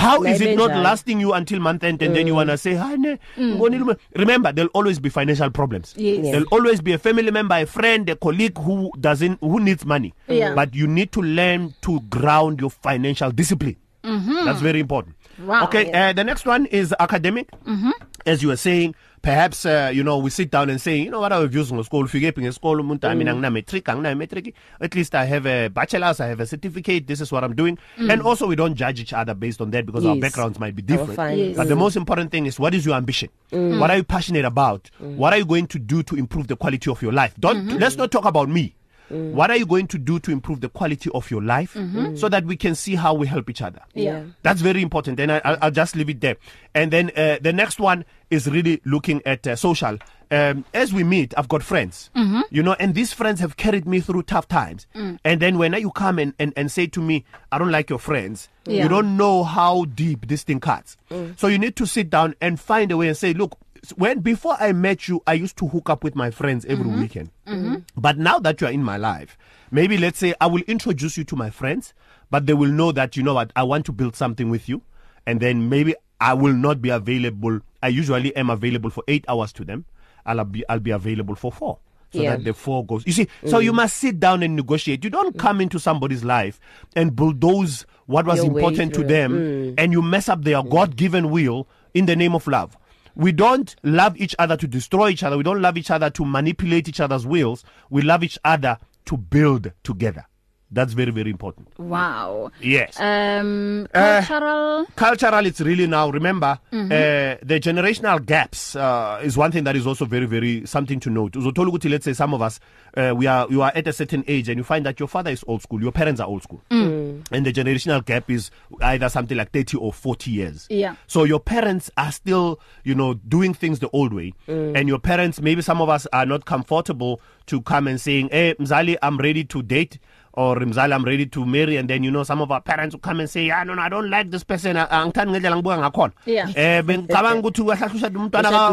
How 0.00 0.22
is 0.24 0.40
it 0.40 0.56
not 0.56 0.70
lasting 0.70 1.20
you 1.20 1.32
until 1.32 1.60
month 1.60 1.84
end 1.84 2.00
and 2.02 2.12
mm. 2.12 2.14
then 2.16 2.26
you 2.26 2.34
want 2.34 2.48
to 2.50 2.56
say 2.58 2.74
hi 2.74 2.96
ne 2.96 3.18
ngonile 3.38 3.80
ume-" 3.84 3.96
remember 4.16 4.52
there'll 4.52 4.70
always 4.74 4.98
be 4.98 5.08
financial 5.08 5.50
problems 5.50 5.94
Yes. 5.96 6.24
Yeah. 6.24 6.32
there'll 6.32 6.48
always 6.50 6.80
be 6.80 6.92
a 6.92 6.98
family 6.98 7.30
member 7.30 7.54
a 7.56 7.66
friend 7.66 8.08
a 8.08 8.16
colleague 8.16 8.56
who 8.58 8.90
doesn't 9.00 9.38
who 9.40 9.60
needs 9.60 9.84
money 9.84 10.14
Yeah. 10.28 10.54
but 10.54 10.74
you 10.74 10.86
need 10.86 11.12
to 11.12 11.22
learn 11.22 11.74
to 11.82 12.00
ground 12.08 12.60
your 12.60 12.70
financial 12.70 13.30
discipline 13.30 13.76
mm-hmm. 14.02 14.44
that's 14.44 14.60
very 14.60 14.80
important 14.80 15.16
Wow. 15.44 15.64
okay 15.64 15.90
uh, 15.92 16.12
the 16.12 16.24
next 16.24 16.44
one 16.44 16.66
is 16.66 16.94
academic 17.00 17.50
mm-hmm. 17.64 17.90
as 18.26 18.42
you 18.42 18.48
were 18.48 18.56
saying 18.60 18.94
perhaps 19.22 19.66
uh, 19.66 19.90
you 19.92 20.02
know 20.02 20.18
we 20.18 20.30
sit 20.30 20.50
down 20.50 20.70
and 20.70 20.80
say 20.80 20.96
you 20.96 21.10
know 21.10 21.20
what 21.20 21.32
our 21.32 21.46
views 21.46 21.72
ngeskolo 21.72 22.04
ufike 22.04 22.32
phi 22.32 22.40
ngeskolo 22.40 22.82
umuntu 22.82 23.06
i 23.06 23.14
mean 23.14 23.28
angina 23.28 23.50
matric 23.50 23.88
angina 23.88 24.14
matric 24.14 24.54
at 24.80 24.94
least 24.94 25.14
i 25.14 25.24
have 25.26 25.46
a 25.46 25.68
bachelor's 25.68 26.20
i 26.20 26.28
have 26.28 26.42
a 26.42 26.46
certificate 26.46 27.06
this 27.06 27.20
is 27.20 27.32
what 27.32 27.44
i'm 27.44 27.54
doing 27.54 27.76
mm. 27.98 28.10
and 28.12 28.22
also 28.22 28.46
we 28.46 28.56
don't 28.56 28.74
judge 28.78 29.00
each 29.00 29.12
other 29.12 29.34
based 29.34 29.60
on 29.60 29.70
that 29.70 29.84
because 29.86 30.04
yes. 30.04 30.10
our 30.10 30.16
backgrounds 30.20 30.58
might 30.58 30.74
be 30.74 30.82
different 30.82 31.18
Yes. 31.38 31.56
but 31.56 31.68
the 31.68 31.76
most 31.76 31.96
important 31.96 32.30
thing 32.30 32.46
is 32.46 32.58
what 32.58 32.74
is 32.74 32.86
your 32.86 32.96
ambition 32.96 33.28
mm. 33.52 33.78
what 33.78 33.90
are 33.90 33.96
you 33.96 34.04
passionate 34.04 34.44
about 34.44 34.90
mm. 35.02 35.16
what 35.16 35.32
are 35.32 35.38
you 35.38 35.44
going 35.44 35.66
to 35.66 35.78
do 35.78 36.02
to 36.02 36.16
improve 36.16 36.46
the 36.46 36.56
quality 36.56 36.90
of 36.90 37.02
your 37.02 37.12
life 37.12 37.34
don't 37.38 37.66
mm-hmm. 37.66 37.78
let's 37.78 37.96
not 37.96 38.10
talk 38.10 38.24
about 38.24 38.48
me 38.48 38.74
Mm. 39.10 39.32
What 39.32 39.50
are 39.50 39.56
you 39.56 39.66
going 39.66 39.86
to 39.88 39.98
do 39.98 40.18
to 40.20 40.30
improve 40.30 40.60
the 40.60 40.68
quality 40.68 41.10
of 41.14 41.30
your 41.30 41.42
life 41.42 41.74
mm-hmm. 41.74 42.16
so 42.16 42.28
that 42.28 42.44
we 42.44 42.56
can 42.56 42.74
see 42.74 42.94
how 42.94 43.14
we 43.14 43.26
help 43.26 43.50
each 43.50 43.62
other? 43.62 43.80
Yeah. 43.94 44.24
That's 44.42 44.60
very 44.60 44.82
important. 44.82 45.20
And 45.20 45.32
I, 45.32 45.40
I'll, 45.44 45.58
I'll 45.62 45.70
just 45.70 45.96
leave 45.96 46.08
it 46.08 46.20
there. 46.20 46.36
And 46.74 46.90
then 46.90 47.10
uh, 47.16 47.38
the 47.40 47.52
next 47.52 47.80
one 47.80 48.04
is 48.30 48.48
really 48.48 48.80
looking 48.84 49.20
at 49.26 49.46
uh, 49.46 49.56
social. 49.56 49.98
Um, 50.32 50.64
as 50.72 50.92
we 50.92 51.02
meet, 51.02 51.34
I've 51.36 51.48
got 51.48 51.60
friends, 51.64 52.08
mm-hmm. 52.14 52.42
you 52.50 52.62
know, 52.62 52.76
and 52.78 52.94
these 52.94 53.12
friends 53.12 53.40
have 53.40 53.56
carried 53.56 53.84
me 53.84 53.98
through 53.98 54.22
tough 54.22 54.46
times. 54.46 54.86
Mm. 54.94 55.18
And 55.24 55.42
then 55.42 55.58
when 55.58 55.72
you 55.72 55.90
come 55.90 56.20
and, 56.20 56.34
and, 56.38 56.52
and 56.56 56.70
say 56.70 56.86
to 56.86 57.02
me, 57.02 57.24
I 57.50 57.58
don't 57.58 57.72
like 57.72 57.90
your 57.90 57.98
friends, 57.98 58.48
Yeah. 58.64 58.84
you 58.84 58.88
don't 58.88 59.16
know 59.16 59.42
how 59.42 59.86
deep 59.86 60.28
this 60.28 60.44
thing 60.44 60.60
cuts. 60.60 60.96
Mm. 61.10 61.36
So 61.36 61.48
you 61.48 61.58
need 61.58 61.74
to 61.74 61.84
sit 61.86 62.10
down 62.10 62.36
and 62.40 62.60
find 62.60 62.92
a 62.92 62.96
way 62.96 63.08
and 63.08 63.16
say, 63.16 63.32
look, 63.34 63.58
when 63.96 64.20
before 64.20 64.56
I 64.58 64.72
met 64.72 65.08
you, 65.08 65.22
I 65.26 65.34
used 65.34 65.56
to 65.58 65.68
hook 65.68 65.88
up 65.90 66.04
with 66.04 66.14
my 66.14 66.30
friends 66.30 66.64
every 66.66 66.84
mm-hmm. 66.84 67.00
weekend. 67.00 67.30
Mm-hmm. 67.46 67.76
But 67.96 68.18
now 68.18 68.38
that 68.40 68.60
you 68.60 68.66
are 68.66 68.72
in 68.72 68.82
my 68.82 68.96
life, 68.96 69.38
maybe 69.70 69.96
let's 69.98 70.18
say 70.18 70.34
I 70.40 70.46
will 70.46 70.62
introduce 70.66 71.16
you 71.16 71.24
to 71.24 71.36
my 71.36 71.50
friends, 71.50 71.94
but 72.30 72.46
they 72.46 72.54
will 72.54 72.70
know 72.70 72.92
that 72.92 73.16
you 73.16 73.22
know 73.22 73.34
what 73.34 73.52
I 73.56 73.62
want 73.62 73.86
to 73.86 73.92
build 73.92 74.16
something 74.16 74.50
with 74.50 74.68
you, 74.68 74.82
and 75.26 75.40
then 75.40 75.68
maybe 75.68 75.94
I 76.20 76.34
will 76.34 76.52
not 76.54 76.82
be 76.82 76.90
available. 76.90 77.60
I 77.82 77.88
usually 77.88 78.34
am 78.36 78.50
available 78.50 78.90
for 78.90 79.02
eight 79.08 79.24
hours 79.28 79.52
to 79.54 79.64
them. 79.64 79.86
I'll 80.26 80.44
be 80.44 80.68
I'll 80.68 80.80
be 80.80 80.90
available 80.90 81.34
for 81.34 81.50
four. 81.50 81.78
So 82.12 82.20
Yeah. 82.22 82.30
that 82.36 82.44
the 82.44 82.52
four 82.52 82.84
goes. 82.84 83.06
You 83.06 83.12
see, 83.12 83.28
so 83.46 83.60
you 83.60 83.72
must 83.72 83.96
sit 83.96 84.18
down 84.18 84.42
and 84.42 84.56
negotiate. 84.56 85.04
You 85.04 85.10
don't 85.10 85.38
come 85.38 85.60
into 85.60 85.78
somebody's 85.78 86.24
life 86.24 86.58
and 86.96 87.14
bulldoze 87.14 87.86
what 88.06 88.26
was 88.26 88.38
Your 88.38 88.46
important 88.46 88.92
to 88.94 89.04
them 89.04 89.74
and 89.78 89.92
you 89.92 90.02
mess 90.02 90.28
up 90.28 90.42
their 90.42 90.62
God 90.64 90.96
given 90.96 91.30
will 91.30 91.68
in 91.94 92.06
the 92.06 92.16
name 92.16 92.34
of 92.34 92.46
love. 92.48 92.76
We 93.14 93.32
don't 93.32 93.74
love 93.82 94.16
each 94.16 94.34
other 94.38 94.56
to 94.56 94.66
destroy 94.66 95.10
each 95.10 95.22
other. 95.22 95.36
We 95.36 95.42
don't 95.42 95.62
love 95.62 95.76
each 95.76 95.90
other 95.90 96.10
to 96.10 96.24
manipulate 96.24 96.88
each 96.88 97.00
other's 97.00 97.26
wills. 97.26 97.64
We 97.90 98.02
love 98.02 98.22
each 98.22 98.38
other 98.44 98.78
to 99.06 99.16
build 99.16 99.72
together. 99.82 100.26
That's 100.72 100.92
very, 100.92 101.10
very 101.10 101.30
important. 101.30 101.68
Wow. 101.78 102.52
Yes. 102.60 102.98
Um, 103.00 103.88
Uh, 103.92 104.22
cultural. 104.22 104.86
Cultural, 104.94 105.46
it's 105.46 105.60
really 105.60 105.86
now, 105.86 106.10
remember, 106.10 106.58
mm-hmm. 106.72 106.92
uh, 106.92 107.36
the 107.42 107.58
generational 107.60 108.24
gaps 108.24 108.76
uh, 108.76 109.20
is 109.22 109.36
one 109.36 109.50
thing 109.50 109.64
that 109.64 109.74
is 109.74 109.86
also 109.86 110.04
very, 110.04 110.26
very 110.26 110.64
something 110.66 111.00
to 111.00 111.10
note. 111.10 111.32
Uzothola 111.32 111.70
ukuthi, 111.70 111.90
let's 111.90 112.04
say 112.04 112.12
some 112.12 112.32
of 112.34 112.42
us, 112.42 112.60
uh, 112.96 113.12
we 113.16 113.26
are, 113.26 113.48
you 113.50 113.62
are 113.62 113.72
at 113.74 113.86
a 113.88 113.92
certain 113.92 114.22
age 114.28 114.48
and 114.48 114.58
you 114.58 114.64
find 114.64 114.86
that 114.86 115.00
your 115.00 115.08
father 115.08 115.30
is 115.30 115.42
old 115.48 115.62
school, 115.62 115.82
your 115.82 115.92
parents 115.92 116.20
are 116.20 116.28
old 116.28 116.42
school. 116.44 116.60
Mm. 116.70 117.26
And 117.32 117.44
the 117.46 117.52
generational 117.52 118.04
gap 118.04 118.30
is 118.30 118.50
either 118.80 119.08
something 119.08 119.36
like 119.36 119.50
30 119.50 119.76
or 119.78 119.92
40 119.92 120.30
years. 120.30 120.66
Yeah. 120.70 120.94
So 121.08 121.24
your 121.24 121.40
parents 121.40 121.90
are 121.96 122.12
still, 122.12 122.60
you 122.84 122.94
know, 122.94 123.14
doing 123.14 123.54
things 123.54 123.80
the 123.80 123.90
old 123.90 124.12
way. 124.12 124.34
Mm. 124.46 124.78
And 124.78 124.88
your 124.88 125.00
parents, 125.00 125.40
maybe 125.40 125.62
some 125.62 125.80
of 125.82 125.88
us 125.88 126.06
are 126.12 126.26
not 126.26 126.44
comfortable 126.44 127.20
to 127.46 127.60
come 127.62 127.88
and 127.88 128.00
saying, 128.00 128.28
hey, 128.30 128.54
Mzali, 128.60 128.96
I'm 129.02 129.16
ready 129.18 129.42
to 129.44 129.62
date. 129.62 129.98
Or 130.32 130.56
Mzali, 130.60 130.94
I'm 130.94 131.04
ready 131.04 131.26
to 131.26 131.44
marry. 131.44 131.76
And 131.76 131.90
then, 131.90 132.04
you 132.04 132.10
know, 132.10 132.22
some 132.22 132.40
of 132.40 132.50
our 132.52 132.60
parents 132.60 132.94
will 132.94 133.00
come 133.00 133.18
and 133.20 133.28
say, 133.28 133.46
yeah, 133.46 133.64
no, 133.64 133.74
no, 133.74 133.82
I 133.82 133.88
don't 133.88 134.08
like 134.08 134.30
this 134.30 134.44
person. 134.44 134.76
Angithandi 134.76 135.30
ngendlela 135.32 135.56
ngibuka 135.56 135.78
ngakhona. 135.78 136.12
Eh, 136.54 136.82
bengicabanga 136.82 137.40
ukuthi 137.40 137.62
uyahlahlushada 137.62 138.18
umntwana 138.18 138.50
ka- 138.50 138.70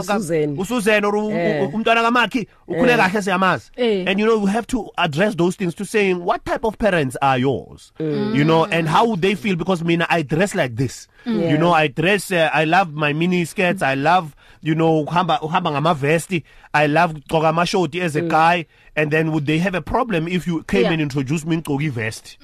uSusan. 0.58 1.04
or 1.06 1.16
Eh. 1.34 1.70
umntwana 1.74 2.04
kaMakhi 2.04 2.48
ukhule 2.68 2.96
kahle 2.98 3.22
siyamazi. 3.22 3.72
Eh. 3.78 4.04
And 4.08 4.20
you 4.20 4.26
know, 4.28 4.40
you 4.40 4.46
have 4.46 4.68
to 4.68 4.90
address 4.98 5.36
those 5.36 5.56
things 5.56 5.74
to 5.76 5.86
saying 5.86 6.24
what 6.24 6.46
type 6.46 6.64
of 6.64 6.78
parents 6.78 7.18
are 7.22 7.38
yours. 7.40 7.92
You 8.00 8.44
know, 8.44 8.66
and 8.66 8.88
how 8.88 9.08
would 9.08 9.22
they 9.22 9.34
feel 9.36 9.56
because 9.56 9.84
mina 9.84 10.06
I 10.10 10.22
dress 10.22 10.54
like 10.54 10.76
this. 10.76 11.08
Yeah. 11.26 11.50
You 11.50 11.58
know, 11.58 11.74
I 11.74 11.88
dress 11.88 12.32
uh, 12.32 12.50
I 12.54 12.66
love 12.66 12.94
my 12.94 13.12
mini 13.14 13.44
skirts, 13.46 13.82
I 13.82 13.96
love 13.96 14.36
you 14.62 14.76
know 14.76 15.04
uhamba 15.06 15.40
uhamba 15.42 15.72
ngamavesti, 15.72 16.44
I 16.74 16.88
love 16.88 17.14
gqoka 17.14 17.50
amashoti 17.52 18.00
as 18.02 18.16
a 18.16 18.22
guy 18.22 18.66
and 18.98 19.12
then 19.12 19.32
would 19.32 19.46
they 19.46 19.60
have 19.60 19.76
a 19.76 19.82
problem 19.82 20.28
if 20.28 20.48
you 20.48 20.64
came 20.64 20.82
Yeah. 20.84 20.92
and 20.94 21.02
introduced 21.02 21.46
me 21.46 21.56
ngqoka 21.58 21.84
ivest? 21.92 22.38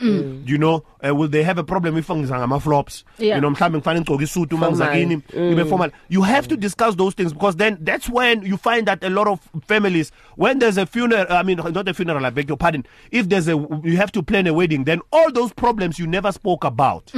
You 0.47 0.57
know, 0.57 0.83
uh, 1.05 1.13
will 1.15 1.27
they 1.27 1.43
have 1.43 1.57
a 1.57 1.63
problem 1.63 1.97
if 1.97 2.07
ngiza 2.07 2.37
ngama 2.39 2.61
flops? 2.61 3.03
Yeah. 3.17 3.35
You 3.35 3.41
know, 3.41 3.49
mhlambe 3.49 3.77
ngifane 3.79 3.99
ngqoka 4.01 4.23
isuit 4.23 4.53
uma 4.53 4.69
ngizakini 4.69 5.21
ibe 5.33 5.65
formal. 5.67 5.89
You 6.09 6.21
have 6.21 6.47
to 6.47 6.55
discuss 6.55 6.95
those 6.95 7.15
things 7.15 7.33
because 7.33 7.55
then 7.57 7.77
that's 7.81 8.07
when 8.07 8.43
you 8.43 8.55
find 8.57 8.87
that 8.87 9.03
a 9.03 9.09
lot 9.09 9.27
of 9.27 9.39
families 9.67 10.11
when 10.35 10.59
there's 10.59 10.77
a 10.77 10.85
funeral 10.85 11.25
I 11.29 11.43
mean 11.43 11.57
not 11.57 11.89
a 11.89 11.93
funeral 11.93 12.25
I 12.25 12.29
beg 12.29 12.47
your 12.49 12.57
pardon 12.57 12.85
if 13.11 13.27
there's 13.29 13.47
a 13.47 13.57
you 13.83 13.97
have 13.97 14.11
to 14.13 14.21
plan 14.23 14.45
a 14.47 14.53
wedding 14.53 14.83
then 14.83 15.01
all 15.11 15.31
those 15.31 15.51
problems 15.53 15.97
you 15.99 16.05
never 16.07 16.31
spoke 16.31 16.63
about 16.63 17.11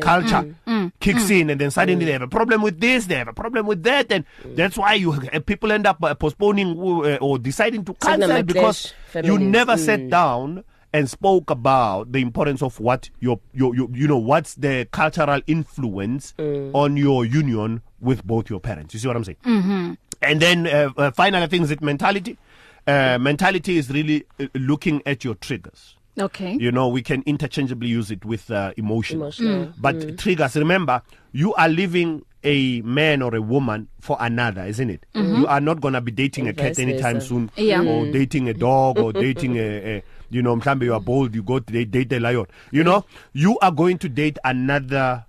culture 0.00 0.54
kicks 1.00 1.30
in 1.30 1.50
and 1.50 1.60
then 1.60 1.70
suddenly 1.70 2.04
they 2.04 2.12
have 2.12 2.22
a 2.22 2.28
problem 2.28 2.62
with 2.62 2.80
this 2.80 3.06
they 3.06 3.14
have 3.16 3.28
a 3.28 3.32
problem 3.32 3.66
with 3.66 3.82
that 3.82 4.10
and 4.10 4.24
that's 4.54 4.76
why 4.76 4.94
you 4.94 5.12
uh, 5.12 5.40
people 5.40 5.72
end 5.72 5.86
up 5.86 6.02
uh, 6.02 6.14
postponing 6.14 6.78
uh, 6.78 7.16
or 7.20 7.38
deciding 7.38 7.84
to 7.84 7.94
cancel 7.94 8.30
because 8.60 8.94
you 9.24 9.38
never 9.38 9.74
Mm. 9.74 9.78
sat 9.78 10.10
down 10.10 10.64
and 10.92 11.10
spoke 11.10 11.50
about 11.50 12.12
the 12.12 12.20
importance 12.20 12.62
of 12.62 12.78
what 12.80 13.10
your 13.20 13.38
your, 13.52 13.74
your 13.74 13.88
you 13.92 14.06
know 14.08 14.16
what's 14.18 14.54
the 14.54 14.86
cultural 14.92 15.40
influence 15.46 16.32
on 16.38 16.96
your 16.96 17.24
union 17.24 17.82
with 18.00 18.24
both 18.24 18.48
your 18.50 18.60
parents. 18.60 18.94
You 18.94 19.00
see 19.00 19.08
what 19.08 19.16
i'm 19.16 19.24
saying? 19.24 19.38
Mm-hmm. 19.44 19.92
and 20.22 20.40
then 20.40 20.66
uh, 20.66 20.90
uh, 20.96 21.10
final 21.10 21.46
thing 21.48 21.62
is 21.62 21.70
it 21.70 21.82
mentality? 21.82 22.38
Uh, 22.86 23.18
mentality 23.18 23.76
is 23.78 23.90
really 23.90 24.24
uh, 24.40 24.46
looking 24.54 25.02
at 25.04 25.24
your 25.24 25.34
triggers. 25.34 25.95
Okay. 26.18 26.56
you 26.58 26.72
know 26.72 26.88
we 26.88 27.02
can 27.02 27.22
interchangeably 27.26 27.88
use 27.88 28.10
it 28.10 28.24
with 28.24 28.50
uh, 28.50 28.72
emotion 28.76 29.18
Emotional. 29.20 29.72
but 29.78 30.16
triggers 30.18 30.56
remember 30.56 31.02
you 31.32 31.52
are 31.54 31.68
leaving 31.68 32.24
a 32.42 32.80
man 32.82 33.22
or 33.22 33.34
a 33.34 33.42
woman 33.42 33.88
for 34.00 34.16
another 34.20 34.64
isn't 34.64 34.88
it 34.88 35.04
you 35.14 35.46
are 35.46 35.60
not 35.60 35.80
going 35.80 35.94
to 35.94 36.00
be 36.00 36.12
dating 36.12 36.48
And 36.48 36.58
a 36.58 36.62
cat 36.62 36.78
anytime 36.78 37.14
versa. 37.16 37.26
soon 37.26 37.50
Yeah. 37.56 37.82
or 37.82 38.06
dating 38.10 38.48
a 38.48 38.54
dog 38.54 38.98
or 38.98 39.12
dating 39.12 39.56
a, 39.58 39.96
a 39.96 40.02
you 40.30 40.42
know 40.42 40.56
mhlambe 40.56 40.84
you 40.84 40.94
are 40.94 41.00
bold 41.00 41.34
you 41.34 41.42
go 41.42 41.58
to 41.58 41.72
date, 41.72 41.90
date 41.90 42.12
a 42.12 42.20
lion 42.20 42.46
you 42.70 42.82
know 42.84 43.04
you 43.32 43.58
are 43.60 43.72
going 43.72 43.98
to 43.98 44.08
date 44.08 44.38
another 44.44 45.24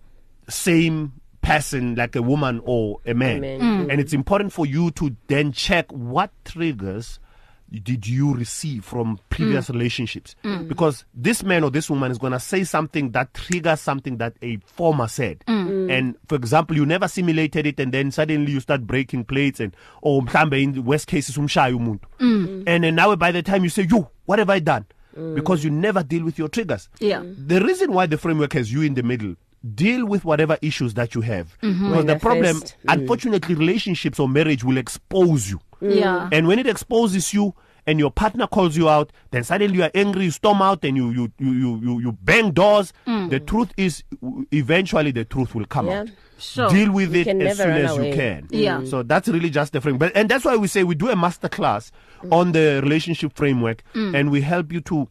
same 0.47 1.13
person 1.41 1.95
like 1.95 2.15
a 2.15 2.21
woman 2.21 2.61
or 2.65 2.99
a 3.05 3.13
man, 3.13 3.37
A 3.43 3.57
man. 3.57 3.91
and 3.91 3.99
it's 4.01 4.13
important 4.13 4.51
for 4.53 4.65
you 4.65 4.91
to 4.91 5.15
then 5.27 5.51
check 5.51 5.89
what 5.91 6.31
triggers 6.45 7.19
did 7.83 8.07
you 8.07 8.33
receive 8.33 8.85
from 8.85 9.19
previous 9.29 9.69
relationships? 9.69 10.35
Because 10.67 11.03
this 11.13 11.43
man 11.43 11.63
or 11.63 11.69
this 11.69 11.89
woman 11.89 12.11
is 12.11 12.17
going 12.17 12.31
to 12.33 12.39
say 12.39 12.63
something 12.63 13.11
that 13.11 13.33
triggers 13.33 13.81
something 13.81 14.17
that 14.17 14.33
a 14.41 14.57
former 14.65 15.07
said. 15.07 15.43
And 15.47 16.15
for 16.29 16.35
example 16.35 16.75
you 16.77 16.85
never 16.85 17.07
simulated 17.07 17.65
it 17.67 17.79
and 17.79 17.91
then 17.93 18.11
suddenly 18.11 18.51
you 18.53 18.59
start 18.59 18.87
breaking 18.87 19.25
plates 19.25 19.59
and 19.59 19.75
or 20.01 20.21
mhlambe 20.21 20.61
in 20.61 20.73
the 20.73 20.81
worst 20.81 21.07
cases 21.07 21.37
umshaya 21.37 21.73
umuntu. 21.75 22.05
And 22.67 22.83
then 22.83 22.95
now 22.95 23.15
by 23.15 23.31
the 23.31 23.43
time 23.43 23.63
you 23.63 23.69
say 23.69 23.85
you 23.89 24.07
what 24.25 24.39
have 24.39 24.49
i 24.49 24.59
done? 24.59 24.85
Because 25.33 25.63
you 25.63 25.69
never 25.71 26.03
deal 26.03 26.23
with 26.23 26.37
your 26.37 26.47
triggers. 26.47 26.89
Yeah. 26.99 27.23
the 27.23 27.59
reason 27.61 27.91
why 27.91 28.05
the 28.05 28.17
framework 28.17 28.53
has 28.53 28.71
you 28.71 28.81
in 28.83 28.93
the 28.93 29.03
middle 29.03 29.35
deal 29.73 30.05
with 30.05 30.23
whatever 30.23 30.57
issues 30.61 30.93
that 30.93 31.15
you 31.15 31.21
have. 31.21 31.57
Because 31.61 31.81
the 32.05 32.15
Manifest. 32.15 32.21
problem 32.21 32.55
Mm. 32.57 32.73
unfortunately 32.87 33.55
relationships 33.55 34.19
or 34.19 34.29
marriage 34.29 34.63
will 34.63 34.77
expose 34.77 35.49
you. 35.49 35.59
Yeah. 35.81 36.29
and 36.31 36.47
when 36.47 36.59
it 36.59 36.67
exposes 36.67 37.33
you 37.33 37.53
and 37.85 37.99
your 37.99 38.11
partner 38.11 38.47
calls 38.47 38.75
you 38.75 38.89
out 38.89 39.11
then 39.31 39.43
suddenly 39.43 39.77
you 39.77 39.83
are 39.83 39.91
angry 39.95 40.25
you 40.25 40.31
storm 40.31 40.61
out 40.61 40.83
and 40.83 40.97
you 40.97 41.09
you 41.11 41.31
you 41.39 41.51
you 41.53 41.79
you, 41.81 41.99
you 42.01 42.11
bang 42.23 42.51
doors 42.51 42.91
Mm. 43.05 43.29
the 43.29 43.39
truth 43.39 43.71
is 43.77 44.03
eventually 44.51 45.11
the 45.11 45.23
truth 45.25 45.55
will 45.55 45.65
come 45.65 45.87
Yeah. 45.87 46.01
out 46.01 46.07
Sure. 46.39 46.69
deal 46.69 46.91
with 46.91 47.15
You 47.15 47.21
it 47.21 47.27
as 47.41 47.57
soon 47.57 47.71
as 47.71 47.95
you 47.95 48.01
away. 48.01 48.13
can 48.13 48.47
Yeah. 48.51 48.83
so 48.83 49.03
that's 49.03 49.27
really 49.27 49.49
just 49.49 49.73
the 49.73 49.81
frame 49.81 49.97
but 49.97 50.11
and 50.15 50.27
that's 50.29 50.45
why 50.45 50.55
we 50.55 50.67
say 50.67 50.83
we 50.83 50.95
do 50.95 51.09
a 51.09 51.15
master 51.15 51.49
class 51.49 51.91
on 52.31 52.51
the 52.51 52.79
relationship 52.83 53.33
framework 53.35 53.83
Mm. 53.93 54.15
and 54.19 54.31
we 54.31 54.41
help 54.41 54.71
you 54.73 54.81
to 54.81 55.07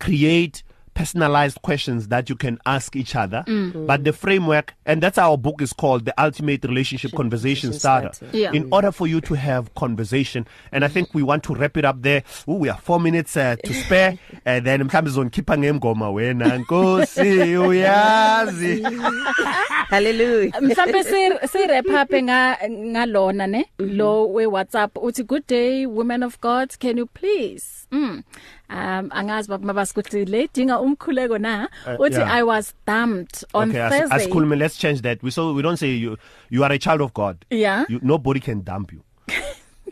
create 0.00 0.62
personalized 0.98 1.62
questions 1.62 2.08
that 2.08 2.28
you 2.28 2.34
can 2.36 2.58
ask 2.66 2.96
each 2.96 3.14
other. 3.14 3.44
Mm. 3.46 3.86
but 3.86 4.02
the 4.04 4.12
framework 4.12 4.74
and 4.84 5.02
that's 5.02 5.18
our 5.18 5.36
book 5.38 5.62
is 5.62 5.72
called 5.72 6.04
the 6.04 6.14
ultimate 6.22 6.64
relationship 6.64 7.12
conversation 7.12 7.72
starter. 7.72 8.10
Yeah. 8.32 8.52
in 8.52 8.68
order 8.72 8.90
for 8.90 9.06
you 9.06 9.20
to 9.28 9.34
have 9.34 9.72
conversation 9.74 10.46
and 10.72 10.84
i 10.84 10.88
think 10.88 11.14
we 11.14 11.22
want 11.22 11.42
to 11.44 11.54
wrap 11.54 11.76
it 11.76 11.84
up 11.84 12.02
there. 12.02 12.22
Ooh, 12.48 12.54
we 12.54 12.68
have 12.68 12.80
4 12.80 13.00
minutes 13.00 13.36
uh, 13.36 13.56
to 13.64 13.74
spare. 13.74 14.18
And 14.44 14.66
then 14.66 14.80
mhlambe 14.88 15.10
zonkhipha 15.10 15.56
ngengoma 15.58 16.10
wena. 16.10 16.58
Nkosi 16.58 17.56
uyazi. 17.56 18.82
Hallelujah. 19.90 20.52
Mhlambe 20.60 21.04
si 21.04 21.48
si 21.48 21.66
wrap 21.66 21.86
up 21.88 22.12
nga 22.22 22.58
ngalona 22.68 23.46
ne? 23.48 23.64
Lo 23.78 24.26
we 24.26 24.44
WhatsApp 24.46 24.92
uthi 24.94 25.26
good 25.26 25.46
day 25.46 25.86
women 25.86 26.22
of 26.22 26.40
God. 26.40 26.78
Can 26.78 26.96
you 26.98 27.06
please? 27.06 27.86
Mm. 27.92 28.24
Um 28.70 29.10
angazi 29.10 29.48
baba 29.48 29.66
mabasikuthi 29.66 30.24
le 30.24 30.48
dinga 30.54 30.80
umkhuleko 30.80 31.38
na 31.38 31.68
uthi 31.98 32.18
yeah. 32.18 32.32
I 32.32 32.42
was 32.42 32.74
dumped 32.86 33.44
on 33.54 33.70
okay 33.70 33.80
as, 33.80 33.92
Thursday 33.92 34.16
as 34.16 34.26
Kulme 34.26 34.58
let's 34.58 34.76
change 34.76 35.02
that 35.02 35.22
we 35.22 35.30
so 35.30 35.52
we 35.52 35.62
don't 35.62 35.78
say 35.78 35.90
you 35.90 36.16
you 36.50 36.64
are 36.64 36.72
a 36.72 36.78
child 36.78 37.00
of 37.00 37.14
god 37.14 37.44
Yeah. 37.50 37.84
you, 37.88 38.00
nobody 38.02 38.40
can 38.40 38.62
dump 38.62 38.92
you 38.92 39.02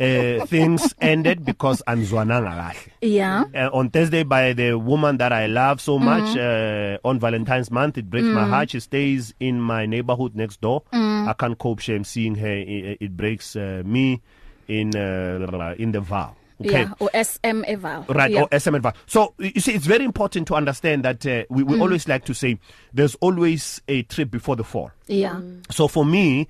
uh, 0.01 0.47
things 0.47 0.95
ended 1.01 1.45
because 1.45 1.83
anzwananga 1.87 2.51
kahle 2.51 2.93
yeah 3.01 3.45
uh, 3.55 3.71
on 3.79 3.91
Thursday 3.91 4.23
by 4.25 4.53
the 4.53 4.75
woman 4.75 5.17
that 5.19 5.33
I 5.33 5.47
love 5.47 5.81
so 5.81 5.99
much 5.99 6.37
mm. 6.37 6.97
uh, 6.97 7.09
on 7.09 7.19
Valentine's 7.19 7.71
month. 7.71 7.99
It 7.99 8.11
breaks 8.11 8.27
mm. 8.27 8.35
my 8.35 8.47
heart. 8.47 8.71
She 8.71 8.81
stays 8.81 9.35
in 9.41 9.61
my 9.61 9.87
neighborhood 9.87 10.35
next 10.35 10.61
door. 10.61 10.83
Mm. 10.93 11.29
I 11.29 11.33
can't 11.33 11.59
cope 11.59 11.81
shame 11.81 12.05
seeing 12.05 12.35
her. 12.37 12.57
It, 12.57 12.99
it 13.01 13.17
breaks 13.17 13.57
uh, 13.57 13.83
me 13.85 14.23
in 14.69 14.97
uh, 14.97 15.75
in 15.79 15.93
the 15.93 16.01
vow. 16.01 16.37
Okay. 16.61 16.83
yeah 16.83 16.93
o 17.01 17.09
SM 17.13 17.65
eval 17.67 18.05
Right, 18.09 18.31
yeah. 18.31 18.43
or 18.43 18.59
SM 18.59 18.75
advice. 18.75 18.95
So 19.07 19.35
you 19.39 19.61
see, 19.61 19.73
it's 19.73 19.87
very 19.87 20.05
important 20.05 20.49
to 20.49 20.55
understand 20.55 21.05
that 21.05 21.27
uh, 21.27 21.45
we, 21.51 21.63
we 21.63 21.77
mm. 21.77 21.83
always 21.83 22.09
like 22.09 22.25
to 22.27 22.35
say 22.35 22.59
there's 22.95 23.15
always 23.17 23.83
a 23.89 24.03
trip 24.05 24.31
before 24.31 24.57
the 24.57 24.65
fall. 24.65 24.91
yeah 25.07 25.41
So 25.71 25.89
for 25.89 26.05
me, 26.05 26.49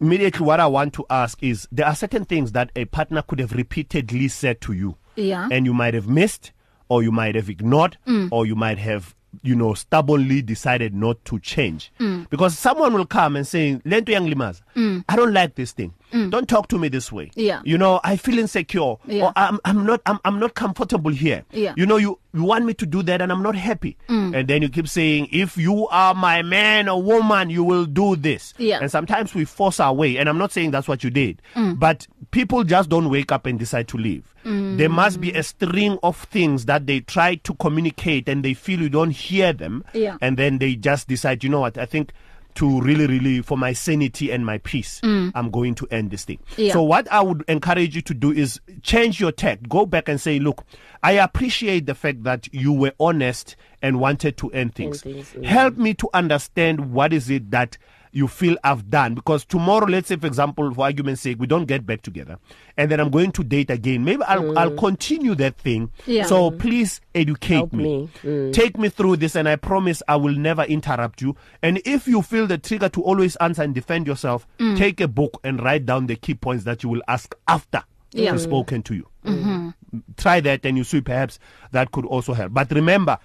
immediately 0.00 0.44
what 0.46 0.60
I 0.60 0.66
want 0.66 0.92
to 0.94 1.06
ask 1.10 1.42
is 1.42 1.66
there 1.72 1.86
are 1.86 1.94
certain 1.96 2.24
things 2.24 2.52
that 2.52 2.70
a 2.76 2.84
partner 2.84 3.22
could 3.22 3.40
have 3.40 3.52
repeatedly 3.52 4.28
said 4.28 4.60
to 4.62 4.72
you. 4.72 4.96
Yeah. 5.16 5.48
And 5.50 5.66
you 5.66 5.74
might 5.74 5.94
have 5.94 6.08
missed 6.08 6.52
or 6.88 7.02
you 7.02 7.10
might 7.12 7.34
have 7.34 7.50
ignored 7.50 7.96
mm. 8.06 8.28
or 8.30 8.46
you 8.46 8.54
might 8.54 8.78
have 8.78 9.14
you 9.42 9.54
know 9.54 9.74
stubbornly 9.74 10.40
decided 10.42 10.94
not 10.94 11.22
to 11.24 11.38
change 11.40 11.92
mm. 12.00 12.28
because 12.30 12.56
someone 12.58 12.94
will 12.94 13.04
come 13.06 13.36
and 13.36 13.46
say 13.46 13.78
lento 13.84 14.10
yanglimaza 14.12 14.62
mm. 14.74 15.04
i 15.08 15.16
don't 15.16 15.34
like 15.34 15.54
this 15.54 15.72
thing 15.72 15.92
mm. 16.12 16.30
don't 16.30 16.48
talk 16.48 16.68
to 16.68 16.78
me 16.78 16.88
this 16.88 17.10
way 17.12 17.30
Yeah. 17.34 17.60
you 17.64 17.78
know 17.78 18.00
i 18.04 18.16
feel 18.16 18.38
insecure 18.38 18.96
Yeah. 19.06 19.24
or 19.26 19.32
i'm 19.36 19.58
i'm 19.64 19.84
not 19.86 20.00
i'm, 20.06 20.18
I'm 20.24 20.38
not 20.38 20.54
comfortable 20.54 21.10
here 21.10 21.44
Yeah. 21.52 21.74
you 21.76 21.86
know 21.86 21.96
you 21.96 22.18
you 22.34 22.44
want 22.44 22.64
me 22.64 22.74
to 22.74 22.86
do 22.86 23.02
that 23.04 23.20
and 23.22 23.32
i'm 23.32 23.42
not 23.42 23.56
happy 23.56 23.96
mm. 24.08 24.36
and 24.38 24.46
then 24.48 24.62
you 24.62 24.68
keep 24.68 24.88
saying 24.88 25.28
if 25.32 25.56
you 25.56 25.88
are 25.88 26.14
my 26.14 26.42
man 26.42 26.88
or 26.88 27.02
woman 27.02 27.50
you 27.50 27.64
will 27.64 27.86
do 27.86 28.16
this 28.16 28.54
Yeah. 28.58 28.78
and 28.80 28.90
sometimes 28.90 29.34
we 29.34 29.44
force 29.44 29.80
our 29.80 29.92
way 29.94 30.16
and 30.18 30.28
i'm 30.28 30.38
not 30.38 30.52
saying 30.52 30.70
that's 30.70 30.88
what 30.88 31.02
you 31.04 31.10
did 31.10 31.40
mm. 31.54 31.78
but 31.78 32.06
people 32.30 32.64
just 32.64 32.88
don't 32.90 33.08
wake 33.08 33.32
up 33.32 33.46
and 33.46 33.58
decide 33.58 33.88
to 33.88 33.96
leave 33.96 34.34
mm. 34.44 34.76
there 34.76 34.90
must 34.90 35.20
be 35.20 35.32
a 35.32 35.42
string 35.42 35.98
of 36.02 36.16
things 36.24 36.66
that 36.66 36.86
they 36.86 37.00
try 37.00 37.34
to 37.36 37.54
communicate 37.54 38.28
and 38.28 38.44
they 38.44 38.52
feel 38.54 38.80
you 38.80 38.88
don't 38.90 39.10
hear 39.10 39.52
them 39.52 39.84
Yeah. 39.94 40.16
and 40.20 40.36
then 40.36 40.58
they 40.58 40.74
just 40.76 41.08
decide 41.08 41.42
you 41.42 41.48
know 41.50 41.60
what 41.60 41.78
i 41.78 41.86
think 41.86 42.12
to 42.58 42.80
really 42.80 43.06
really 43.06 43.40
for 43.40 43.56
my 43.56 43.72
sanity 43.72 44.32
and 44.32 44.44
my 44.44 44.58
peace 44.58 45.00
mm. 45.04 45.30
i'm 45.36 45.48
going 45.48 45.76
to 45.76 45.86
end 45.92 46.10
this 46.10 46.24
thing 46.24 46.40
Yeah. 46.56 46.72
so 46.72 46.82
what 46.82 47.10
i 47.12 47.20
would 47.20 47.44
encourage 47.46 47.94
you 47.94 48.02
to 48.02 48.14
do 48.14 48.32
is 48.32 48.60
change 48.82 49.20
your 49.20 49.30
tact 49.30 49.68
go 49.68 49.86
back 49.86 50.08
and 50.08 50.20
say 50.20 50.40
look 50.40 50.64
i 51.04 51.12
appreciate 51.12 51.86
the 51.86 51.94
fact 51.94 52.24
that 52.24 52.52
you 52.52 52.72
were 52.72 52.92
honest 52.98 53.54
and 53.80 54.00
wanted 54.00 54.36
to 54.38 54.50
end 54.50 54.74
things, 54.74 55.02
things, 55.02 55.32
mm. 55.34 55.44
help 55.44 55.76
me 55.76 55.94
to 55.94 56.08
understand 56.14 56.92
what 56.92 57.12
is 57.12 57.30
it 57.30 57.52
that 57.52 57.78
you 58.12 58.28
feel 58.28 58.56
I've 58.64 58.90
done 58.90 59.14
because 59.14 59.44
tomorrow 59.44 59.86
let's 59.86 60.08
say 60.08 60.16
for 60.16 60.26
example 60.26 60.72
for 60.72 60.84
argument's 60.84 61.20
sake 61.22 61.38
we 61.38 61.46
don't 61.46 61.66
get 61.66 61.86
back 61.86 62.02
together 62.02 62.38
and 62.76 62.90
then 62.90 63.00
I'm 63.00 63.10
going 63.10 63.32
to 63.32 63.44
date 63.44 63.70
again 63.70 64.04
maybe 64.04 64.22
I'll 64.24 64.42
mm. 64.42 64.56
I'll 64.56 64.76
continue 64.76 65.34
that 65.36 65.58
thing 65.58 65.90
Yeah. 66.06 66.24
so 66.24 66.50
please 66.50 67.00
educate 67.14 67.54
Help 67.54 67.72
me, 67.72 67.84
me. 67.84 68.10
Mm. 68.22 68.52
take 68.52 68.78
me 68.78 68.88
through 68.88 69.16
this 69.16 69.36
and 69.36 69.48
I 69.48 69.56
promise 69.56 70.02
I 70.08 70.16
will 70.16 70.34
never 70.34 70.62
interrupt 70.62 71.20
you 71.22 71.36
and 71.62 71.80
if 71.84 72.06
you 72.08 72.22
feel 72.22 72.46
the 72.46 72.58
trigger 72.58 72.88
to 72.90 73.02
always 73.02 73.36
answer 73.36 73.62
and 73.62 73.74
defend 73.74 74.06
yourself 74.06 74.46
mm. 74.58 74.76
take 74.76 75.00
a 75.00 75.08
book 75.08 75.40
and 75.44 75.62
write 75.62 75.86
down 75.86 76.06
the 76.06 76.16
key 76.16 76.34
points 76.34 76.64
that 76.64 76.82
you 76.82 76.88
will 76.88 77.02
ask 77.08 77.34
after 77.46 77.82
Yeah. 78.12 78.32
I've 78.32 78.40
spoken 78.40 78.82
to 78.84 78.94
you 78.94 79.06
mm-hmm. 79.24 79.68
try 80.16 80.40
that 80.40 80.64
and 80.64 80.76
you 80.76 80.84
see 80.84 81.00
perhaps 81.00 81.38
that 81.72 81.92
could 81.92 82.06
also 82.06 82.32
help 82.32 82.52
but 82.54 82.70
remember 82.70 83.18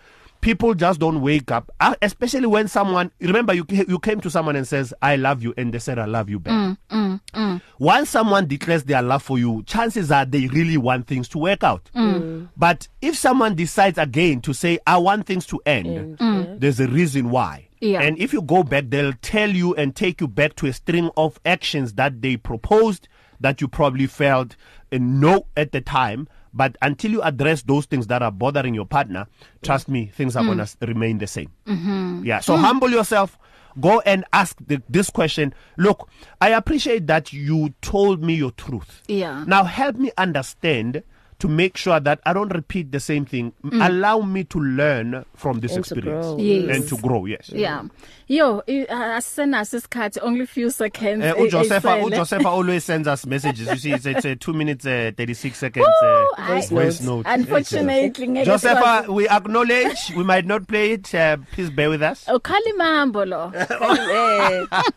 people 0.43 0.73
just 0.73 0.99
don't 0.99 1.21
wake 1.21 1.51
up 1.51 1.71
uh, 1.79 1.95
especially 2.01 2.45
when 2.45 2.67
someone 2.67 3.09
remember 3.21 3.53
you 3.53 3.65
you 3.69 3.97
came 3.97 4.19
to 4.19 4.29
someone 4.29 4.57
and 4.57 4.67
says 4.67 4.93
i 5.01 5.15
love 5.15 5.41
you 5.41 5.53
and 5.57 5.73
they 5.73 5.79
said 5.79 5.97
i 5.97 6.03
love 6.05 6.29
you 6.29 6.37
back 6.37 6.53
mm, 6.53 6.77
mm, 6.91 7.21
mm. 7.33 7.61
once 7.79 8.09
someone 8.09 8.45
declares 8.45 8.83
their 8.83 9.01
love 9.01 9.23
for 9.23 9.39
you 9.39 9.63
chances 9.63 10.11
are 10.11 10.25
they 10.25 10.47
really 10.47 10.75
want 10.75 11.07
things 11.07 11.29
to 11.29 11.37
work 11.37 11.63
out 11.63 11.89
mm. 11.95 12.45
but 12.57 12.87
if 13.01 13.15
someone 13.15 13.55
decides 13.55 13.97
again 13.97 14.41
to 14.41 14.53
say 14.53 14.77
i 14.85 14.97
want 14.97 15.25
things 15.25 15.45
to 15.45 15.61
end 15.65 16.17
mm. 16.17 16.59
there's 16.59 16.81
a 16.81 16.87
reason 16.89 17.29
why 17.29 17.65
Yeah. 17.79 18.01
and 18.01 18.19
if 18.19 18.33
you 18.33 18.41
go 18.41 18.63
back 18.63 18.85
they'll 18.89 19.13
tell 19.21 19.49
you 19.49 19.73
and 19.75 19.95
take 19.95 20.19
you 20.19 20.27
back 20.27 20.55
to 20.57 20.67
a 20.67 20.73
string 20.73 21.09
of 21.15 21.39
actions 21.45 21.93
that 21.93 22.21
they 22.21 22.35
proposed 22.35 23.07
that 23.39 23.61
you 23.61 23.69
probably 23.69 24.07
felt 24.07 24.57
a 24.91 24.99
no 24.99 25.47
at 25.55 25.71
the 25.71 25.79
time 25.81 26.27
but 26.53 26.75
until 26.81 27.11
you 27.11 27.21
address 27.21 27.61
those 27.63 27.85
things 27.85 28.07
that 28.07 28.21
are 28.21 28.31
bothering 28.31 28.73
your 28.73 28.85
partner 28.85 29.27
trust 29.61 29.89
me 29.89 30.07
things 30.07 30.35
are 30.35 30.43
mm. 30.43 30.55
going 30.55 30.57
to 30.59 30.87
remain 30.87 31.17
the 31.17 31.27
same 31.27 31.51
mm-hmm. 31.65 32.23
yeah 32.23 32.39
so 32.39 32.55
mm. 32.55 32.59
humble 32.59 32.89
yourself 32.89 33.37
go 33.79 34.01
and 34.01 34.23
ask 34.33 34.57
the, 34.67 34.81
this 34.89 35.09
question 35.09 35.53
look 35.77 36.09
i 36.41 36.49
appreciate 36.49 37.07
that 37.07 37.33
you 37.33 37.73
told 37.81 38.23
me 38.23 38.35
your 38.35 38.51
truth 38.51 39.01
Yeah. 39.07 39.43
now 39.47 39.63
help 39.63 39.95
me 39.95 40.11
understand 40.17 41.03
to 41.43 41.49
make 41.49 41.75
sure 41.77 41.99
that 41.99 42.19
i 42.25 42.31
don't 42.31 42.53
repeat 42.55 42.91
the 42.91 42.99
same 42.99 43.25
thing. 43.25 43.51
Mm. 43.65 43.81
allow 43.85 44.19
me 44.21 44.43
to 44.45 44.59
learn 44.59 45.25
from 45.35 45.59
this 45.59 45.75
And 45.75 45.83
to 45.85 45.91
experience 45.95 46.25
grow. 46.25 46.37
Yes. 46.39 46.75
and 46.77 46.87
to 46.87 46.97
grow 46.97 47.25
yes. 47.25 47.49
Yeah. 47.53 47.83
Yo 48.27 48.61
i- 48.67 48.85
asisenaso 48.89 49.77
isikhathi 49.77 50.19
only 50.21 50.45
few 50.45 50.69
seconds 50.71 51.23
Uh, 51.25 51.33
uJosepha 51.43 51.97
uJosepha 52.05 52.45
always 52.57 52.83
sends 52.85 53.07
us 53.07 53.25
messages. 53.25 53.67
You 53.67 53.75
see 53.77 53.91
it's, 53.91 54.05
it's 54.05 54.25
a 54.25 54.35
2 54.35 54.53
minutes 54.53 54.85
uh, 54.85 55.11
36 55.17 55.57
seconds 55.57 55.85
Woo, 56.01 56.27
uh, 56.37 56.61
voice 56.69 57.01
note 57.01 57.25
unfortunately 57.27 58.27
ngeke 58.27 58.45
Josepha 58.45 59.05
we 59.11 59.27
acknowledge 59.27 59.99
we 60.15 60.23
might 60.23 60.45
not 60.45 60.65
play 60.67 60.91
it 60.93 61.13
uh, 61.13 61.35
please 61.51 61.69
bear 61.69 61.89
with 61.89 62.01
us. 62.01 62.23
Ukhala 62.27 62.69
imambo 62.73 63.25
lo. 63.27 63.51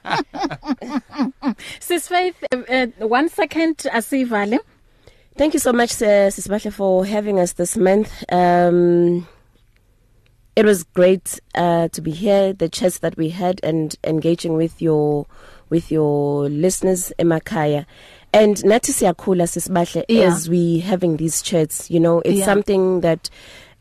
Eh, 0.06 1.52
sis 1.80 2.08
faith 2.08 2.36
uh, 2.52 2.62
uh, 2.68 2.86
one 3.08 3.28
second 3.28 3.76
asivale. 3.92 4.58
Thank 5.36 5.52
you 5.52 5.60
so 5.60 5.72
much 5.72 5.90
Sisibahle 5.90 6.72
for 6.72 7.04
having 7.04 7.38
us 7.38 7.52
this 7.54 7.76
month. 7.76 8.10
Um 8.32 9.26
it 10.54 10.64
was 10.64 10.84
great 10.84 11.38
uh 11.54 11.88
to 11.88 12.00
be 12.00 12.10
here 12.10 12.54
the 12.54 12.68
chats 12.70 12.98
that 13.00 13.16
we 13.18 13.28
had 13.28 13.60
and 13.62 13.94
engaging 14.04 14.54
with 14.56 14.80
your 14.80 15.26
with 15.68 15.90
your 15.92 16.48
listeners 16.48 17.12
emakhaya. 17.18 17.84
And 18.32 18.56
nathi 18.58 18.92
siyakhula 18.92 19.44
Sisibahle 19.46 20.04
Yeah. 20.08 20.24
as 20.32 20.48
we 20.48 20.78
having 20.80 21.18
these 21.18 21.42
chats, 21.42 21.90
you 21.90 22.00
know, 22.00 22.20
it's 22.20 22.38
Yeah. 22.38 22.44
something 22.46 23.00
that 23.02 23.28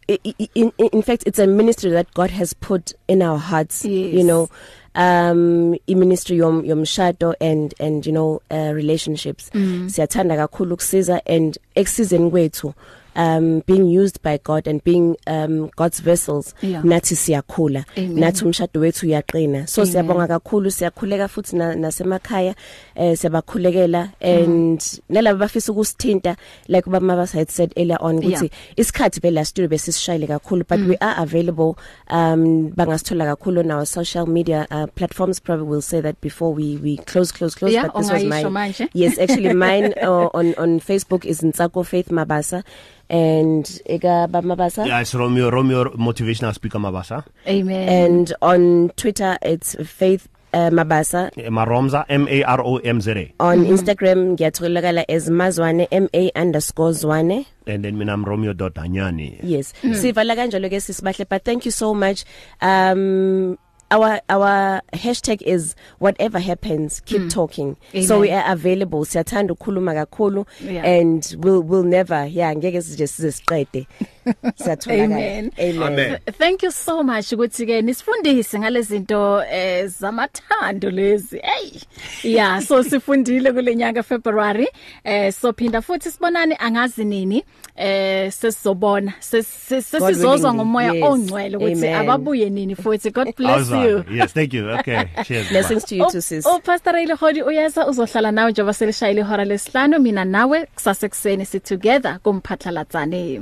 in, 0.09 0.19
in 0.55 0.71
in 0.77 1.01
fact 1.01 1.23
it's 1.25 1.39
a 1.39 1.47
ministry 1.47 1.89
that 1.91 2.13
God 2.13 2.31
has 2.31 2.53
put 2.53 2.91
in 3.07 3.21
our 3.21 3.37
hearts, 3.37 3.85
Yes. 3.85 4.13
you 4.13 4.23
know. 4.25 4.49
Um 4.95 5.75
i 5.87 5.95
ministry 5.95 6.37
yom 6.37 6.63
yomshado 6.63 7.33
and 7.39 7.73
and 7.79 8.05
you 8.05 8.11
know 8.11 8.41
uh, 8.51 8.71
relationships 8.75 9.51
mm. 9.53 9.89
siyathanda 9.89 10.37
kakhulu 10.37 10.73
ukusiza 10.73 11.25
and 11.25 11.59
eksizeni 11.75 12.31
kwethu 12.31 12.73
um 13.15 13.61
being 13.67 13.85
used 14.01 14.21
by 14.23 14.37
God 14.43 14.67
and 14.67 14.83
being 14.83 15.15
um 15.27 15.69
God's 15.75 15.99
vessels 16.01 16.53
Yeah. 16.61 16.83
nathi 16.83 17.15
siyakhula 17.15 17.85
Amen. 17.97 18.19
nathi 18.19 18.45
umshado 18.45 18.79
wethu 18.79 19.05
uyaqina 19.07 19.67
so 19.67 19.81
Amen. 19.81 19.91
siyabonga 19.91 20.27
kakhulu 20.27 20.71
siyakhuleka 20.71 21.27
futhi 21.27 21.55
na, 21.55 21.75
nasemakhaya 21.75 22.55
eh 22.95 23.17
siyabakhulekela 23.17 24.09
and 24.21 24.79
mm. 24.79 24.99
nalabo 25.09 25.39
bafisa 25.39 25.71
ukusithinta 25.71 26.35
like 26.67 26.89
baba 26.89 27.05
mabasa 27.05 27.37
had 27.37 27.49
said 27.49 27.73
earlier 27.77 27.97
on 28.01 28.17
ukuthi 28.17 28.31
Yeah. 28.45 28.49
isikhathi 28.77 29.19
phela 29.21 29.45
studio 29.45 29.69
besisishayile 29.69 30.27
kakhulu 30.27 30.65
but 30.69 30.79
mm. 30.79 30.89
we 30.89 30.97
are 31.01 31.15
available 31.23 31.75
um 32.09 32.69
bangasithola 32.75 33.25
kakhulu 33.25 33.59
on 33.59 33.71
our 33.71 33.85
social 33.85 34.25
media 34.27 34.67
uh, 34.71 34.85
platforms 34.95 35.39
probably 35.41 35.67
will 35.67 35.81
say 35.81 36.01
that 36.01 36.15
before 36.21 36.53
we 36.53 36.77
we 36.83 36.97
close 36.97 37.31
close 37.33 37.55
close 37.55 37.73
Yeah, 37.73 37.83
but 37.87 37.95
this 38.01 38.11
was 38.11 38.23
ungayisho 38.23 38.49
mine 38.51 38.73
manje. 38.73 38.89
yes 38.93 39.19
actually 39.19 39.53
mine 39.53 39.93
uh, 40.03 40.29
on 40.33 40.53
on 40.57 40.79
Facebook 40.79 41.25
is 41.25 41.41
Ntsako 41.41 41.85
Faith 41.85 42.09
Mabasa 42.09 42.63
and 43.09 43.65
eka 43.89 44.31
baba 44.31 44.47
mabasa? 44.47 44.87
Yeah 44.87 45.01
it's 45.01 45.13
Romeo 45.13 45.49
Romeo 45.49 45.85
motivational 45.95 46.53
speaker 46.53 46.79
Mabasa. 46.79 47.25
Amen. 47.47 47.89
And 47.89 48.33
on 48.41 48.91
Twitter 48.95 49.37
it's 49.41 49.75
Faith 49.85 50.27
uh, 50.53 50.69
Mabasa. 50.69 51.31
Maromza 51.51 52.05
M 52.09 52.27
A 52.27 52.43
R 52.43 52.61
O 52.61 52.77
M 52.77 53.01
Z 53.01 53.11
A. 53.11 53.33
On 53.39 53.59
mm 53.59 53.65
-hmm. 53.65 53.71
Instagram 53.73 54.19
ngiyatholakala 54.33 55.05
as 55.09 55.29
mazwane 55.29 55.87
ma_zwane 55.91 57.45
and 57.67 57.83
then 57.83 57.97
mina 57.97 58.13
I'm 58.13 58.23
Romeo.anyani 58.23 59.39
yes. 59.43 59.73
Mm. 59.83 59.93
sivala 59.93 60.35
kanjalo 60.35 60.69
ke 60.69 60.79
sisibahle 60.79 61.25
but 61.27 61.43
thank 61.43 61.65
you 61.65 61.71
so 61.71 61.93
much. 61.93 62.23
Um 62.61 63.57
our 63.91 64.21
our 64.29 64.81
hashtag 64.93 65.41
is 65.41 65.75
whatever 65.99 66.39
happens 66.39 67.01
keep 67.05 67.21
mm. 67.21 67.29
talking 67.29 67.77
Amen. 67.93 68.07
so 68.07 68.19
we 68.19 68.31
are 68.31 68.51
available 68.51 69.05
siyathanda 69.05 69.53
ukukhuluma 69.53 69.93
kakhulu 69.93 70.45
yeah. 70.63 70.85
and 70.85 71.35
we'll 71.39 71.61
we'll 71.61 71.83
never 71.83 72.27
yeah 72.31 72.55
ngeke 72.55 72.81
sije 72.81 73.07
siziqede 73.07 73.87
siyatholakala 74.55 75.15
amen. 75.15 75.51
amen. 75.59 75.83
Amen. 75.83 76.19
Thank 76.37 76.63
you 76.63 76.71
so 76.71 77.03
much 77.03 77.33
ukuthi 77.33 77.65
ke 77.65 77.81
nisifundise 77.81 78.59
ngalezinto 78.59 79.43
eh 79.51 79.87
zamathando 79.87 80.89
lezi. 80.89 81.39
Hey! 81.43 81.81
Yeah 82.23 82.61
so 82.61 82.83
sifundile 82.83 83.53
kule 83.53 83.75
nyanga 83.75 84.03
February 84.03 84.67
eh 85.03 85.33
so 85.33 85.53
phinda 85.53 85.81
futhi 85.81 86.11
sibonane 86.11 86.55
angazi 86.55 87.05
nini 87.05 87.43
eh 87.75 88.31
sesizobona 88.31 89.13
sesizozwa 89.19 90.53
ngomoya 90.53 91.05
ongcwele 91.05 91.57
ukuthi 91.57 91.87
ababuye 91.87 92.49
nini 92.49 92.75
futhi. 92.75 93.11
God 93.11 93.35
bless 93.37 93.69
you. 93.69 94.03
Yes 94.11 94.33
thank 94.33 94.53
you. 94.53 94.69
Okay 94.69 95.05
cheers. 95.23 95.49
Blessings 95.49 95.83
to 95.85 95.95
you 95.95 96.11
too 96.11 96.21
sis. 96.21 96.45
oh 96.45 96.59
pastor 96.59 96.93
Ray 96.93 97.05
Hodi 97.05 97.41
uyeza 97.41 97.87
uzohlala 97.87 98.31
nawe 98.31 98.51
njengoba 98.51 98.73
selishayile 98.73 99.21
ihora 99.21 99.45
lesihlanu. 99.45 99.99
Mina 99.99 100.25
nawe 100.25 100.65
kusase 100.65 101.09
kuseni 101.09 101.45
si 101.45 101.59
together 101.59 102.19
kumphatlalatsane 102.23 103.41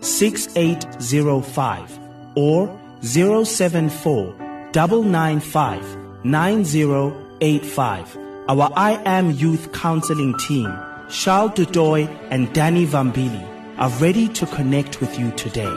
6805 0.00 1.98
or 2.36 2.68
074 3.02 4.34
995 4.74 6.24
9085. 6.24 8.18
Our 8.48 8.72
I 8.74 8.92
Am 9.04 9.30
Youth 9.32 9.72
Counseling 9.72 10.36
team, 10.38 10.74
Charles 11.10 11.52
Dudoy 11.52 12.08
and 12.30 12.52
Danny 12.54 12.86
Vambili, 12.86 13.46
are 13.78 13.90
ready 14.00 14.28
to 14.28 14.46
connect 14.46 15.00
with 15.00 15.18
you 15.18 15.30
today. 15.32 15.70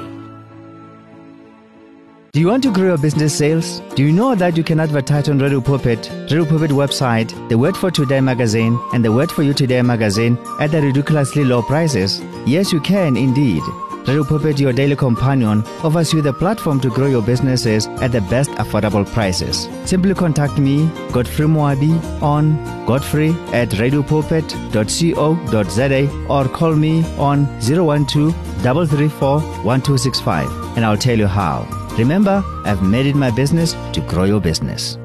Do 2.34 2.40
you 2.40 2.48
want 2.48 2.64
to 2.64 2.72
grow 2.72 2.86
your 2.86 2.98
business 2.98 3.38
sales? 3.38 3.82
Do 3.96 4.04
you 4.04 4.14
know 4.14 4.36
that 4.36 4.56
you 4.56 4.64
can 4.64 4.80
advertise 4.80 5.28
on 5.28 5.40
Radio 5.40 5.60
Pulpit, 5.60 6.10
Radio 6.32 6.46
Pulpit 6.46 6.72
website, 6.72 7.30
the 7.50 7.58
Word 7.58 7.76
for 7.76 7.92
Today 7.92 8.22
magazine, 8.22 8.80
and 8.94 9.04
the 9.04 9.12
Word 9.12 9.30
for 9.30 9.44
You 9.44 9.54
Today 9.54 9.82
magazine 9.82 10.38
at 10.62 10.72
the 10.72 10.82
ridiculously 10.82 11.44
low 11.44 11.62
prices? 11.62 12.22
Yes, 12.46 12.72
you 12.72 12.80
can 12.80 13.18
indeed. 13.18 13.62
Radio 14.08 14.24
Pulpit, 14.24 14.60
your 14.60 14.74
daily 14.74 14.96
companion, 14.96 15.64
offers 15.84 16.12
you 16.12 16.24
the 16.24 16.34
platform 16.34 16.80
to 16.82 16.90
grow 16.90 17.06
your 17.06 17.22
businesses 17.22 17.86
at 18.02 18.12
the 18.12 18.22
best 18.22 18.50
affordable 18.52 19.06
prices. 19.06 19.70
Simply 19.86 20.16
contact 20.16 20.58
me, 20.58 20.90
Godfrey 21.12 21.46
Moabi, 21.46 22.02
on 22.22 22.58
godfrey 22.88 23.30
at 23.54 23.70
radiopulpit.co.za 23.70 26.28
or 26.30 26.48
call 26.50 26.76
me 26.76 27.04
on 27.18 27.46
012 27.62 28.34
334 28.64 29.40
1265 29.40 30.76
and 30.76 30.84
I'll 30.84 30.98
tell 30.98 31.18
you 31.18 31.28
how. 31.28 31.68
Remember, 31.98 32.44
I've 32.66 32.82
made 32.82 33.06
it 33.06 33.16
my 33.16 33.30
business 33.30 33.74
to 33.94 34.02
grow 34.02 34.24
your 34.24 34.42
business. 34.42 34.98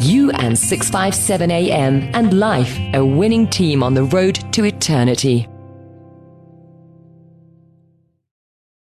You 0.00 0.32
and 0.32 0.58
657 0.58 1.50
AM 1.50 2.10
and 2.14 2.38
life, 2.38 2.78
a 2.94 3.04
winning 3.04 3.48
team 3.48 3.82
on 3.82 3.94
the 3.94 4.04
road 4.04 4.38
to 4.52 4.64
eternity. 4.64 5.48